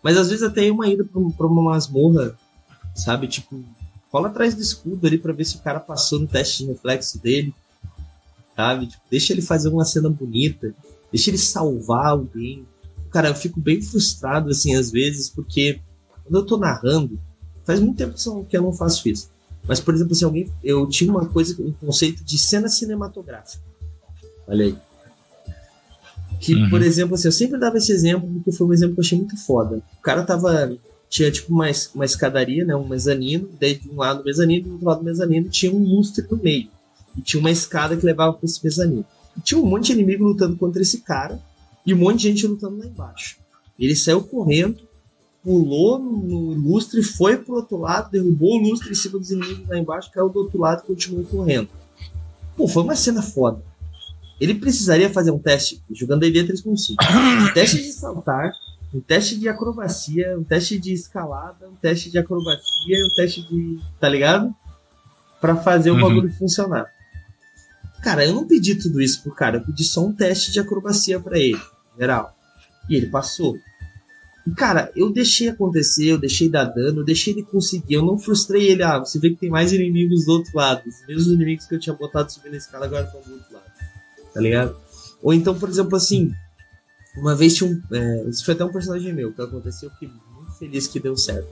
Mas 0.00 0.16
às 0.16 0.28
vezes 0.28 0.44
até 0.44 0.70
uma 0.70 0.86
ida 0.86 1.04
pra 1.04 1.46
uma 1.48 1.72
masmorra, 1.72 2.38
sabe? 2.94 3.26
Tipo, 3.26 3.64
cola 4.14 4.28
atrás 4.28 4.54
do 4.54 4.62
escudo 4.62 5.04
ali 5.08 5.18
pra 5.18 5.32
ver 5.32 5.44
se 5.44 5.56
o 5.56 5.58
cara 5.58 5.80
passou 5.80 6.20
no 6.20 6.28
teste 6.28 6.62
de 6.62 6.68
reflexo 6.68 7.20
dele, 7.20 7.52
sabe? 8.54 8.86
Tipo, 8.86 9.02
deixa 9.10 9.32
ele 9.32 9.42
fazer 9.42 9.68
uma 9.70 9.84
cena 9.84 10.08
bonita, 10.08 10.72
deixa 11.10 11.30
ele 11.30 11.38
salvar 11.38 12.10
alguém. 12.10 12.64
Cara, 13.10 13.26
eu 13.26 13.34
fico 13.34 13.60
bem 13.60 13.82
frustrado, 13.82 14.50
assim, 14.50 14.76
às 14.76 14.92
vezes, 14.92 15.28
porque 15.28 15.80
quando 16.22 16.36
eu 16.36 16.46
tô 16.46 16.56
narrando, 16.56 17.18
faz 17.64 17.80
muito 17.80 17.96
tempo 17.96 18.14
que 18.44 18.56
eu 18.56 18.62
não 18.62 18.72
faço 18.72 19.08
isso. 19.08 19.30
Mas, 19.66 19.80
por 19.80 19.92
exemplo, 19.92 20.14
se 20.14 20.24
alguém. 20.24 20.48
Eu 20.62 20.88
tinha 20.88 21.10
uma 21.10 21.26
coisa, 21.26 21.60
um 21.60 21.72
conceito 21.72 22.22
de 22.22 22.38
cena 22.38 22.68
cinematográfica. 22.68 23.64
Olha 24.46 24.66
aí. 24.66 24.78
Que, 26.38 26.54
uhum. 26.54 26.70
por 26.70 26.82
exemplo, 26.82 27.16
assim, 27.16 27.26
eu 27.26 27.32
sempre 27.32 27.58
dava 27.58 27.78
esse 27.78 27.90
exemplo 27.90 28.30
porque 28.34 28.52
foi 28.52 28.64
um 28.68 28.72
exemplo 28.72 28.94
que 28.94 29.00
eu 29.00 29.04
achei 29.04 29.18
muito 29.18 29.36
foda. 29.36 29.82
O 29.98 30.02
cara 30.02 30.22
tava. 30.22 30.70
Tinha 31.14 31.30
tipo 31.30 31.52
uma, 31.52 31.66
uma 31.94 32.04
escadaria, 32.04 32.64
né? 32.64 32.74
Um 32.74 32.88
mezanino, 32.88 33.48
daí 33.60 33.76
de 33.76 33.88
um 33.88 33.98
lado 33.98 34.18
do 34.18 34.24
mezanino, 34.24 34.64
do 34.64 34.72
outro 34.72 34.86
lado 34.88 34.98
do 34.98 35.04
mezanino 35.04 35.48
tinha 35.48 35.72
um 35.72 35.78
lustre 35.78 36.26
no 36.28 36.36
meio. 36.36 36.68
E 37.16 37.22
tinha 37.22 37.38
uma 37.38 37.52
escada 37.52 37.96
que 37.96 38.04
levava 38.04 38.32
para 38.32 38.44
esse 38.44 38.58
mezanino. 38.64 39.06
E 39.36 39.40
tinha 39.40 39.60
um 39.60 39.64
monte 39.64 39.86
de 39.86 39.92
inimigo 39.92 40.24
lutando 40.24 40.56
contra 40.56 40.82
esse 40.82 41.02
cara 41.02 41.40
e 41.86 41.94
um 41.94 41.98
monte 41.98 42.16
de 42.16 42.30
gente 42.30 42.48
lutando 42.48 42.78
lá 42.78 42.86
embaixo. 42.86 43.36
Ele 43.78 43.94
saiu 43.94 44.22
correndo, 44.22 44.80
pulou 45.40 46.00
no 46.00 46.52
lustre, 46.54 47.00
foi 47.00 47.36
pro 47.36 47.54
outro 47.54 47.76
lado, 47.76 48.10
derrubou 48.10 48.58
o 48.58 48.68
lustre 48.68 48.90
em 48.90 48.94
cima 48.96 49.16
dos 49.16 49.30
inimigos 49.30 49.68
lá 49.68 49.78
embaixo, 49.78 50.10
caiu 50.10 50.28
do 50.28 50.40
outro 50.40 50.58
lado 50.58 50.82
e 50.82 50.86
continuou 50.88 51.24
correndo. 51.26 51.68
Pô, 52.56 52.66
foi 52.66 52.82
uma 52.82 52.96
cena 52.96 53.22
foda. 53.22 53.62
Ele 54.40 54.56
precisaria 54.56 55.08
fazer 55.08 55.30
um 55.30 55.38
teste, 55.38 55.80
jogando 55.92 56.22
D&D 56.22 56.52
3.5, 56.52 56.96
um 57.50 57.54
teste 57.54 57.76
de 57.76 57.92
saltar, 57.92 58.52
um 58.94 59.00
teste 59.00 59.38
de 59.38 59.48
acrobacia, 59.48 60.38
um 60.38 60.44
teste 60.44 60.78
de 60.78 60.92
escalada, 60.92 61.68
um 61.68 61.74
teste 61.74 62.10
de 62.10 62.18
acrobacia, 62.18 63.04
um 63.04 63.14
teste 63.16 63.42
de... 63.42 63.78
tá 63.98 64.08
ligado? 64.08 64.54
para 65.44 65.56
fazer 65.56 65.90
o 65.90 65.94
uhum. 65.94 66.00
bagulho 66.00 66.32
funcionar. 66.32 66.86
Cara, 68.02 68.24
eu 68.24 68.32
não 68.32 68.46
pedi 68.46 68.76
tudo 68.76 68.98
isso 68.98 69.22
pro 69.22 69.34
cara, 69.34 69.58
eu 69.58 69.62
pedi 69.62 69.84
só 69.84 70.02
um 70.02 70.10
teste 70.10 70.50
de 70.50 70.58
acrobacia 70.58 71.20
para 71.20 71.38
ele, 71.38 71.60
geral. 71.98 72.34
E 72.88 72.96
ele 72.96 73.08
passou. 73.08 73.54
E, 74.46 74.50
cara, 74.52 74.90
eu 74.96 75.12
deixei 75.12 75.50
acontecer, 75.50 76.06
eu 76.06 76.18
deixei 76.18 76.48
dar 76.48 76.64
dano, 76.64 77.00
eu 77.00 77.04
deixei 77.04 77.34
ele 77.34 77.42
conseguir, 77.42 77.92
eu 77.92 78.02
não 78.02 78.18
frustrei 78.18 78.70
ele. 78.70 78.82
Ah, 78.82 79.00
você 79.00 79.18
vê 79.18 79.30
que 79.30 79.36
tem 79.36 79.50
mais 79.50 79.70
inimigos 79.70 80.24
do 80.24 80.32
outro 80.32 80.50
lado. 80.56 80.82
Os 80.88 81.06
mesmos 81.06 81.26
inimigos 81.26 81.66
que 81.66 81.74
eu 81.74 81.78
tinha 81.78 81.94
botado 81.94 82.32
subindo 82.32 82.54
a 82.54 82.56
escada 82.56 82.86
agora 82.86 83.04
estão 83.04 83.20
do 83.20 83.34
outro 83.34 83.52
lado 83.52 83.64
tá 84.32 84.40
ligado? 84.40 84.76
Ou 85.22 85.32
então, 85.32 85.54
por 85.58 85.68
exemplo, 85.68 85.94
assim, 85.94 86.34
uma 87.16 87.34
vez 87.34 87.54
tinha 87.54 87.70
um. 87.70 87.80
É, 87.94 88.28
isso 88.28 88.44
foi 88.44 88.54
até 88.54 88.64
um 88.64 88.72
personagem 88.72 89.12
meu 89.12 89.32
que 89.32 89.40
aconteceu, 89.40 89.88
eu 89.88 89.92
fiquei 89.92 90.08
muito 90.08 90.52
feliz 90.58 90.86
que 90.86 91.00
deu 91.00 91.16
certo. 91.16 91.48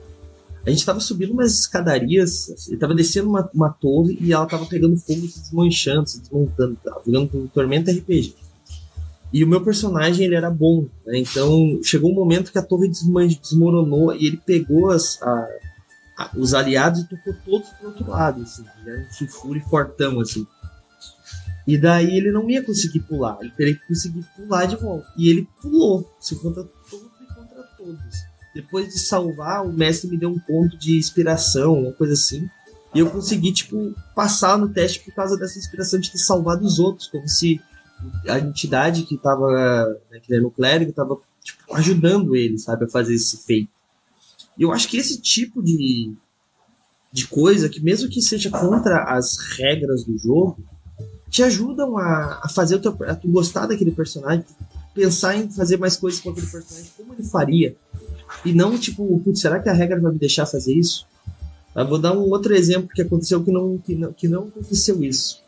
A 0.65 0.69
gente 0.69 0.85
tava 0.85 0.99
subindo 1.01 1.33
umas 1.33 1.59
escadarias, 1.59 2.67
ele 2.69 2.77
tava 2.77 2.95
descendo 2.95 3.29
uma, 3.29 3.49
uma 3.53 3.69
torre 3.69 4.17
e 4.21 4.31
ela 4.31 4.45
tava 4.45 4.65
pegando 4.65 4.95
fogo, 4.97 5.27
se 5.27 5.41
desmanchando, 5.41 6.07
se 6.07 6.21
desmontando, 6.21 6.77
tava 6.81 7.01
jogando 7.05 7.37
um 7.37 7.47
Tormenta 7.47 7.91
RPG. 7.91 8.33
E 9.33 9.43
o 9.43 9.47
meu 9.47 9.61
personagem, 9.61 10.25
ele 10.25 10.35
era 10.35 10.49
bom, 10.49 10.87
né? 11.05 11.17
Então, 11.17 11.79
chegou 11.83 12.11
um 12.11 12.15
momento 12.15 12.51
que 12.51 12.57
a 12.59 12.61
torre 12.61 12.87
desmoronou 12.87 14.15
e 14.15 14.27
ele 14.27 14.37
pegou 14.37 14.91
as, 14.91 15.19
a, 15.23 15.47
a, 16.19 16.31
os 16.37 16.53
aliados 16.53 17.01
e 17.01 17.09
tocou 17.09 17.33
todos 17.43 17.67
pro 17.69 17.87
outro 17.87 18.09
lado, 18.09 18.43
assim. 18.43 18.63
Era 18.85 19.01
um 19.01 19.11
sulfure 19.11 19.59
fortão, 19.61 20.19
assim. 20.19 20.45
E 21.65 21.77
daí 21.77 22.17
ele 22.17 22.31
não 22.31 22.49
ia 22.49 22.61
conseguir 22.61 22.99
pular, 23.01 23.37
ele 23.41 23.51
teria 23.51 23.75
que 23.75 23.87
conseguir 23.87 24.25
pular 24.35 24.65
de 24.65 24.75
volta. 24.75 25.07
E 25.17 25.29
ele 25.29 25.47
pulou, 25.61 26.11
se 26.19 26.35
contra 26.35 26.63
todos 26.63 27.11
e 27.21 27.33
contra 27.33 27.63
todos. 27.77 28.33
Depois 28.53 28.87
de 28.89 28.99
salvar, 28.99 29.65
o 29.65 29.71
mestre 29.71 30.09
me 30.09 30.17
deu 30.17 30.29
um 30.29 30.39
ponto 30.39 30.77
de 30.77 30.97
inspiração, 30.97 31.79
uma 31.79 31.93
coisa 31.93 32.13
assim. 32.13 32.47
E 32.93 32.99
eu 32.99 33.09
consegui, 33.09 33.51
tipo, 33.51 33.95
passar 34.13 34.57
no 34.57 34.69
teste 34.69 34.99
por 34.99 35.13
causa 35.15 35.37
dessa 35.37 35.57
inspiração 35.57 35.99
de 35.99 36.11
ter 36.11 36.19
salvado 36.19 36.65
os 36.65 36.77
outros, 36.77 37.07
como 37.07 37.27
se 37.27 37.59
a 38.27 38.37
entidade 38.37 39.03
que 39.03 39.17
tava, 39.17 39.49
né, 40.11 40.19
que 40.19 40.33
era 40.33 40.41
no 40.41 40.51
clérigo, 40.51 40.91
tava 40.91 41.17
tipo, 41.41 41.75
ajudando 41.75 42.35
ele, 42.35 42.57
sabe, 42.57 42.85
a 42.85 42.89
fazer 42.89 43.15
esse 43.15 43.37
feito. 43.37 43.71
E 44.57 44.63
eu 44.63 44.71
acho 44.71 44.87
que 44.87 44.97
esse 44.97 45.19
tipo 45.19 45.63
de, 45.63 46.13
de 47.11 47.27
coisa 47.27 47.69
que, 47.69 47.81
mesmo 47.81 48.09
que 48.09 48.21
seja 48.21 48.51
contra 48.51 49.03
as 49.15 49.37
regras 49.57 50.03
do 50.03 50.17
jogo, 50.17 50.63
te 51.33 51.41
ajudam 51.41 51.97
a, 51.97 52.41
a 52.43 52.47
fazer 52.47 52.75
o 52.75 52.79
teu, 52.79 52.95
a 53.07 53.15
tu 53.15 53.27
gostar 53.27 53.65
daquele 53.65 53.89
personagem, 53.89 54.45
pensar 54.93 55.35
em 55.35 55.49
fazer 55.49 55.77
mais 55.77 55.97
coisas 55.97 56.19
com 56.19 56.29
aquele 56.29 56.45
personagem, 56.45 56.91
como 56.95 57.11
ele 57.15 57.23
faria. 57.23 57.75
E 58.45 58.53
não 58.53 58.77
tipo, 58.77 59.19
putz, 59.19 59.41
será 59.41 59.59
que 59.59 59.67
a 59.67 59.73
regra 59.73 59.99
vai 59.99 60.11
me 60.11 60.19
deixar 60.19 60.45
fazer 60.45 60.75
isso? 60.75 61.07
Eu 61.75 61.87
vou 61.87 61.97
dar 61.97 62.13
um 62.13 62.29
outro 62.29 62.53
exemplo 62.53 62.87
que 62.87 63.01
aconteceu 63.01 63.43
que 63.43 63.51
não, 63.51 63.79
que 63.79 63.95
não, 63.95 64.13
que 64.13 64.27
não 64.27 64.43
aconteceu 64.43 65.03
isso. 65.03 65.41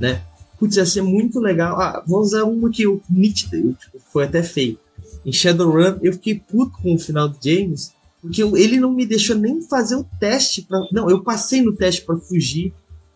Né? 0.00 0.22
Putz, 0.58 0.76
ia 0.76 0.86
ser 0.86 1.02
muito 1.02 1.38
legal. 1.38 1.78
Ah, 1.78 2.02
vou 2.06 2.20
usar 2.20 2.44
uma 2.44 2.70
que 2.70 2.86
o 2.86 3.02
nítido, 3.10 3.74
tipo, 3.74 4.00
foi 4.10 4.24
até 4.24 4.42
feio. 4.42 4.78
Em 5.26 5.32
Shadowrun, 5.32 5.98
eu 6.02 6.14
fiquei 6.14 6.36
puto 6.36 6.78
com 6.82 6.94
o 6.94 6.98
final 6.98 7.28
do 7.28 7.36
James, 7.44 7.92
porque 8.22 8.42
ele 8.42 8.80
não 8.80 8.90
me 8.90 9.04
deixou 9.04 9.36
nem 9.36 9.60
fazer 9.60 9.96
o 9.96 10.06
teste. 10.18 10.62
Pra... 10.62 10.80
Não, 10.90 11.10
eu 11.10 11.22
passei 11.22 11.60
no 11.60 11.76
teste 11.76 12.00
para 12.00 12.16
fugir 12.16 12.72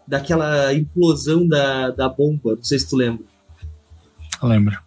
daquela 0.08 0.72
implosão 0.72 1.46
da, 1.46 1.90
da 1.90 2.08
bomba. 2.08 2.56
Não 2.56 2.64
sei 2.64 2.78
se 2.78 2.88
tu 2.88 2.96
lembra. 2.96 3.24
lembro. 4.42 4.78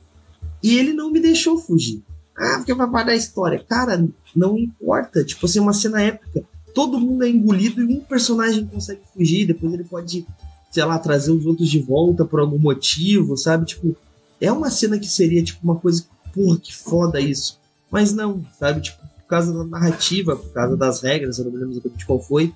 E 0.63 0.77
ele 0.77 0.93
não 0.93 1.11
me 1.11 1.19
deixou 1.19 1.59
fugir. 1.59 2.01
Ah, 2.35 2.55
porque 2.57 2.73
vai 2.73 2.89
parar 2.89 3.11
a 3.11 3.15
história. 3.15 3.63
Cara, 3.63 4.03
não 4.35 4.57
importa. 4.57 5.23
Tipo 5.23 5.45
assim, 5.45 5.59
uma 5.59 5.73
cena 5.73 6.01
épica. 6.01 6.43
Todo 6.73 6.99
mundo 6.99 7.23
é 7.23 7.29
engolido 7.29 7.81
e 7.83 7.97
um 7.97 7.99
personagem 7.99 8.65
consegue 8.65 9.01
fugir. 9.13 9.45
Depois 9.45 9.71
ele 9.73 9.83
pode, 9.83 10.25
sei 10.71 10.83
lá, 10.83 10.97
trazer 10.97 11.31
os 11.31 11.45
outros 11.45 11.69
de 11.69 11.79
volta 11.79 12.25
por 12.25 12.39
algum 12.39 12.57
motivo, 12.57 13.37
sabe? 13.37 13.65
Tipo, 13.65 13.95
é 14.39 14.51
uma 14.51 14.71
cena 14.71 14.97
que 14.97 15.07
seria, 15.07 15.43
tipo, 15.43 15.59
uma 15.63 15.75
coisa. 15.75 16.03
Porra, 16.33 16.57
que 16.57 16.73
foda 16.73 17.19
isso. 17.19 17.59
Mas 17.91 18.11
não, 18.11 18.43
sabe? 18.57 18.81
Tipo, 18.81 18.97
por 18.97 19.27
causa 19.27 19.53
da 19.53 19.65
narrativa, 19.65 20.35
por 20.35 20.51
causa 20.51 20.75
das 20.75 21.01
regras, 21.01 21.37
eu 21.37 21.45
não 21.45 21.51
me 21.51 21.57
lembro 21.57 21.73
exatamente 21.73 22.05
qual 22.05 22.19
foi, 22.19 22.53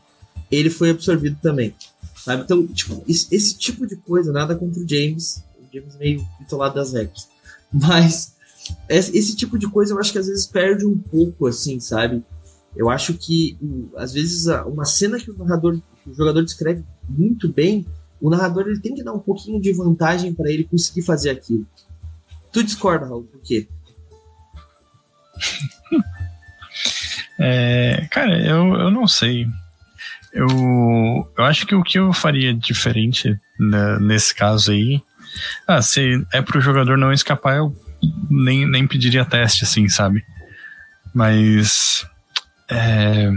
ele 0.50 0.70
foi 0.70 0.90
absorvido 0.90 1.38
também. 1.42 1.74
Sabe? 2.26 2.42
Então, 2.42 2.66
tipo, 2.66 3.04
esse, 3.08 3.34
esse 3.34 3.56
tipo 3.56 3.86
de 3.86 3.96
coisa, 3.98 4.32
nada 4.32 4.56
contra 4.56 4.82
o 4.82 4.90
James. 4.90 5.44
O 5.60 5.72
James 5.72 5.96
meio 5.96 6.28
bitolado 6.40 6.74
das 6.74 6.92
regras. 6.92 7.30
Mas 7.72 8.34
esse 8.90 9.36
tipo 9.36 9.60
de 9.60 9.70
coisa 9.70 9.94
eu 9.94 10.00
acho 10.00 10.12
que 10.12 10.18
às 10.18 10.26
vezes 10.26 10.48
perde 10.48 10.88
um 10.88 10.98
pouco, 10.98 11.46
assim, 11.46 11.80
sabe? 11.80 12.24
Eu 12.76 12.90
acho 12.90 13.14
que 13.14 13.56
às 13.96 14.14
vezes 14.14 14.48
uma 14.66 14.86
cena 14.86 15.20
que 15.20 15.30
o 15.30 15.38
narrador, 15.38 15.80
o 16.08 16.14
jogador 16.16 16.44
descreve 16.44 16.84
muito 17.08 17.48
bem, 17.48 17.86
o 18.20 18.32
narrador 18.32 18.68
ele 18.68 18.80
tem 18.80 18.96
que 18.96 19.04
dar 19.04 19.14
um 19.14 19.20
pouquinho 19.20 19.62
de 19.62 19.72
vantagem 19.72 20.34
para 20.34 20.50
ele 20.50 20.64
conseguir 20.64 21.04
fazer 21.04 21.30
aquilo. 21.30 21.68
Tu 22.52 22.64
discorda, 22.64 23.06
Raul? 23.06 23.26
Por 23.26 23.40
quê? 23.42 23.68
é, 27.40 28.08
cara, 28.10 28.44
eu, 28.44 28.74
eu 28.74 28.90
não 28.90 29.08
sei. 29.08 29.46
Eu, 30.36 31.32
eu 31.38 31.46
acho 31.46 31.66
que 31.66 31.74
o 31.74 31.82
que 31.82 31.98
eu 31.98 32.12
faria 32.12 32.54
diferente 32.54 33.40
né, 33.58 33.98
nesse 34.00 34.36
caso 34.36 34.74
aí. 34.74 35.02
Ah, 35.66 35.82
se 35.82 36.22
é 36.34 36.42
pro 36.42 36.60
jogador 36.60 36.98
não 36.98 37.14
escapar, 37.14 37.56
eu 37.56 37.74
nem, 38.30 38.70
nem 38.70 38.86
pediria 38.86 39.24
teste, 39.24 39.64
assim, 39.64 39.88
sabe? 39.88 40.26
Mas. 41.14 42.06
É, 42.70 43.32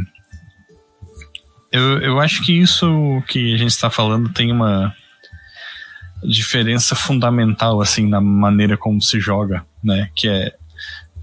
eu, 1.71 2.01
eu 2.01 2.21
acho 2.21 2.45
que 2.45 2.53
isso 2.53 3.23
que 3.29 3.55
a 3.55 3.57
gente 3.57 3.71
está 3.71 3.91
falando 3.91 4.33
tem 4.33 4.51
uma 4.51 4.93
diferença 6.25 6.97
fundamental, 6.97 7.81
assim, 7.81 8.09
na 8.09 8.21
maneira 8.21 8.77
como 8.77 9.01
se 9.01 9.21
joga, 9.21 9.65
né? 9.85 10.11
Que 10.17 10.29
é 10.29 10.53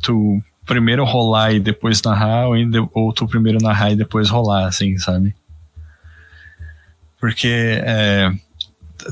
tu 0.02 0.42
primeiro 0.66 1.04
rolar 1.04 1.52
e 1.52 1.60
depois 1.60 2.02
narrar, 2.02 2.48
ou, 2.48 2.56
ou 2.94 3.12
tu 3.12 3.28
primeiro 3.28 3.60
narrar 3.62 3.92
e 3.92 3.98
depois 3.98 4.30
rolar, 4.30 4.68
assim, 4.68 4.98
sabe? 4.98 5.36
Porque 7.26 7.82
é, 7.84 8.32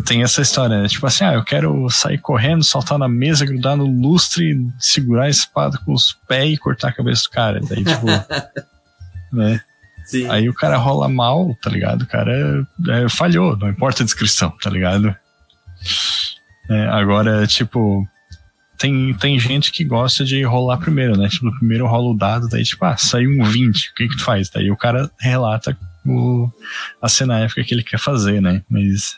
tem 0.06 0.22
essa 0.22 0.44
história, 0.44 0.84
né? 0.84 0.88
Tipo 0.88 1.08
assim, 1.08 1.24
ah, 1.24 1.34
eu 1.34 1.44
quero 1.44 1.90
sair 1.90 2.20
correndo, 2.20 2.64
saltar 2.64 3.00
na 3.00 3.10
mesa, 3.10 3.44
grudar 3.44 3.76
no 3.76 3.88
lustre, 3.88 4.56
segurar 4.78 5.24
a 5.24 5.30
espada 5.30 5.80
com 5.84 5.94
os 5.94 6.14
pés 6.28 6.54
e 6.54 6.58
cortar 6.58 6.90
a 6.90 6.94
cabeça 6.94 7.24
do 7.24 7.32
cara. 7.32 7.60
Daí, 7.68 7.84
tipo. 7.84 8.06
né? 9.34 9.60
Sim. 10.06 10.30
Aí 10.30 10.48
o 10.48 10.54
cara 10.54 10.78
rola 10.78 11.10
mal, 11.10 11.58
tá 11.60 11.72
ligado? 11.72 12.04
O 12.04 12.08
cara 12.08 12.68
é, 12.88 13.10
falhou, 13.10 13.58
não 13.58 13.68
importa 13.68 14.04
a 14.04 14.06
descrição, 14.06 14.54
tá 14.62 14.70
ligado? 14.70 15.16
É, 16.70 16.86
agora, 16.90 17.48
tipo, 17.48 18.08
tem, 18.78 19.12
tem 19.16 19.40
gente 19.40 19.72
que 19.72 19.84
gosta 19.84 20.24
de 20.24 20.44
rolar 20.44 20.78
primeiro, 20.78 21.18
né? 21.18 21.28
Tipo, 21.30 21.52
primeiro 21.58 21.88
rola 21.88 22.12
o 22.12 22.18
dado, 22.18 22.48
daí, 22.48 22.64
tipo, 22.64 22.86
ah, 22.86 22.96
saiu 22.96 23.32
um 23.32 23.44
20, 23.44 23.90
o 23.90 23.96
que 23.96 24.08
que 24.08 24.18
tu 24.18 24.24
faz? 24.24 24.52
Daí 24.52 24.70
o 24.70 24.78
cara 24.78 25.10
relata 25.20 25.76
o, 26.06 26.52
a 27.02 27.10
cena 27.10 27.40
épica 27.40 27.64
que 27.64 27.74
ele 27.74 27.84
quer 27.84 28.00
fazer, 28.00 28.42
né? 28.42 28.64
Mas 28.70 29.18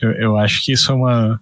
eu, 0.00 0.10
eu 0.12 0.38
acho 0.38 0.64
que 0.64 0.72
isso 0.72 0.90
é 0.90 0.94
uma. 0.94 1.40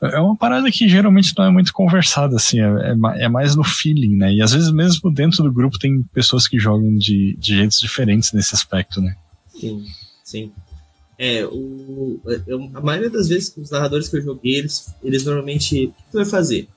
É 0.00 0.18
uma 0.18 0.36
parada 0.36 0.68
que 0.70 0.88
geralmente 0.88 1.32
não 1.38 1.44
é 1.44 1.50
muito 1.50 1.72
conversada, 1.72 2.34
assim, 2.34 2.60
é, 2.60 2.64
é, 2.64 3.24
é, 3.24 3.28
mais 3.28 3.54
no 3.54 3.62
feeling, 3.62 4.16
né? 4.16 4.32
E 4.32 4.42
às 4.42 4.52
vezes 4.52 4.72
mesmo 4.72 5.12
dentro 5.12 5.44
do 5.44 5.52
grupo 5.52 5.78
tem 5.78 6.02
pessoas 6.12 6.48
que 6.48 6.58
jogam 6.58 6.98
de, 6.98 7.36
de 7.38 7.56
jeitos 7.56 7.78
diferentes 7.78 8.32
nesse 8.32 8.52
aspecto, 8.52 9.00
né? 9.00 9.14
Sim, 9.54 9.86
sim. 10.24 10.52
É, 11.16 11.44
o, 11.46 12.20
eu, 12.48 12.68
a 12.74 12.80
maioria 12.80 13.10
das 13.10 13.28
vezes 13.28 13.56
os 13.56 13.70
narradores 13.70 14.08
que 14.08 14.16
eu 14.16 14.22
joguei, 14.22 14.56
eles, 14.56 14.92
eles 15.04 15.24
normalmente. 15.24 15.86
O 15.86 15.92
que 15.92 16.02
tu 16.10 16.16
vai 16.16 16.24
fazer? 16.24 16.68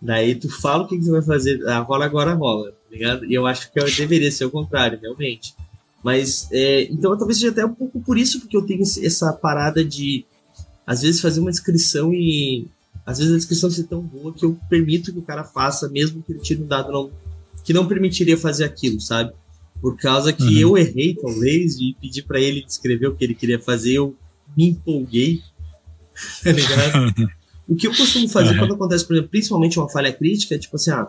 Daí 0.00 0.34
tu 0.34 0.48
fala 0.48 0.84
o 0.84 0.88
que, 0.88 0.96
que 0.96 1.04
você 1.04 1.10
vai 1.10 1.22
fazer, 1.22 1.68
ah, 1.68 1.80
rola 1.80 2.06
agora, 2.06 2.32
rola, 2.32 2.70
tá 2.70 2.78
ligado? 2.90 3.26
E 3.26 3.34
eu 3.34 3.46
acho 3.46 3.70
que 3.70 3.78
eu 3.78 3.84
deveria 3.84 4.32
ser 4.32 4.46
o 4.46 4.50
contrário, 4.50 4.98
realmente. 4.98 5.54
Mas, 6.02 6.48
é, 6.50 6.84
então 6.84 7.16
talvez 7.16 7.38
seja 7.38 7.50
até 7.50 7.64
um 7.64 7.74
pouco 7.74 8.00
por 8.00 8.16
isso 8.16 8.40
porque 8.40 8.56
eu 8.56 8.62
tenho 8.62 8.82
essa 8.82 9.32
parada 9.32 9.84
de, 9.84 10.24
às 10.86 11.02
vezes, 11.02 11.20
fazer 11.20 11.40
uma 11.40 11.50
descrição 11.50 12.12
e. 12.12 12.66
Às 13.06 13.18
vezes 13.18 13.32
a 13.32 13.36
descrição 13.36 13.70
ser 13.70 13.84
tão 13.84 14.02
boa 14.02 14.32
que 14.32 14.44
eu 14.44 14.58
permito 14.68 15.12
que 15.12 15.18
o 15.18 15.22
cara 15.22 15.42
faça, 15.42 15.88
mesmo 15.88 16.22
que 16.22 16.32
ele 16.32 16.40
tire 16.40 16.62
um 16.62 16.66
dado 16.66 16.92
não, 16.92 17.10
que 17.64 17.72
não 17.72 17.88
permitiria 17.88 18.36
fazer 18.36 18.64
aquilo, 18.64 19.00
sabe? 19.00 19.32
Por 19.80 19.96
causa 19.96 20.32
que 20.32 20.42
uhum. 20.42 20.58
eu 20.58 20.78
errei, 20.78 21.14
talvez, 21.14 21.76
e 21.76 21.96
pedi 22.00 22.22
para 22.22 22.38
ele 22.38 22.64
descrever 22.64 23.08
o 23.08 23.16
que 23.16 23.24
ele 23.24 23.34
queria 23.34 23.58
fazer, 23.58 23.94
eu 23.94 24.14
me 24.56 24.68
empolguei. 24.68 25.40
tá 26.44 26.52
ligado? 26.52 27.30
o 27.66 27.74
que 27.74 27.86
eu 27.86 27.94
costumo 27.94 28.28
fazer 28.28 28.50
uhum. 28.52 28.58
quando 28.58 28.74
acontece, 28.74 29.06
por 29.06 29.14
exemplo, 29.14 29.30
principalmente 29.30 29.78
uma 29.78 29.88
falha 29.88 30.12
crítica, 30.12 30.54
é 30.54 30.58
tipo 30.58 30.76
assim, 30.76 30.90
ah, 30.90 31.08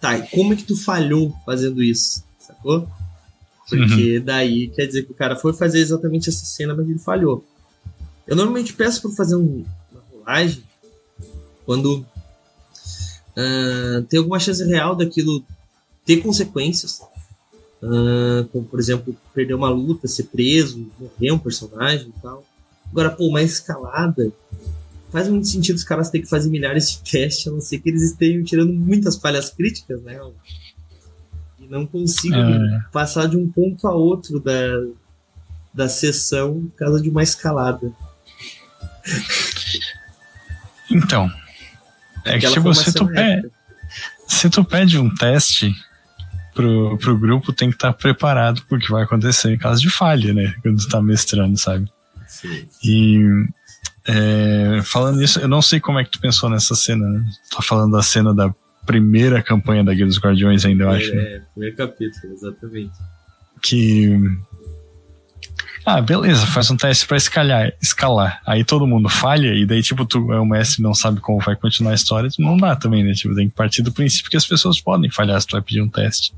tá, 0.00 0.18
e 0.18 0.28
como 0.28 0.52
é 0.52 0.56
que 0.56 0.64
tu 0.64 0.76
falhou 0.76 1.34
fazendo 1.46 1.82
isso? 1.82 2.22
Sacou? 2.38 2.86
Porque 3.68 4.18
uhum. 4.18 4.24
daí 4.24 4.68
quer 4.68 4.86
dizer 4.86 5.04
que 5.04 5.12
o 5.12 5.14
cara 5.14 5.36
foi 5.36 5.52
fazer 5.52 5.80
exatamente 5.80 6.28
essa 6.28 6.44
cena, 6.44 6.74
mas 6.74 6.88
ele 6.88 6.98
falhou. 6.98 7.44
Eu 8.26 8.36
normalmente 8.36 8.72
peço 8.72 9.02
para 9.02 9.10
fazer 9.12 9.36
um, 9.36 9.64
uma 9.90 10.02
rolagem 10.12 10.62
quando 11.64 12.04
uh, 13.36 14.02
tem 14.08 14.18
alguma 14.18 14.38
chance 14.38 14.62
real 14.64 14.94
daquilo 14.94 15.44
ter 16.04 16.18
consequências. 16.18 17.00
Uh, 17.82 18.48
como, 18.50 18.64
por 18.64 18.80
exemplo, 18.80 19.14
perder 19.34 19.54
uma 19.54 19.68
luta, 19.68 20.08
ser 20.08 20.24
preso, 20.24 20.90
morrer 20.98 21.32
um 21.32 21.38
personagem 21.38 22.08
e 22.08 22.20
tal. 22.20 22.44
Agora, 22.90 23.10
pô, 23.10 23.26
uma 23.26 23.42
escalada 23.42 24.32
faz 25.10 25.28
muito 25.28 25.46
sentido 25.46 25.76
os 25.76 25.84
caras 25.84 26.10
terem 26.10 26.24
que 26.24 26.30
fazer 26.30 26.48
milhares 26.48 26.90
de 26.90 26.98
testes, 27.10 27.46
a 27.46 27.50
não 27.50 27.60
ser 27.60 27.78
que 27.78 27.88
eles 27.88 28.02
estejam 28.02 28.42
tirando 28.42 28.72
muitas 28.72 29.16
falhas 29.16 29.50
críticas, 29.50 30.02
né? 30.02 30.18
E 31.64 31.70
não 31.70 31.86
consigo 31.86 32.34
é. 32.34 32.84
passar 32.92 33.28
de 33.28 33.36
um 33.36 33.50
ponto 33.50 33.86
a 33.86 33.92
outro 33.92 34.40
da, 34.40 34.52
da 35.72 35.88
sessão 35.88 36.68
por 36.70 36.76
causa 36.76 37.02
de 37.02 37.08
uma 37.08 37.22
escalada. 37.22 37.92
Então, 40.90 41.30
é 42.24 42.38
que 42.38 42.48
tipo, 42.50 42.72
se 42.74 42.92
tu, 42.92 43.06
pede, 43.06 43.50
se 44.26 44.50
tu 44.50 44.64
pede 44.64 44.98
um 44.98 45.12
teste 45.14 45.74
pro, 46.54 46.96
pro 46.98 47.18
grupo, 47.18 47.52
tem 47.52 47.70
que 47.70 47.76
estar 47.76 47.92
tá 47.92 47.98
preparado 47.98 48.62
pro 48.62 48.78
que 48.78 48.90
vai 48.90 49.04
acontecer 49.04 49.52
em 49.52 49.58
caso 49.58 49.80
de 49.80 49.90
falha, 49.90 50.32
né? 50.32 50.54
Quando 50.62 50.78
tu 50.78 50.88
tá 50.88 51.02
mestrando, 51.02 51.58
sabe? 51.58 51.90
Sim. 52.26 52.68
E 52.82 53.46
é, 54.06 54.80
falando 54.84 55.18
nisso, 55.18 55.40
eu 55.40 55.48
não 55.48 55.62
sei 55.62 55.80
como 55.80 55.98
é 55.98 56.04
que 56.04 56.10
tu 56.10 56.20
pensou 56.20 56.48
nessa 56.48 56.74
cena, 56.74 57.06
né? 57.06 57.24
Tá 57.50 57.62
falando 57.62 57.92
da 57.92 58.02
cena 58.02 58.34
da 58.34 58.54
primeira 58.84 59.42
campanha 59.42 59.84
da 59.84 59.94
Guia 59.94 60.06
dos 60.06 60.18
Guardiões 60.18 60.64
ainda, 60.64 60.84
eu 60.84 60.90
é, 60.90 60.96
acho. 60.96 61.14
Né? 61.14 61.22
É, 61.22 61.42
primeiro 61.52 61.76
capítulo, 61.76 62.32
exatamente. 62.32 62.92
Que. 63.62 64.18
Ah, 65.86 66.00
beleza, 66.00 66.46
faz 66.46 66.70
um 66.70 66.76
teste 66.76 67.06
pra 67.06 67.16
escalar, 67.16 67.72
escalar. 67.80 68.40
Aí 68.46 68.64
todo 68.64 68.86
mundo 68.86 69.08
falha, 69.08 69.54
e 69.54 69.66
daí, 69.66 69.82
tipo, 69.82 70.06
tu 70.06 70.32
é 70.32 70.40
o 70.40 70.46
mestre 70.46 70.82
não 70.82 70.94
sabe 70.94 71.20
como 71.20 71.40
vai 71.40 71.54
continuar 71.56 71.92
a 71.92 71.94
história, 71.94 72.30
não 72.38 72.56
dá 72.56 72.74
também, 72.74 73.04
né? 73.04 73.12
Tipo, 73.12 73.34
tem 73.34 73.48
que 73.48 73.54
partir 73.54 73.82
do 73.82 73.92
princípio 73.92 74.30
que 74.30 74.36
as 74.36 74.46
pessoas 74.46 74.80
podem 74.80 75.10
falhar 75.10 75.38
se 75.40 75.46
tu 75.46 75.52
vai 75.52 75.62
pedir 75.62 75.82
um 75.82 75.88
teste. 75.88 76.34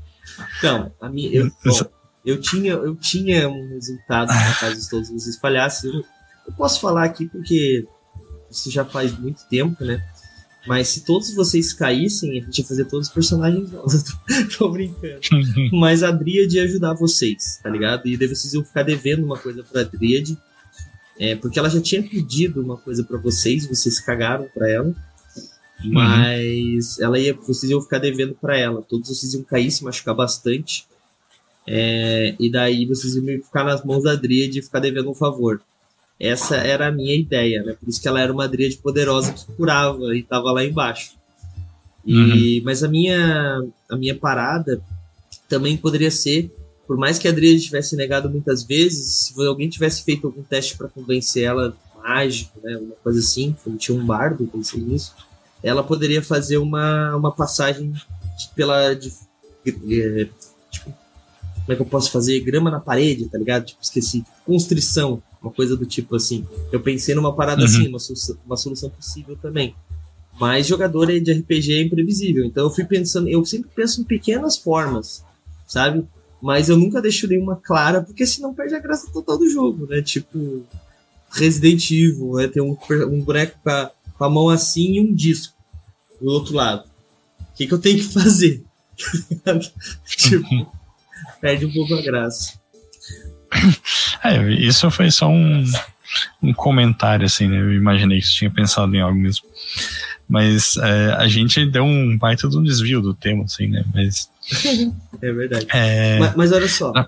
Então, 0.57 0.91
a 0.99 1.07
minha, 1.07 1.31
eu, 1.33 1.51
bom, 1.63 1.79
eu, 2.25 2.41
tinha, 2.41 2.73
eu 2.73 2.95
tinha 2.95 3.47
um 3.47 3.69
resultado 3.69 4.27
na 4.27 4.53
caso 4.53 4.89
todos 4.89 5.09
vocês 5.09 5.37
falhassem. 5.37 5.93
Eu, 5.93 6.03
eu 6.47 6.53
posso 6.53 6.81
falar 6.81 7.05
aqui 7.05 7.25
porque 7.27 7.87
isso 8.51 8.69
já 8.69 8.83
faz 8.83 9.17
muito 9.17 9.47
tempo, 9.49 9.83
né? 9.83 10.03
Mas 10.67 10.89
se 10.89 11.05
todos 11.05 11.33
vocês 11.33 11.71
caíssem, 11.73 12.31
a 12.31 12.43
gente 12.43 12.59
ia 12.59 12.65
fazer 12.65 12.85
todos 12.85 13.07
os 13.07 13.13
personagens 13.13 13.71
novos. 13.71 14.03
Tô 14.57 14.69
brincando. 14.69 15.19
Mas 15.71 16.03
a 16.03 16.11
Dríade 16.11 16.57
ia 16.57 16.63
ajudar 16.63 16.93
vocês, 16.93 17.59
tá 17.63 17.69
ligado? 17.69 18.07
E 18.07 18.17
daí 18.17 18.27
vocês 18.27 18.53
iam 18.53 18.63
ficar 18.63 18.83
devendo 18.83 19.25
uma 19.25 19.37
coisa 19.37 19.63
pra 19.63 19.83
Dríade. 19.83 20.37
É, 21.19 21.35
porque 21.35 21.57
ela 21.57 21.69
já 21.69 21.81
tinha 21.81 22.03
pedido 22.03 22.61
uma 22.61 22.77
coisa 22.77 23.03
para 23.03 23.17
vocês, 23.17 23.67
vocês 23.67 23.99
cagaram 23.99 24.47
para 24.53 24.69
ela. 24.69 24.93
Uhum. 25.83 25.93
Mas 25.93 26.99
ela 26.99 27.17
ia, 27.17 27.33
vocês 27.33 27.71
iam 27.71 27.81
ficar 27.81 27.99
devendo 27.99 28.35
para 28.35 28.57
ela. 28.57 28.81
Todos 28.81 29.09
vocês 29.09 29.33
iam 29.33 29.43
cair, 29.43 29.71
se 29.71 29.83
machucar 29.83 30.15
bastante. 30.15 30.85
É, 31.65 32.35
e 32.39 32.51
daí 32.51 32.85
vocês 32.85 33.15
iam 33.15 33.25
ficar 33.41 33.63
nas 33.63 33.83
mãos 33.83 34.03
da 34.03 34.15
Dríade 34.15 34.59
e 34.59 34.61
ficar 34.61 34.79
devendo 34.79 35.09
um 35.09 35.15
favor. 35.15 35.61
Essa 36.19 36.55
era 36.57 36.87
a 36.87 36.91
minha 36.91 37.15
ideia, 37.15 37.61
né? 37.63 37.75
Por 37.79 37.87
isso 37.87 38.01
que 38.01 38.07
ela 38.07 38.19
era 38.19 38.33
uma 38.33 38.47
Dríade 38.47 38.77
poderosa 38.77 39.33
que 39.33 39.45
curava 39.53 40.15
e 40.15 40.23
tava 40.23 40.51
lá 40.51 40.63
embaixo. 40.63 41.15
E, 42.05 42.59
uhum. 42.59 42.65
Mas 42.65 42.83
a 42.83 42.87
minha, 42.87 43.63
a 43.89 43.95
minha 43.95 44.15
parada 44.15 44.81
também 45.47 45.77
poderia 45.77 46.09
ser, 46.09 46.51
por 46.87 46.97
mais 46.97 47.19
que 47.19 47.27
a 47.27 47.31
Adriane 47.31 47.59
tivesse 47.59 47.95
negado 47.95 48.29
muitas 48.29 48.63
vezes, 48.63 49.27
se 49.27 49.45
alguém 49.45 49.69
tivesse 49.69 50.03
feito 50.03 50.25
algum 50.25 50.41
teste 50.41 50.77
para 50.77 50.87
convencer 50.87 51.43
ela 51.43 51.75
mágico, 52.01 52.59
né, 52.63 52.77
uma 52.77 52.95
coisa 52.95 53.19
assim, 53.19 53.55
como 53.63 53.77
tinha 53.77 53.97
um 53.97 54.05
bardo, 54.05 54.47
pensei 54.47 54.79
nisso, 54.79 55.13
ela 55.61 55.83
poderia 55.83 56.21
fazer 56.21 56.57
uma, 56.57 57.15
uma 57.15 57.31
passagem 57.31 57.93
pela. 58.55 58.93
De, 58.93 59.11
de, 59.65 60.29
tipo, 60.71 60.85
como 60.85 61.73
é 61.73 61.75
que 61.75 61.81
eu 61.81 61.85
posso 61.85 62.11
fazer? 62.11 62.39
Grama 62.41 62.71
na 62.71 62.79
parede, 62.79 63.27
tá 63.27 63.37
ligado? 63.37 63.65
Tipo, 63.65 63.81
esqueci. 63.81 64.23
Constrição, 64.45 65.21
uma 65.47 65.53
coisa 65.53 65.75
do 65.75 65.85
tipo 65.85 66.15
assim. 66.15 66.45
Eu 66.71 66.81
pensei 66.81 67.15
numa 67.15 67.35
parada 67.35 67.61
uhum. 67.61 67.67
assim, 67.67 67.87
uma, 67.87 67.99
solução, 67.99 68.37
uma 68.45 68.57
solução 68.57 68.89
possível 68.89 69.37
também. 69.41 69.75
Mas 70.39 70.67
jogador 70.67 71.07
de 71.07 71.31
RPG 71.31 71.73
é 71.73 71.81
imprevisível, 71.81 72.45
então 72.45 72.65
eu 72.65 72.69
fui 72.69 72.85
pensando, 72.85 73.27
eu 73.27 73.43
sempre 73.43 73.71
penso 73.75 74.01
em 74.01 74.03
pequenas 74.03 74.55
formas, 74.55 75.25
sabe? 75.65 76.05
Mas 76.39 76.69
eu 76.69 76.77
nunca 76.77 77.01
deixo 77.01 77.27
nenhuma 77.27 77.55
clara, 77.55 78.03
porque 78.03 78.25
senão 78.25 78.53
perde 78.53 78.75
a 78.75 78.79
graça 78.79 79.11
total 79.11 79.39
do 79.39 79.49
jogo, 79.49 79.87
né? 79.87 80.03
Tipo, 80.03 80.63
Resident 81.31 81.89
Evil, 81.89 82.33
né? 82.35 82.47
Tem 82.47 82.61
um, 82.61 82.77
um 83.11 83.21
boneco 83.21 83.57
com 83.63 83.69
a, 83.69 83.91
com 84.15 84.23
a 84.23 84.29
mão 84.29 84.49
assim 84.49 84.93
e 84.93 85.01
um 85.01 85.11
disco 85.11 85.55
do 86.21 86.29
outro 86.29 86.53
lado. 86.53 86.87
O 87.39 87.55
que, 87.55 87.65
que 87.65 87.73
eu 87.73 87.79
tenho 87.79 87.97
que 87.97 88.13
fazer? 88.13 88.63
tipo, 90.05 90.71
perde 91.41 91.65
um 91.65 91.73
pouco 91.73 91.95
a 91.95 92.01
graça. 92.01 92.59
É, 94.23 94.51
isso 94.53 94.89
foi 94.89 95.11
só 95.11 95.29
um, 95.29 95.63
um 96.41 96.53
comentário, 96.53 97.25
assim, 97.25 97.47
né? 97.47 97.59
Eu 97.59 97.73
imaginei 97.73 98.19
que 98.19 98.27
você 98.27 98.33
tinha 98.33 98.51
pensado 98.51 98.95
em 98.95 99.01
algo 99.01 99.17
mesmo. 99.17 99.45
Mas 100.27 100.75
é, 100.77 101.13
a 101.13 101.27
gente 101.27 101.65
deu 101.65 101.83
um 101.83 102.17
baita 102.17 102.49
de 102.49 102.57
um 102.57 102.63
desvio 102.63 103.01
do 103.01 103.13
tema, 103.13 103.45
assim, 103.45 103.67
né? 103.67 103.85
Mas. 103.93 104.29
é 105.21 105.31
verdade. 105.31 105.67
É... 105.73 106.19
Mas, 106.19 106.35
mas, 106.35 106.51
olha 106.51 106.67
só. 106.67 106.91
Ah. 106.95 107.07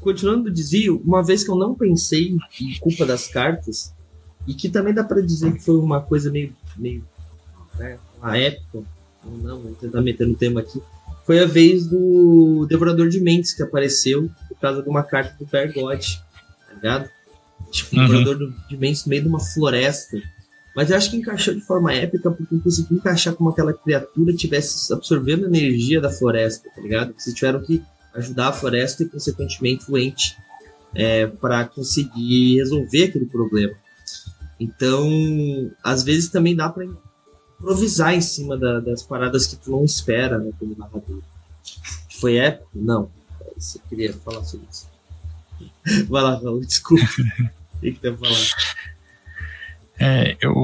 Continuando 0.00 0.48
o 0.48 0.52
desvio, 0.52 1.02
uma 1.04 1.22
vez 1.22 1.44
que 1.44 1.50
eu 1.50 1.56
não 1.56 1.74
pensei 1.74 2.36
em 2.60 2.78
culpa 2.78 3.04
das 3.04 3.26
cartas, 3.26 3.92
e 4.46 4.54
que 4.54 4.68
também 4.68 4.94
dá 4.94 5.02
para 5.02 5.20
dizer 5.20 5.52
que 5.52 5.60
foi 5.60 5.76
uma 5.76 6.00
coisa 6.00 6.30
meio, 6.30 6.54
meio 6.76 7.04
né, 7.78 7.98
uma 8.18 8.36
época, 8.36 8.84
ou 9.24 9.38
não, 9.38 9.60
vou 9.60 9.74
tentar 9.74 10.02
meter 10.02 10.26
no 10.26 10.34
tema 10.34 10.60
aqui, 10.60 10.80
foi 11.26 11.40
a 11.40 11.46
vez 11.46 11.86
do 11.86 12.66
Devorador 12.68 13.08
de 13.08 13.20
Mentes 13.20 13.54
que 13.54 13.62
apareceu 13.62 14.30
causa 14.68 14.82
de 14.82 14.88
uma 14.88 15.02
carta 15.02 15.36
do 15.38 15.46
Pergode, 15.46 16.22
tá 16.66 16.74
ligado? 16.74 17.10
Tipo, 17.70 17.96
uhum. 17.96 18.06
Devorador 18.06 18.52
de 18.68 18.76
Mentes 18.76 19.04
no 19.04 19.10
meio 19.10 19.22
de 19.22 19.28
uma 19.28 19.40
floresta. 19.40 20.16
Mas 20.74 20.90
eu 20.90 20.96
acho 20.96 21.10
que 21.10 21.16
encaixou 21.16 21.54
de 21.54 21.60
forma 21.60 21.92
épica 21.92 22.30
porque 22.30 22.58
conseguiu 22.58 22.96
encaixar 22.96 23.34
como 23.34 23.50
aquela 23.50 23.72
criatura 23.72 24.32
tivesse 24.32 24.92
absorvendo 24.92 25.46
energia 25.46 26.00
da 26.00 26.10
floresta, 26.10 26.68
tá 26.74 26.80
ligado? 26.80 27.14
Vocês 27.16 27.34
tiveram 27.34 27.62
que 27.62 27.82
ajudar 28.14 28.48
a 28.48 28.52
floresta 28.52 29.02
e, 29.02 29.08
consequentemente, 29.08 29.90
o 29.90 29.96
ente 29.96 30.36
é, 30.94 31.26
para 31.26 31.64
conseguir 31.64 32.56
resolver 32.56 33.04
aquele 33.04 33.26
problema. 33.26 33.74
Então, 34.58 35.08
às 35.82 36.02
vezes 36.02 36.28
também 36.28 36.56
dá 36.56 36.68
para 36.68 36.86
improvisar 37.58 38.14
em 38.14 38.20
cima 38.20 38.56
da, 38.56 38.80
das 38.80 39.02
paradas 39.02 39.46
que 39.46 39.56
tu 39.56 39.70
não 39.70 39.84
espera, 39.84 40.38
né, 40.38 40.52
como 40.58 40.76
narrador. 40.76 41.22
Foi 42.20 42.36
épico? 42.36 42.70
Não. 42.74 43.10
Você 43.56 43.80
queria 43.88 44.12
falar 44.12 44.44
sobre 44.44 44.66
isso. 44.70 44.88
Vai 46.08 46.22
lá, 46.22 46.34
Raul, 46.36 46.64
desculpa. 46.64 47.04
O 47.74 47.80
que, 47.80 47.92
que 47.92 48.00
tem 48.00 48.16
pra 48.16 48.28
falar? 48.28 48.46
É, 49.98 50.36
eu, 50.40 50.54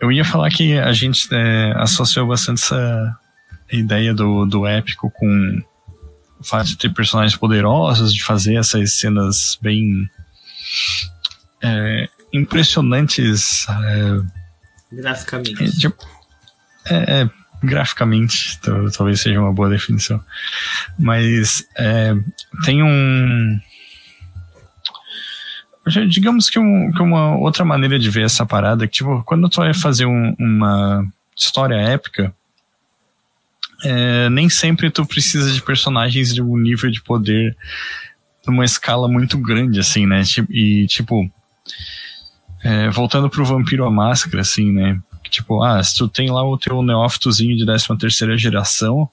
eu 0.00 0.12
ia 0.12 0.24
falar 0.24 0.50
que 0.50 0.78
a 0.78 0.92
gente 0.92 1.26
é, 1.32 1.72
associou 1.76 2.26
bastante 2.26 2.62
essa 2.62 3.18
ideia 3.70 4.12
do, 4.12 4.44
do 4.44 4.66
épico 4.66 5.10
com 5.10 5.62
o 6.38 6.44
fato 6.44 6.66
de 6.66 6.76
ter 6.76 6.92
personagens 6.92 7.38
poderosos, 7.38 8.12
de 8.12 8.22
fazer 8.22 8.56
essas 8.56 8.94
cenas 8.94 9.56
bem 9.62 10.10
é, 11.62 12.08
impressionantes. 12.32 13.66
É, 13.68 14.96
graficamente. 14.96 15.86
É, 16.86 17.22
é, 17.22 17.30
graficamente, 17.62 18.58
talvez 18.96 19.20
seja 19.20 19.40
uma 19.40 19.52
boa 19.52 19.68
definição. 19.68 20.22
Mas 20.98 21.66
é, 21.76 22.14
tem 22.64 22.82
um 22.82 23.60
digamos 26.08 26.48
que, 26.48 26.58
um, 26.58 26.92
que, 26.92 27.02
uma 27.02 27.36
outra 27.36 27.64
maneira 27.64 27.98
de 27.98 28.08
ver 28.08 28.24
essa 28.24 28.46
parada 28.46 28.84
é 28.84 28.86
que, 28.86 28.94
tipo, 28.94 29.22
quando 29.24 29.48
tu 29.48 29.56
vai 29.56 29.74
fazer 29.74 30.06
um, 30.06 30.34
uma 30.38 31.04
história 31.36 31.74
épica, 31.74 32.32
é, 33.84 34.30
nem 34.30 34.48
sempre 34.48 34.90
tu 34.90 35.04
precisa 35.04 35.50
de 35.50 35.60
personagens 35.60 36.32
de 36.32 36.40
um 36.40 36.56
nível 36.56 36.90
de 36.90 37.02
poder 37.02 37.56
numa 38.46 38.64
escala 38.64 39.08
muito 39.08 39.36
grande, 39.38 39.80
assim, 39.80 40.06
né? 40.06 40.22
E, 40.50 40.86
tipo, 40.86 41.28
é, 42.62 42.88
voltando 42.90 43.28
pro 43.28 43.44
Vampiro 43.44 43.84
a 43.84 43.90
Máscara, 43.90 44.42
assim, 44.42 44.72
né? 44.72 45.00
Tipo, 45.30 45.62
ah, 45.62 45.82
se 45.82 45.96
tu 45.96 46.08
tem 46.08 46.30
lá 46.30 46.42
o 46.44 46.58
teu 46.58 46.82
neófitozinho 46.82 47.56
de 47.56 47.64
13 47.64 47.98
terceira 47.98 48.36
geração, 48.36 49.08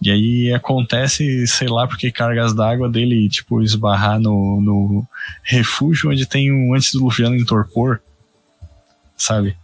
e 0.00 0.10
aí 0.10 0.54
acontece, 0.54 1.46
sei 1.46 1.68
lá, 1.68 1.86
porque 1.86 2.12
cargas 2.12 2.54
d'água 2.54 2.88
dele, 2.88 3.28
tipo, 3.28 3.62
esbarrar 3.62 4.20
no, 4.20 4.60
no 4.60 5.06
refúgio 5.42 6.10
onde 6.10 6.26
tem 6.26 6.52
um 6.52 6.74
antediluviano 6.74 7.34
em 7.34 7.44
torpor, 7.44 8.00
sabe? 9.16 9.56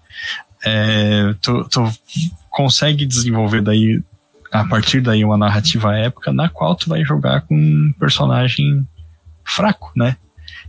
É, 0.65 1.35
tu, 1.41 1.65
tu 1.69 1.89
consegue 2.51 3.07
desenvolver 3.07 3.63
daí, 3.63 4.03
a 4.51 4.65
partir 4.65 5.01
daí, 5.01 5.25
uma 5.25 5.37
narrativa 5.37 5.97
épica 5.97 6.33
na 6.33 6.49
qual 6.49 6.75
tu 6.75 6.89
vai 6.89 7.05
jogar 7.05 7.43
com 7.43 7.55
um 7.55 7.93
personagem 7.99 8.87
fraco, 9.45 9.93
né? 9.95 10.17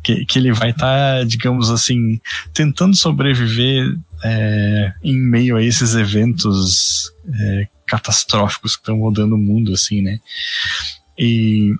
Que, 0.05 0.23
que 0.23 0.37
ele 0.37 0.53
vai 0.53 0.69
estar, 0.69 1.17
tá, 1.17 1.23
digamos 1.23 1.71
assim, 1.71 2.21
tentando 2.53 2.95
sobreviver 2.95 3.97
é, 4.23 4.93
em 5.03 5.17
meio 5.17 5.57
a 5.57 5.63
esses 5.63 5.95
eventos 5.95 7.11
é, 7.27 7.67
catastróficos 7.87 8.75
que 8.75 8.83
estão 8.83 8.97
mudando 8.97 9.33
o 9.33 9.37
mundo, 9.37 9.73
assim, 9.73 10.03
né? 10.03 10.19
E 11.17 11.73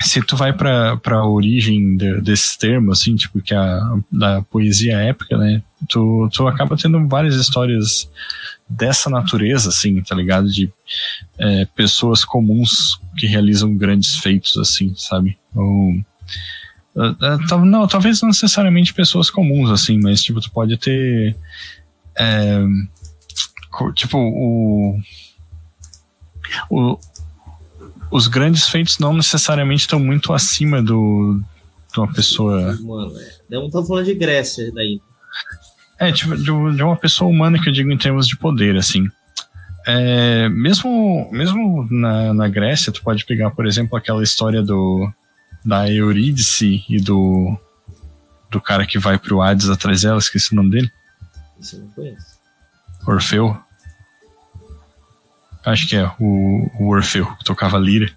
se 0.00 0.22
tu 0.22 0.36
vai 0.36 0.54
para 0.54 0.98
a 1.04 1.28
origem 1.28 1.98
de, 1.98 2.18
desses 2.22 2.56
termos, 2.56 3.00
assim, 3.00 3.14
tipo, 3.14 3.42
que 3.42 3.54
a, 3.54 3.98
da 4.10 4.40
poesia 4.40 4.96
épica, 4.96 5.36
né? 5.36 5.62
Tu, 5.86 6.30
tu 6.32 6.48
acaba 6.48 6.78
tendo 6.78 7.06
várias 7.08 7.34
histórias 7.34 8.08
dessa 8.66 9.10
natureza, 9.10 9.68
assim, 9.68 10.00
tá 10.02 10.14
ligado? 10.14 10.50
De 10.50 10.72
é, 11.38 11.66
pessoas 11.76 12.24
comuns 12.24 12.98
que 13.18 13.26
realizam 13.26 13.76
grandes 13.76 14.16
feitos, 14.16 14.56
assim, 14.56 14.94
sabe? 14.96 15.36
Ou, 15.54 15.90
uh, 15.90 16.04
não, 17.64 17.86
talvez 17.86 18.20
não 18.20 18.28
necessariamente 18.28 18.92
pessoas 18.92 19.30
comuns, 19.30 19.70
assim, 19.70 20.00
mas, 20.00 20.22
tipo, 20.22 20.40
tu 20.40 20.50
pode 20.50 20.76
ter. 20.76 21.36
É, 22.16 22.64
tipo, 23.94 24.18
o, 24.18 24.98
o, 26.68 26.98
os 28.10 28.26
grandes 28.26 28.68
feitos 28.68 28.98
não 28.98 29.12
necessariamente 29.12 29.82
estão 29.82 30.00
muito 30.00 30.32
acima 30.32 30.82
do 30.82 31.40
de 31.92 32.00
uma 32.00 32.12
pessoa. 32.12 32.76
Mano, 32.80 33.18
é. 33.18 33.38
Não 33.50 33.66
estamos 33.66 33.88
falando 33.88 34.06
de 34.06 34.14
Grécia 34.14 34.70
daí. 34.74 35.00
É, 36.00 36.12
tipo, 36.12 36.36
de, 36.36 36.44
de, 36.44 36.82
uma 36.82 36.96
pessoa 36.96 37.30
humana 37.30 37.60
que 37.60 37.68
eu 37.68 37.72
digo 37.72 37.90
em 37.90 37.98
termos 37.98 38.26
de 38.26 38.36
poder, 38.36 38.76
assim. 38.76 39.06
É, 39.86 40.48
mesmo 40.48 41.28
mesmo 41.32 41.86
na, 41.90 42.34
na 42.34 42.48
Grécia, 42.48 42.92
tu 42.92 43.02
pode 43.02 43.24
pegar, 43.24 43.50
por 43.50 43.66
exemplo, 43.66 43.96
aquela 43.96 44.22
história 44.22 44.62
do 44.62 45.08
da 45.64 45.90
Eurídice 45.90 46.84
e 46.88 47.00
do 47.00 47.58
do 48.50 48.60
cara 48.60 48.86
que 48.86 48.98
vai 48.98 49.18
pro 49.18 49.42
Hades 49.42 49.68
atrás 49.68 50.02
dela, 50.02 50.18
esqueci 50.18 50.52
o 50.52 50.56
nome 50.56 50.70
dele. 50.70 50.90
Isso 51.60 51.76
eu 51.76 51.80
não 51.80 51.88
conheço. 51.90 52.38
Orfeu. 53.06 53.56
Acho 55.64 55.86
que 55.86 55.96
é 55.96 56.10
o, 56.18 56.70
o 56.80 56.88
Orfeu, 56.88 57.26
que 57.36 57.44
tocava 57.44 57.78
lira. 57.78 58.10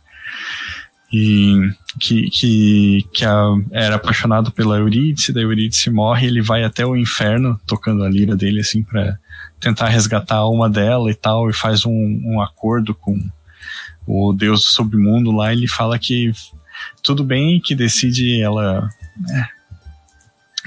e 1.12 1.70
que, 2.00 2.30
que, 2.30 3.06
que 3.14 3.26
a, 3.26 3.54
era 3.72 3.96
apaixonado 3.96 4.52
pela 4.52 4.78
Eurídice, 4.78 5.34
da 5.34 5.42
Eurídice 5.42 5.90
morre, 5.90 6.28
ele 6.28 6.42
vai 6.42 6.64
até 6.64 6.86
o 6.86 6.96
inferno 6.96 7.60
tocando 7.68 8.04
a 8.04 8.10
lira 8.10 8.36
dele 8.36 8.62
assim 8.62 8.82
para 8.82 9.18
tentar 9.60 9.90
resgatar 9.90 10.36
a 10.36 10.40
alma 10.40 10.70
dela 10.70 11.12
e 11.12 11.14
tal, 11.14 11.50
e 11.50 11.54
faz 11.54 11.86
um, 11.86 12.22
um 12.24 12.42
acordo 12.42 12.96
com 12.96 13.20
o 14.08 14.34
deus 14.34 14.62
do 14.62 14.68
submundo 14.68 15.32
lá, 15.32 15.52
ele 15.52 15.68
fala 15.68 16.00
que 16.00 16.32
tudo 17.04 17.24
bem, 17.24 17.60
que 17.60 17.76
decide 17.76 18.42
ela 18.42 18.90
né, 19.18 19.50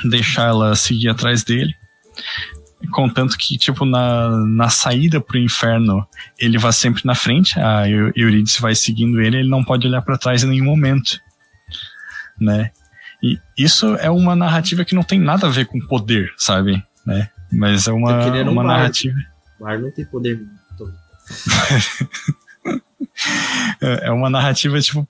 deixar 0.05 0.49
ela 0.49 0.75
seguir 0.75 1.09
atrás 1.09 1.45
dele, 1.45 1.75
contanto 2.91 3.37
que, 3.37 3.57
tipo, 3.57 3.85
na, 3.85 4.31
na 4.31 4.69
saída 4.69 5.21
pro 5.21 5.39
inferno, 5.39 6.07
ele 6.39 6.59
vai 6.59 6.73
sempre 6.73 7.03
na 7.05 7.15
frente, 7.15 7.59
a 7.59 7.89
Eurídice 7.89 8.61
vai 8.61 8.75
seguindo 8.75 9.21
ele, 9.21 9.39
ele 9.39 9.49
não 9.49 9.65
pode 9.65 9.87
olhar 9.87 10.03
para 10.03 10.19
trás 10.19 10.43
em 10.43 10.49
nenhum 10.49 10.65
momento, 10.65 11.19
né? 12.39 12.71
E 13.23 13.39
isso 13.57 13.95
é 13.97 14.11
uma 14.11 14.37
narrativa 14.37 14.85
que 14.85 14.95
não 14.95 15.03
tem 15.03 15.19
nada 15.19 15.47
a 15.47 15.51
ver 15.51 15.67
com 15.67 15.81
poder, 15.81 16.33
sabe? 16.37 16.83
Né? 17.07 17.31
Mas 17.51 17.87
é 17.87 17.93
uma, 17.93 18.27
uma 18.27 18.63
um 18.63 18.67
narrativa. 18.67 19.17
Bar 19.59 19.81
não 19.81 19.91
tem 19.91 20.05
poder. 20.05 20.43
é 23.81 24.11
uma 24.11 24.29
narrativa, 24.29 24.79
tipo, 24.81 25.09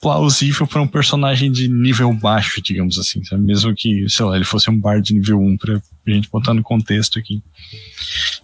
plausível 0.00 0.66
para 0.66 0.82
um 0.82 0.86
personagem 0.86 1.50
de 1.50 1.68
nível 1.68 2.12
baixo, 2.12 2.60
digamos 2.60 2.98
assim, 2.98 3.24
sabe? 3.24 3.42
mesmo 3.42 3.74
que, 3.74 4.08
sei 4.08 4.24
lá, 4.24 4.36
ele 4.36 4.44
fosse 4.44 4.70
um 4.70 4.78
bar 4.78 5.00
de 5.00 5.14
nível 5.14 5.40
1, 5.40 5.56
pra 5.56 5.80
gente 6.06 6.28
botar 6.30 6.54
no 6.54 6.62
contexto 6.62 7.18
aqui. 7.18 7.42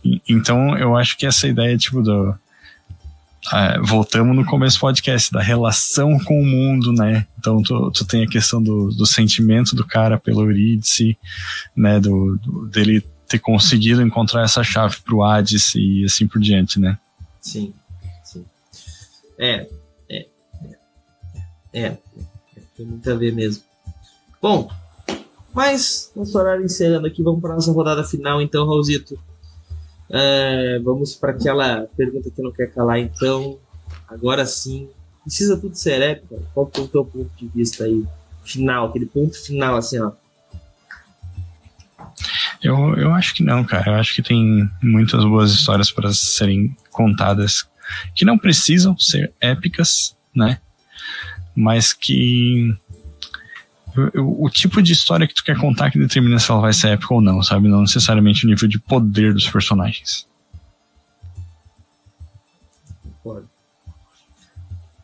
E, 0.05 0.21
então, 0.29 0.77
eu 0.79 0.97
acho 0.97 1.17
que 1.17 1.27
essa 1.27 1.47
ideia, 1.47 1.77
tipo, 1.77 2.03
do. 2.03 2.35
Ah, 3.51 3.77
voltamos 3.83 4.37
no 4.37 4.45
começo 4.45 4.77
do 4.77 4.81
podcast, 4.81 5.33
da 5.33 5.43
relação 5.43 6.17
com 6.21 6.41
o 6.41 6.47
mundo, 6.47 6.93
né? 6.93 7.27
Então, 7.39 7.61
tu, 7.61 7.91
tu 7.91 8.05
tem 8.05 8.23
a 8.23 8.29
questão 8.29 8.63
do, 8.63 8.91
do 8.93 9.05
sentimento 9.05 9.75
do 9.75 9.85
cara 9.85 10.17
pelo 10.17 10.43
Eurídice, 10.43 11.19
né? 11.77 11.99
Do, 11.99 12.39
do, 12.39 12.69
dele 12.69 13.05
ter 13.29 13.41
conseguido 13.41 14.01
encontrar 14.01 14.45
essa 14.45 14.63
chave 14.63 14.97
pro 15.05 15.23
Hades 15.23 15.75
e 15.75 16.05
assim 16.05 16.27
por 16.27 16.41
diante, 16.41 16.79
né? 16.79 16.97
Sim, 17.41 17.75
sim. 18.25 18.45
É, 19.39 19.67
é, 21.73 21.97
tem 22.77 22.87
muito 22.87 23.11
a 23.11 23.15
ver 23.15 23.33
mesmo. 23.33 23.63
Bom, 24.41 24.71
mas 25.55 26.11
nosso 26.17 26.37
horário 26.39 26.65
encerrando 26.65 27.07
aqui, 27.07 27.23
vamos 27.23 27.41
para 27.41 27.55
nossa 27.55 27.73
rodada 27.73 28.05
final 28.05 28.41
então, 28.41 28.67
Raulzito. 28.67 29.19
É, 30.11 30.79
vamos 30.81 31.15
para 31.15 31.33
aquela 31.33 31.87
pergunta 31.97 32.31
que 32.31 32.43
não 32.43 32.53
quer 32.53 32.73
calar 32.73 32.99
então. 32.99 33.59
Agora 34.09 34.45
sim, 34.45 34.89
precisa 35.23 35.57
tudo 35.57 35.75
ser 35.75 36.03
épico? 36.03 36.43
Qual 36.53 36.71
é 36.77 36.81
o 36.81 36.89
teu 36.89 37.05
ponto 37.05 37.31
de 37.37 37.49
vista 37.49 37.85
aí? 37.85 38.05
Final, 38.45 38.89
aquele 38.89 39.07
ponto 39.07 39.37
final 39.43 39.77
assim, 39.77 40.01
ó. 40.01 40.13
Eu, 42.63 42.95
eu 42.97 43.13
acho 43.13 43.35
que 43.35 43.43
não, 43.43 43.65
cara. 43.65 43.93
Eu 43.93 43.95
acho 43.95 44.15
que 44.15 44.23
tem 44.23 44.69
muitas 44.83 45.25
boas 45.25 45.51
histórias 45.53 45.91
para 45.91 46.13
serem 46.13 46.77
contadas 46.91 47.67
que 48.15 48.25
não 48.25 48.39
precisam 48.39 48.99
ser 48.99 49.33
épicas, 49.41 50.17
né? 50.35 50.61
Mas 51.55 51.93
que 51.93 52.75
o, 54.15 54.47
o, 54.47 54.51
tipo 54.51 54.83
de 54.83 54.93
história 54.93 55.27
que 55.27 55.35
tu 55.35 55.45
quer 55.45 55.59
contar 55.59 55.91
que 55.91 55.99
determina 55.99 56.39
se 56.39 56.51
ela 56.51 56.61
vai 56.61 56.73
ser 56.73 56.89
épica 56.89 57.13
ou 57.13 57.21
não, 57.21 57.43
sabe? 57.43 57.69
Não 57.69 57.83
necessariamente 57.83 58.47
o 58.47 58.49
nível 58.49 58.69
de 58.69 58.79
poder 58.79 59.35
dos 59.35 59.49
personagens. 59.49 60.27
Concordo. 63.03 63.49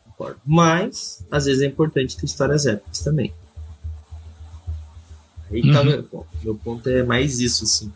Concordo. 0.05 0.41
Mas, 0.45 1.23
às 1.29 1.45
vezes 1.45 1.61
é 1.61 1.67
importante 1.67 2.17
ter 2.17 2.25
histórias 2.25 2.65
épicas 2.65 2.99
também. 2.99 3.31
Aí 5.51 5.61
tá 5.71 5.79
uhum. 5.79 5.85
meu 5.85 6.03
ponto. 6.03 6.27
Meu 6.43 6.55
ponto 6.55 6.89
é 6.89 7.03
mais 7.03 7.39
isso, 7.39 7.63
assim. 7.63 7.91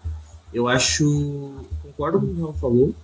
Eu 0.53 0.67
acho. 0.67 1.65
Concordo 1.81 2.19
com 2.19 2.25
o 2.25 2.29
que 2.29 2.35
o 2.35 2.37
João 2.37 2.53
falou. 2.53 2.95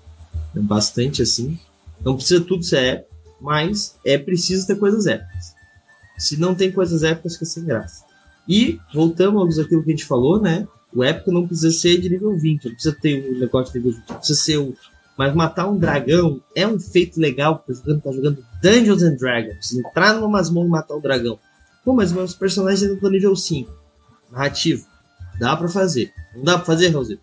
É 0.55 0.59
bastante 0.59 1.21
assim. 1.21 1.59
Não 2.01 2.15
precisa 2.15 2.43
tudo 2.43 2.63
ser 2.63 2.83
épico 2.83 3.09
mas 3.39 3.97
é 4.05 4.17
preciso 4.17 4.67
ter 4.67 4.75
coisas 4.75 5.05
épicas. 5.07 5.55
Se 6.17 6.39
não 6.39 6.53
tem 6.53 6.71
coisas 6.71 7.03
épicas, 7.03 7.33
fica 7.33 7.45
sem 7.45 7.65
graça. 7.65 8.03
E, 8.47 8.79
voltamos 8.93 9.59
àquilo 9.59 9.83
que 9.83 9.89
a 9.89 9.95
gente 9.95 10.05
falou, 10.05 10.41
né? 10.41 10.67
O 10.93 11.03
épico 11.03 11.31
não 11.31 11.47
precisa 11.47 11.71
ser 11.71 11.99
de 11.99 12.09
nível 12.09 12.35
20, 12.37 12.65
não 12.65 12.73
precisa 12.73 12.97
ter 12.99 13.31
um 13.31 13.39
negócio 13.39 13.71
de 13.71 13.79
nível 13.79 13.93
20, 13.93 14.17
precisa 14.17 14.39
ser 14.39 14.57
o. 14.57 14.75
Mas 15.17 15.35
matar 15.35 15.67
um 15.69 15.77
dragão 15.77 16.41
é 16.55 16.65
um 16.65 16.79
feito 16.79 17.19
legal, 17.19 17.57
porque 17.57 17.73
você 17.73 17.99
tá 17.99 18.11
jogando 18.11 18.43
Dungeons 18.61 19.03
and 19.03 19.15
Dragons. 19.15 19.73
Entrar 19.73 20.13
numa 20.13 20.29
masmorra 20.29 20.67
e 20.67 20.69
matar 20.69 20.95
o 20.95 21.01
dragão. 21.01 21.37
Pô, 21.83 21.93
mas 21.93 22.11
meus 22.11 22.33
personagens 22.33 22.83
ainda 22.83 22.95
estão 22.95 23.09
nível 23.09 23.35
5. 23.35 23.71
Narrativo. 24.31 24.85
Dá 25.39 25.55
pra 25.55 25.67
fazer. 25.67 26.11
Não 26.35 26.43
dá 26.43 26.55
pra 26.57 26.65
fazer, 26.65 26.89
Raulzito? 26.89 27.21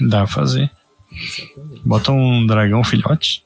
Dá 0.00 0.18
pra 0.18 0.26
fazer. 0.26 0.70
Exatamente. 1.12 1.82
Bota 1.84 2.12
um 2.12 2.46
dragão 2.46 2.82
filhote. 2.82 3.44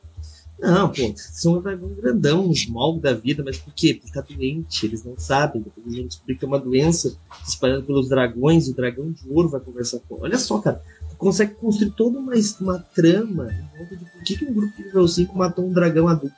Não, 0.58 0.88
pô, 0.88 1.12
são 1.16 1.58
um 1.58 1.60
dragão 1.60 1.94
grandão, 1.94 2.46
um 2.48 2.52
smog 2.52 3.00
da 3.00 3.12
vida, 3.12 3.42
mas 3.44 3.58
por 3.58 3.74
quê? 3.74 3.94
Porque 3.94 4.12
tá 4.12 4.22
doente, 4.22 4.86
eles 4.86 5.04
não 5.04 5.18
sabem. 5.18 5.60
Depois 5.60 5.86
a 5.86 5.90
gente 5.90 6.12
explica 6.12 6.40
que 6.40 6.44
é 6.44 6.48
uma 6.48 6.58
doença 6.58 7.14
espalhada 7.46 7.82
pelos 7.82 8.08
dragões, 8.08 8.66
e 8.66 8.70
o 8.70 8.74
dragão 8.74 9.10
de 9.12 9.28
ouro 9.28 9.50
vai 9.50 9.60
conversar 9.60 10.00
com. 10.08 10.22
Olha 10.22 10.38
só, 10.38 10.58
cara, 10.58 10.82
tu 11.10 11.16
consegue 11.16 11.54
construir 11.54 11.90
toda 11.90 12.18
uma, 12.18 12.32
uma 12.60 12.78
trama 12.78 13.52
em 13.52 13.78
volta 13.78 13.96
de 13.96 14.04
por 14.04 14.24
que, 14.24 14.38
que 14.38 14.44
um 14.46 14.54
grupo 14.54 14.76
de 14.76 14.84
nível 14.84 15.06
5 15.06 15.36
matou 15.36 15.66
um 15.66 15.72
dragão 15.72 16.08
adulto, 16.08 16.36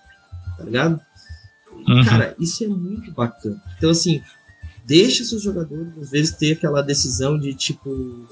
tá 0.56 0.64
ligado? 0.64 1.00
Uhum. 1.86 2.04
Cara, 2.04 2.34
isso 2.40 2.64
é 2.64 2.68
muito 2.68 3.12
bacana. 3.12 3.62
Então, 3.76 3.90
assim, 3.90 4.20
deixa 4.84 5.24
seus 5.24 5.42
jogadores, 5.42 5.96
às 5.96 6.10
vezes, 6.10 6.34
ter 6.34 6.52
aquela 6.52 6.82
decisão 6.82 7.38
de 7.38 7.54
tipo 7.54 8.26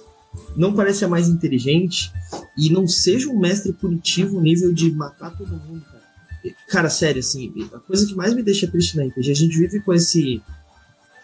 não 0.57 0.75
pareça 0.75 1.09
mais 1.09 1.29
inteligente 1.29 2.13
e 2.57 2.71
não 2.71 2.87
seja 2.87 3.29
um 3.29 3.39
mestre 3.39 3.73
punitivo 3.73 4.41
nível 4.41 4.73
de 4.73 4.91
matar 4.91 5.37
todo 5.37 5.51
mundo, 5.51 5.85
cara. 5.85 6.07
Cara, 6.69 6.89
sério, 6.89 7.21
assim, 7.21 7.53
a 7.73 7.79
coisa 7.79 8.07
que 8.07 8.15
mais 8.15 8.35
me 8.35 8.43
deixa 8.43 8.67
triste 8.69 8.97
na 8.97 9.05
RPG, 9.05 9.31
a 9.31 9.35
gente 9.35 9.59
vive 9.59 9.81
com 9.81 9.93
esse 9.93 10.41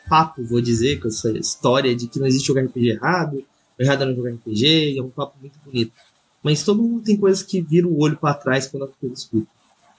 papo, 0.09 0.43
vou 0.45 0.61
dizer, 0.61 1.01
com 1.01 1.09
essa 1.09 1.31
história 1.31 1.95
de 1.95 2.09
que 2.09 2.19
não 2.19 2.27
existe 2.27 2.49
jogar 2.49 2.65
RPG 2.65 2.91
errado, 2.91 3.45
errado 3.79 4.03
é 4.03 4.07
não 4.07 4.17
jogar 4.17 4.33
RPG, 4.33 4.99
é 4.99 5.03
um 5.03 5.11
papo 5.11 5.37
muito 5.41 5.59
bonito. 5.65 5.93
Mas 6.43 6.65
todo 6.65 6.83
mundo 6.83 7.05
tem 7.05 7.17
coisas 7.17 7.43
que 7.43 7.61
viram 7.61 7.89
o 7.89 8.01
olho 8.01 8.17
para 8.17 8.35
trás 8.35 8.67
quando 8.67 8.85
a 8.85 8.89
coisa 8.89 9.15
escuta. 9.15 9.49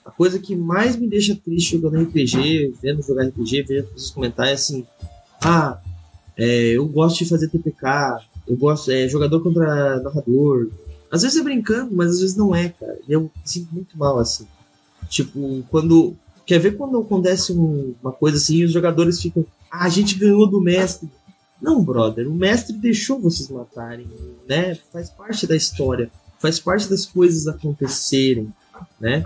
A 0.05 0.11
coisa 0.11 0.37
que 0.37 0.55
mais 0.55 0.97
me 0.97 1.07
deixa 1.07 1.35
triste 1.35 1.71
jogando 1.71 2.03
RPG, 2.03 2.75
vendo 2.81 3.01
jogar 3.01 3.25
RPG, 3.27 3.63
vendo 3.63 3.87
os 3.95 4.11
comentários, 4.11 4.61
assim, 4.61 4.85
ah, 5.41 5.79
é, 6.35 6.71
eu 6.71 6.85
gosto 6.87 7.19
de 7.19 7.29
fazer 7.29 7.47
TPK, 7.47 8.17
eu 8.47 8.57
gosto, 8.57 8.91
é 8.91 9.07
jogador 9.07 9.41
contra 9.41 10.01
narrador. 10.01 10.69
Às 11.11 11.21
vezes 11.21 11.37
é 11.37 11.43
brincando, 11.43 11.95
mas 11.95 12.11
às 12.11 12.19
vezes 12.19 12.35
não 12.35 12.55
é, 12.55 12.69
cara. 12.69 12.99
Eu 13.07 13.31
sinto 13.45 13.73
muito 13.73 13.97
mal 13.97 14.19
assim. 14.19 14.47
Tipo, 15.09 15.63
quando. 15.69 16.15
Quer 16.45 16.59
ver 16.59 16.75
quando 16.75 16.99
acontece 16.99 17.53
um, 17.53 17.93
uma 18.01 18.11
coisa 18.11 18.37
assim 18.37 18.57
e 18.57 18.65
os 18.65 18.71
jogadores 18.71 19.21
ficam. 19.21 19.45
Ah, 19.71 19.85
a 19.85 19.89
gente 19.89 20.15
ganhou 20.15 20.45
do 20.47 20.59
mestre. 20.59 21.09
Não, 21.61 21.81
brother, 21.81 22.29
o 22.29 22.35
mestre 22.35 22.75
deixou 22.75 23.19
vocês 23.19 23.47
matarem, 23.49 24.05
né? 24.49 24.75
Faz 24.91 25.09
parte 25.09 25.47
da 25.47 25.55
história, 25.55 26.11
faz 26.37 26.59
parte 26.59 26.89
das 26.89 27.05
coisas 27.05 27.47
acontecerem, 27.47 28.53
né? 28.99 29.23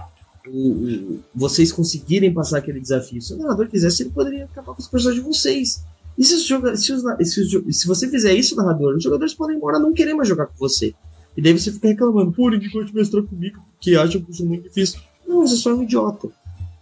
O, 0.47 0.69
o, 0.69 1.23
vocês 1.33 1.71
conseguirem 1.71 2.31
passar 2.31 2.59
aquele 2.59 2.79
desafio. 2.79 3.21
Se 3.21 3.33
o 3.33 3.37
narrador 3.37 3.67
quisesse, 3.67 4.03
ele 4.03 4.11
poderia 4.11 4.45
acabar 4.45 4.75
com 4.75 4.81
os 4.81 4.87
personagens 4.87 5.23
de 5.23 5.27
vocês. 5.27 5.83
E 6.17 6.23
se, 6.23 6.33
os, 6.33 6.45
se, 6.81 6.93
os, 6.93 7.03
se, 7.29 7.41
os, 7.41 7.77
se 7.77 7.87
você 7.87 8.09
fizer 8.09 8.33
isso, 8.33 8.55
narrador, 8.55 8.95
os 8.95 9.03
jogadores 9.03 9.33
podem 9.33 9.57
embora 9.57 9.77
não 9.77 9.93
querer 9.93 10.13
mais 10.13 10.27
jogar 10.27 10.47
com 10.47 10.57
você. 10.57 10.93
E 11.35 11.41
daí 11.41 11.57
você 11.57 11.71
fica 11.71 11.89
reclamando, 11.89 12.31
pô, 12.31 12.49
ninguém 12.49 12.69
de 12.83 12.95
mestrar 12.95 13.23
comigo, 13.23 13.61
porque 13.73 13.95
acha 13.95 14.19
que 14.19 14.33
sou 14.33 14.45
muito 14.47 14.63
difícil. 14.63 14.99
Não, 15.27 15.45
você 15.45 15.55
só 15.55 15.69
é 15.69 15.73
um 15.75 15.83
idiota. 15.83 16.29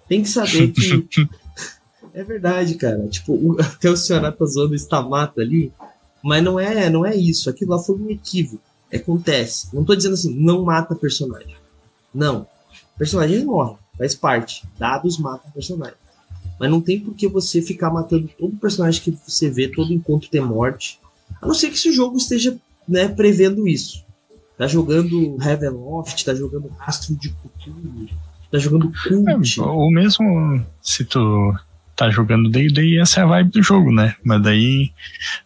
Tem 0.08 0.22
que 0.22 0.30
saber 0.30 0.72
que. 0.72 1.06
é 2.14 2.24
verdade, 2.24 2.76
cara. 2.76 3.06
Tipo, 3.10 3.34
o, 3.34 3.58
até 3.60 3.90
o 3.90 3.98
senhor 3.98 4.32
tá 4.32 4.46
zoando 4.46 4.72
o 4.72 4.76
Stamato 4.76 5.42
ali, 5.42 5.74
mas 6.24 6.42
não 6.42 6.58
é, 6.58 6.90
não 6.90 7.06
é 7.06 7.14
isso. 7.14 7.50
Aquilo 7.50 7.72
lá 7.72 7.80
foi 7.80 7.98
um 7.98 8.10
equívoco. 8.10 8.64
Acontece. 8.94 9.76
Não 9.76 9.84
tô 9.84 9.94
dizendo 9.94 10.14
assim, 10.14 10.34
não 10.34 10.64
mata 10.64 10.96
personagem. 10.96 11.56
Não. 12.14 12.48
Personagens 12.98 13.44
morrem, 13.44 13.78
faz 13.98 14.16
parte. 14.16 14.64
Dados 14.80 15.18
matam 15.18 15.52
personagem. 15.52 15.98
Mas 16.60 16.70
não 16.70 16.82
tem 16.82 17.00
por 17.00 17.14
que 17.14 17.28
você 17.28 17.62
ficar 17.62 17.90
matando 17.90 18.30
todo 18.40 18.56
personagem 18.56 19.02
que 19.02 19.18
você 19.26 19.50
vê, 19.50 19.68
todo 19.68 19.94
encontro 19.94 20.30
ter 20.30 20.42
morte. 20.42 21.00
A 21.42 21.48
não 21.48 21.54
ser 21.54 21.70
que 21.70 21.76
esse 21.76 21.92
jogo 21.92 22.18
esteja 22.18 22.58
né, 22.88 23.08
prevendo 23.08 23.68
isso. 23.68 24.06
Tá 24.58 24.68
jogando 24.68 25.38
Heavenloft, 25.42 26.24
tá 26.24 26.34
jogando 26.34 26.70
Rastro 26.78 27.16
de 27.16 27.30
Cthulhu, 27.30 28.08
tá 28.50 28.58
jogando 28.58 28.92
Cult. 29.04 29.60
É, 29.60 29.64
ou 29.64 29.92
mesmo 29.92 30.66
se 30.82 31.04
tu 31.04 31.54
tá 31.96 32.10
jogando 32.10 32.50
D&D, 32.50 33.00
essa 33.00 33.22
é 33.22 33.24
a 33.24 33.26
vibe 33.26 33.52
do 33.52 33.64
jogo, 33.64 33.92
né? 33.92 34.16
Mas 34.24 34.42
daí 34.42 34.92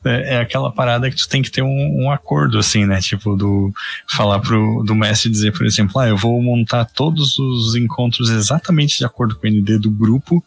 é, 0.04 0.36
é 0.36 0.40
aquela 0.40 0.72
parada 0.72 1.10
que 1.10 1.16
tu 1.16 1.30
tem 1.30 1.42
que 1.42 1.52
ter 1.52 1.62
um, 1.62 2.04
um, 2.04 2.12
acordo, 2.12 2.58
assim, 2.58 2.86
né? 2.86 3.00
Tipo, 3.00 3.36
do 3.36 3.72
falar 4.08 4.40
pro 4.40 4.84
do 4.84 4.96
mestre 4.96 5.30
dizer, 5.30 5.54
por 5.54 5.66
exemplo, 5.66 6.00
ah, 6.00 6.08
eu 6.08 6.18
vou 6.18 6.42
montar 6.42 6.86
todos 6.86 7.38
os 7.38 7.76
encontros 7.76 8.30
exatamente 8.30 8.98
de 8.98 9.06
acordo 9.06 9.36
com 9.36 9.48
o 9.48 9.50
ND 9.50 9.78
do 9.78 9.92
grupo, 9.92 10.44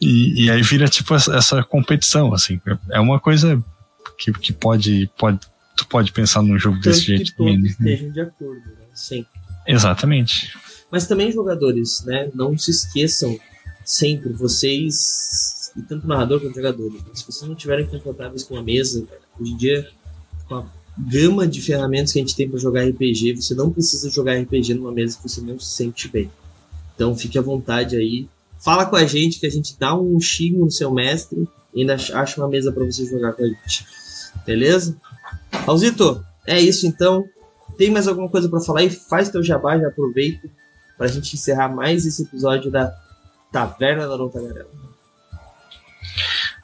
E, 0.00 0.44
e 0.44 0.50
aí 0.50 0.62
vira 0.62 0.88
tipo 0.88 1.14
essa, 1.14 1.62
competição, 1.62 2.32
assim. 2.32 2.60
É 2.90 2.98
uma 2.98 3.20
coisa 3.20 3.62
que, 4.18 4.32
que 4.32 4.52
pode, 4.52 5.10
pode. 5.18 5.38
Tu 5.76 5.86
pode 5.86 6.12
pensar 6.12 6.42
num 6.42 6.58
jogo 6.58 6.76
Tanto 6.76 6.88
desse 6.88 7.00
que 7.00 7.16
jeito 7.16 7.34
todos 7.36 7.52
também. 7.52 7.62
né? 7.62 7.68
estejam 7.68 8.12
de 8.12 8.20
acordo, 8.20 8.66
né? 8.66 8.86
Sempre. 8.94 9.40
Exatamente. 9.66 10.56
Mas 10.90 11.06
também, 11.06 11.30
jogadores, 11.30 12.04
né? 12.04 12.30
Não 12.34 12.56
se 12.56 12.70
esqueçam 12.70 13.38
sempre, 13.84 14.32
vocês, 14.32 15.72
e 15.76 15.82
tanto 15.82 16.06
narrador 16.06 16.40
quanto 16.40 16.54
jogadores, 16.54 17.02
né, 17.02 17.10
se 17.12 17.24
vocês 17.24 17.42
não 17.42 17.56
estiverem 17.56 17.86
confortáveis 17.86 18.44
com 18.44 18.56
a 18.56 18.62
mesa, 18.62 19.06
hoje 19.38 19.52
em 19.52 19.56
dia, 19.56 19.88
com 20.48 20.56
a 20.56 20.66
gama 20.98 21.46
de 21.46 21.60
ferramentas 21.60 22.12
que 22.12 22.18
a 22.18 22.22
gente 22.22 22.36
tem 22.36 22.48
para 22.48 22.58
jogar 22.58 22.84
RPG, 22.84 23.34
você 23.34 23.54
não 23.54 23.70
precisa 23.70 24.10
jogar 24.10 24.38
RPG 24.38 24.74
numa 24.74 24.92
mesa 24.92 25.16
que 25.16 25.22
você 25.22 25.40
não 25.40 25.58
se 25.58 25.70
sente 25.74 26.08
bem. 26.08 26.30
Então 26.94 27.16
fique 27.16 27.38
à 27.38 27.42
vontade 27.42 27.96
aí. 27.96 28.28
Fala 28.62 28.86
com 28.86 28.96
a 28.96 29.04
gente 29.04 29.40
que 29.40 29.46
a 29.46 29.50
gente 29.50 29.78
dá 29.78 29.94
um 29.98 30.20
xingo 30.20 30.64
no 30.64 30.70
seu 30.70 30.92
mestre 30.92 31.48
e 31.74 31.80
ainda 31.80 31.94
acha 31.94 32.40
uma 32.40 32.48
mesa 32.48 32.70
para 32.70 32.84
você 32.84 33.06
jogar 33.06 33.32
com 33.32 33.42
a 33.42 33.46
gente. 33.46 33.86
Beleza? 34.44 34.96
Raulzito, 35.52 36.24
é 36.46 36.60
isso 36.60 36.86
então. 36.86 37.24
Tem 37.78 37.90
mais 37.90 38.06
alguma 38.06 38.28
coisa 38.28 38.48
para 38.48 38.60
falar 38.60 38.80
aí? 38.80 38.90
Faz 38.90 39.30
teu 39.30 39.42
jabá, 39.42 39.78
já 39.78 39.88
aproveita 39.88 40.48
para 40.96 41.06
a 41.06 41.08
gente 41.08 41.34
encerrar 41.34 41.68
mais 41.68 42.04
esse 42.04 42.22
episódio 42.22 42.70
da 42.70 42.94
Taverna 43.50 44.06
da 44.06 44.18
Nota 44.18 44.38
Tagarela. 44.38 44.68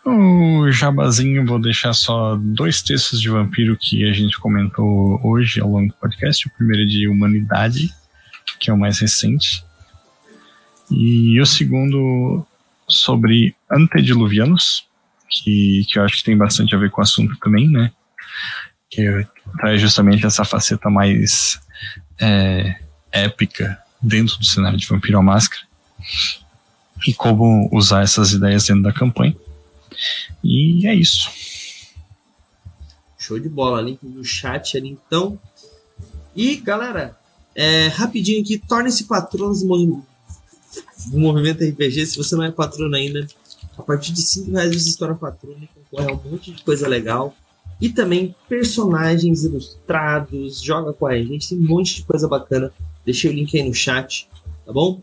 O 0.04 0.70
jabazinho, 0.70 1.44
vou 1.44 1.60
deixar 1.60 1.92
só 1.92 2.36
dois 2.36 2.80
textos 2.80 3.20
de 3.20 3.28
vampiro 3.28 3.76
que 3.80 4.08
a 4.08 4.12
gente 4.12 4.38
comentou 4.38 5.20
hoje 5.24 5.60
ao 5.60 5.68
longo 5.68 5.88
do 5.88 5.94
podcast. 5.94 6.46
O 6.46 6.50
primeiro 6.50 6.84
é 6.84 6.86
de 6.86 7.08
Humanidade, 7.08 7.92
que 8.60 8.70
é 8.70 8.72
o 8.74 8.78
mais 8.78 9.00
recente. 9.00 9.65
E 10.90 11.40
o 11.40 11.46
segundo 11.46 12.46
sobre 12.88 13.54
antediluvianos, 13.70 14.86
que, 15.28 15.84
que 15.88 15.98
eu 15.98 16.04
acho 16.04 16.18
que 16.18 16.24
tem 16.24 16.36
bastante 16.36 16.74
a 16.74 16.78
ver 16.78 16.90
com 16.90 17.00
o 17.00 17.04
assunto 17.04 17.36
também, 17.38 17.68
né? 17.68 17.90
Que 18.90 19.26
traz 19.58 19.80
justamente 19.80 20.24
essa 20.24 20.44
faceta 20.44 20.88
mais 20.88 21.60
é, 22.20 22.76
épica 23.10 23.78
dentro 24.00 24.38
do 24.38 24.44
cenário 24.44 24.78
de 24.78 24.86
Vampiro 24.86 25.18
à 25.18 25.22
Máscara 25.22 25.62
e 27.06 27.12
como 27.12 27.68
usar 27.72 28.02
essas 28.02 28.32
ideias 28.32 28.66
dentro 28.66 28.82
da 28.82 28.92
campanha. 28.92 29.36
E 30.42 30.86
é 30.86 30.94
isso. 30.94 31.30
Show 33.18 33.38
de 33.38 33.48
bola, 33.48 33.82
link 33.82 33.98
no 34.04 34.24
chat 34.24 34.76
ali 34.76 34.90
então. 34.90 35.38
E 36.34 36.56
galera, 36.56 37.18
é, 37.54 37.88
rapidinho 37.88 38.42
aqui, 38.42 38.58
torne-se 38.58 39.04
patrono 39.04 39.54
do 40.80 40.86
movi- 40.86 41.10
do 41.10 41.18
Movimento 41.18 41.64
RPG. 41.64 42.06
Se 42.06 42.16
você 42.16 42.34
não 42.36 42.44
é 42.44 42.50
patrono 42.50 42.94
ainda, 42.94 43.26
a 43.76 43.82
partir 43.82 44.12
de 44.12 44.22
5 44.22 44.50
reais 44.52 44.74
você 44.74 44.96
torna 44.98 45.14
patrono 45.14 45.56
e 45.62 45.68
concorre 45.68 46.10
a 46.10 46.14
um 46.14 46.30
monte 46.30 46.52
de 46.52 46.62
coisa 46.62 46.88
legal. 46.88 47.34
E 47.80 47.90
também 47.90 48.34
personagens 48.48 49.44
ilustrados, 49.44 50.62
joga 50.62 50.92
com 50.94 51.06
a 51.06 51.16
gente, 51.16 51.48
tem 51.50 51.58
um 51.58 51.66
monte 51.66 51.96
de 51.96 52.04
coisa 52.04 52.26
bacana. 52.26 52.72
Deixei 53.04 53.30
o 53.30 53.34
link 53.34 53.54
aí 53.58 53.68
no 53.68 53.74
chat, 53.74 54.28
tá 54.64 54.72
bom? 54.72 55.00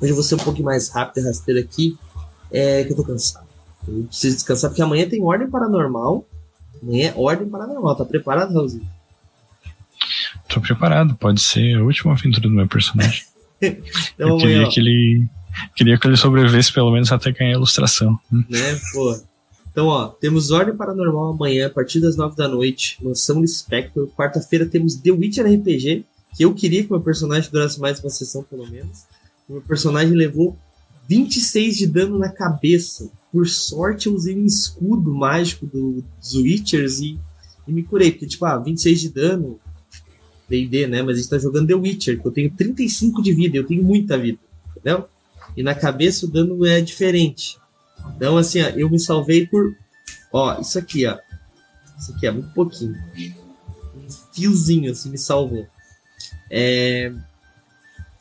Hoje 0.00 0.10
eu 0.10 0.14
vou 0.14 0.22
ser 0.24 0.34
um 0.34 0.38
pouquinho 0.38 0.66
mais 0.66 0.88
rápido 0.90 1.22
e 1.22 1.26
rasteiro 1.26 1.60
aqui, 1.60 1.96
é 2.50 2.84
que 2.84 2.92
eu 2.92 2.96
tô 2.96 3.04
cansado. 3.04 3.46
Eu 3.88 4.04
preciso 4.04 4.36
descansar 4.36 4.70
porque 4.70 4.82
amanhã 4.82 5.08
tem 5.08 5.22
Ordem 5.22 5.48
Paranormal. 5.48 6.26
Amanhã 6.82 7.08
é 7.08 7.14
Ordem 7.16 7.48
Paranormal. 7.48 7.96
Tá 7.96 8.04
preparado, 8.04 8.52
Raulzinho? 8.52 8.86
Tô 10.48 10.60
preparado, 10.60 11.14
pode 11.16 11.40
ser 11.40 11.76
a 11.78 11.82
última 11.82 12.12
aventura 12.12 12.46
do 12.48 12.54
meu 12.54 12.68
personagem. 12.68 13.24
Então 14.14 14.28
eu 14.30 14.36
queria 14.38 14.68
que 14.68 14.80
ele. 14.80 15.26
Queria 15.76 15.98
que 15.98 16.06
ele 16.06 16.16
sobrevivesse 16.16 16.72
pelo 16.72 16.90
menos 16.90 17.12
até 17.12 17.30
ganhar 17.30 17.52
a 17.52 17.56
ilustração. 17.56 18.18
Né? 18.30 18.80
Pô. 18.92 19.14
Então, 19.70 19.86
ó, 19.86 20.08
temos 20.08 20.50
Ordem 20.50 20.76
Paranormal 20.76 21.30
amanhã, 21.30 21.66
a 21.66 21.70
partir 21.70 22.00
das 22.00 22.16
9 22.16 22.36
da 22.36 22.46
noite. 22.46 22.98
Mansão 23.02 23.40
do 23.40 23.48
Spectre. 23.48 24.06
Quarta-feira 24.16 24.66
temos 24.66 24.96
The 24.96 25.10
Witcher 25.10 25.46
RPG, 25.46 26.04
que 26.36 26.44
eu 26.44 26.54
queria 26.54 26.82
que 26.82 26.90
o 26.90 26.92
meu 26.92 27.00
personagem 27.00 27.50
durasse 27.50 27.80
mais 27.80 27.98
uma 28.00 28.10
sessão, 28.10 28.42
pelo 28.42 28.68
menos. 28.70 29.04
O 29.48 29.54
meu 29.54 29.62
personagem 29.62 30.14
levou 30.14 30.56
26 31.08 31.76
de 31.76 31.86
dano 31.86 32.18
na 32.18 32.28
cabeça. 32.28 33.10
Por 33.30 33.48
sorte, 33.48 34.06
eu 34.06 34.14
usei 34.14 34.36
um 34.36 34.44
escudo 34.44 35.14
mágico 35.14 35.66
do, 35.66 36.04
dos 36.18 36.34
Witchers 36.34 37.00
e, 37.00 37.18
e 37.66 37.72
me 37.72 37.82
curei. 37.82 38.10
Porque, 38.10 38.26
tipo, 38.26 38.44
ah, 38.44 38.58
26 38.58 39.00
de 39.00 39.08
dano, 39.08 39.58
D&D, 40.52 40.86
né? 40.86 41.02
Mas 41.02 41.16
a 41.16 41.20
gente 41.20 41.30
tá 41.30 41.38
jogando 41.38 41.68
The 41.68 41.74
Witcher, 41.74 42.20
que 42.20 42.26
eu 42.26 42.32
tenho 42.32 42.50
35 42.50 43.22
de 43.22 43.32
vida, 43.32 43.56
eu 43.56 43.66
tenho 43.66 43.82
muita 43.82 44.18
vida, 44.18 44.38
entendeu? 44.70 45.08
E 45.56 45.62
na 45.62 45.74
cabeça 45.74 46.26
o 46.26 46.28
dano 46.28 46.64
é 46.66 46.80
diferente. 46.80 47.58
Então, 48.16 48.36
assim, 48.36 48.60
ó, 48.62 48.68
eu 48.70 48.90
me 48.90 48.98
salvei 48.98 49.46
por. 49.46 49.74
Ó, 50.32 50.60
isso 50.60 50.78
aqui, 50.78 51.06
ó. 51.06 51.16
Isso 51.98 52.12
aqui 52.12 52.26
é 52.26 52.30
muito 52.30 52.50
pouquinho. 52.50 52.96
Um 53.96 54.10
fiozinho, 54.34 54.90
assim, 54.90 55.10
me 55.10 55.18
salvou. 55.18 55.66
É... 56.50 57.12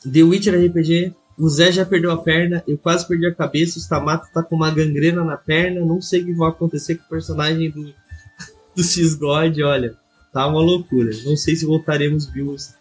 The 0.09 0.23
Witcher 0.23 0.65
RPG. 0.67 1.15
O 1.37 1.49
Zé 1.49 1.71
já 1.71 1.85
perdeu 1.85 2.11
a 2.11 2.21
perna, 2.21 2.63
eu 2.67 2.77
quase 2.77 3.07
perdi 3.07 3.25
a 3.25 3.33
cabeça. 3.33 3.79
O 3.79 3.81
Stamato 3.81 4.27
tá 4.31 4.43
com 4.43 4.55
uma 4.55 4.69
gangrena 4.69 5.23
na 5.23 5.37
perna. 5.37 5.83
Não 5.83 6.01
sei 6.01 6.21
o 6.21 6.25
que 6.25 6.33
vai 6.33 6.49
acontecer 6.49 6.95
com 6.95 7.05
o 7.05 7.09
personagem 7.09 7.71
do, 7.71 7.91
do 8.75 8.83
Cisgod. 8.83 9.63
Olha, 9.63 9.95
tá 10.33 10.47
uma 10.47 10.59
loucura. 10.61 11.11
Não 11.25 11.35
sei 11.35 11.55
se 11.55 11.65
voltaremos 11.65 12.25
views 12.27 12.73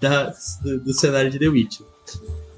da, 0.00 0.34
do, 0.62 0.80
do 0.80 0.92
cenário 0.92 1.30
de 1.30 1.38
The 1.38 1.48
Witcher. 1.48 1.86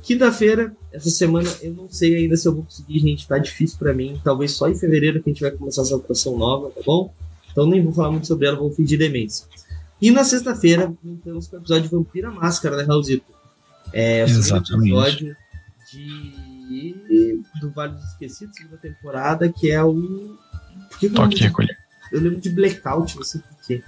Quinta-feira, 0.03 0.75
essa 0.93 1.11
semana, 1.11 1.49
eu 1.63 1.73
não 1.75 1.89
sei 1.91 2.17
ainda 2.17 2.37
se 2.37 2.49
eu 2.49 2.55
vou 2.55 2.65
conseguir, 2.65 2.99
gente. 3.01 3.29
Tá 3.29 3.39
difícil 3.39 3.79
pra 3.79 3.93
mim. 3.93 4.21
Talvez 4.25 4.53
só 4.53 4.69
em 4.69 4.75
fevereiro 4.75 5.23
que 5.23 5.31
a 5.31 5.33
gente 5.33 5.43
vai 5.43 5.51
começar 5.51 5.83
essa 5.83 5.95
atuação 5.97 6.37
nova, 6.39 6.71
tá 6.71 6.81
bom? 6.85 7.13
Então 7.53 7.67
nem 7.67 7.83
vou 7.85 7.93
falar 7.93 8.11
muito 8.11 8.27
sobre 8.27 8.47
ela, 8.47 8.57
vou 8.57 8.71
fingir 8.73 8.99
demência. 8.99 9.47
E 10.01 10.11
na 10.11 10.25
sexta-feira, 10.25 10.93
voltamos 11.05 11.47
com 11.49 11.57
o 11.57 11.59
episódio 11.61 11.91
Vampira 11.91 12.31
Máscara, 12.31 12.77
né, 12.77 12.85
Raulzito? 12.85 13.25
É 13.93 14.25
o 14.25 14.29
segundo 14.29 14.45
Exatamente. 14.45 14.87
episódio 14.95 15.37
de... 15.93 17.43
do 17.61 17.71
Vale 17.73 17.95
dos 17.95 18.05
Esquecidos, 18.05 18.57
segunda 18.57 18.77
temporada, 18.79 19.53
que 19.53 19.71
é 19.71 19.83
o. 19.83 20.37
Por 20.91 20.99
que 20.99 21.11
Toque 21.11 21.35
de 21.37 21.43
lembro 21.43 21.59
recolher. 21.61 21.77
de- 22.11 22.17
Eu 22.17 22.21
lembro 22.23 22.41
de 22.41 22.51
Blackout, 22.51 23.17
não 23.17 23.25
sei 23.25 23.41
por 23.41 23.67
quê. 23.67 23.83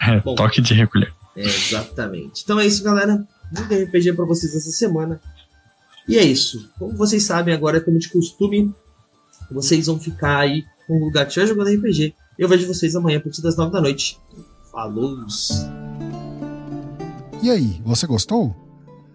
É, 0.00 0.20
Bom. 0.20 0.34
toque 0.34 0.60
de 0.60 0.74
recolher. 0.74 1.12
É, 1.36 1.42
exatamente. 1.42 2.42
Então 2.44 2.58
é 2.60 2.66
isso, 2.66 2.82
galera. 2.82 3.26
Muito 3.52 3.74
RPG 3.74 4.12
pra 4.14 4.24
vocês 4.24 4.54
essa 4.54 4.70
semana. 4.70 5.20
E 6.08 6.18
é 6.18 6.22
isso. 6.24 6.70
Como 6.78 6.96
vocês 6.96 7.22
sabem, 7.22 7.54
agora, 7.54 7.80
como 7.80 7.98
de 7.98 8.08
costume, 8.10 8.74
vocês 9.50 9.86
vão 9.86 9.98
ficar 9.98 10.38
aí 10.40 10.64
com 10.86 10.96
o 11.02 11.10
Gatinho 11.10 11.46
jogando 11.46 11.70
RPG. 11.74 12.14
Eu 12.38 12.48
vejo 12.48 12.66
vocês 12.66 12.94
amanhã 12.94 13.18
a 13.18 13.20
partir 13.20 13.42
das 13.42 13.56
9 13.56 13.72
da 13.72 13.80
noite. 13.80 14.18
Falou! 14.70 15.24
E 17.42 17.50
aí, 17.50 17.80
você 17.84 18.06
gostou? 18.06 18.54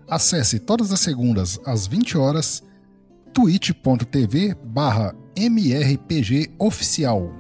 Acesse 0.07 0.59
todas 0.59 0.91
as 0.91 0.99
segundas 0.99 1.59
às 1.65 1.85
20 1.85 2.17
horas 2.17 2.63
twitch.tv 3.33 4.55
barra 4.63 5.13
mrpgoficial. 5.37 7.31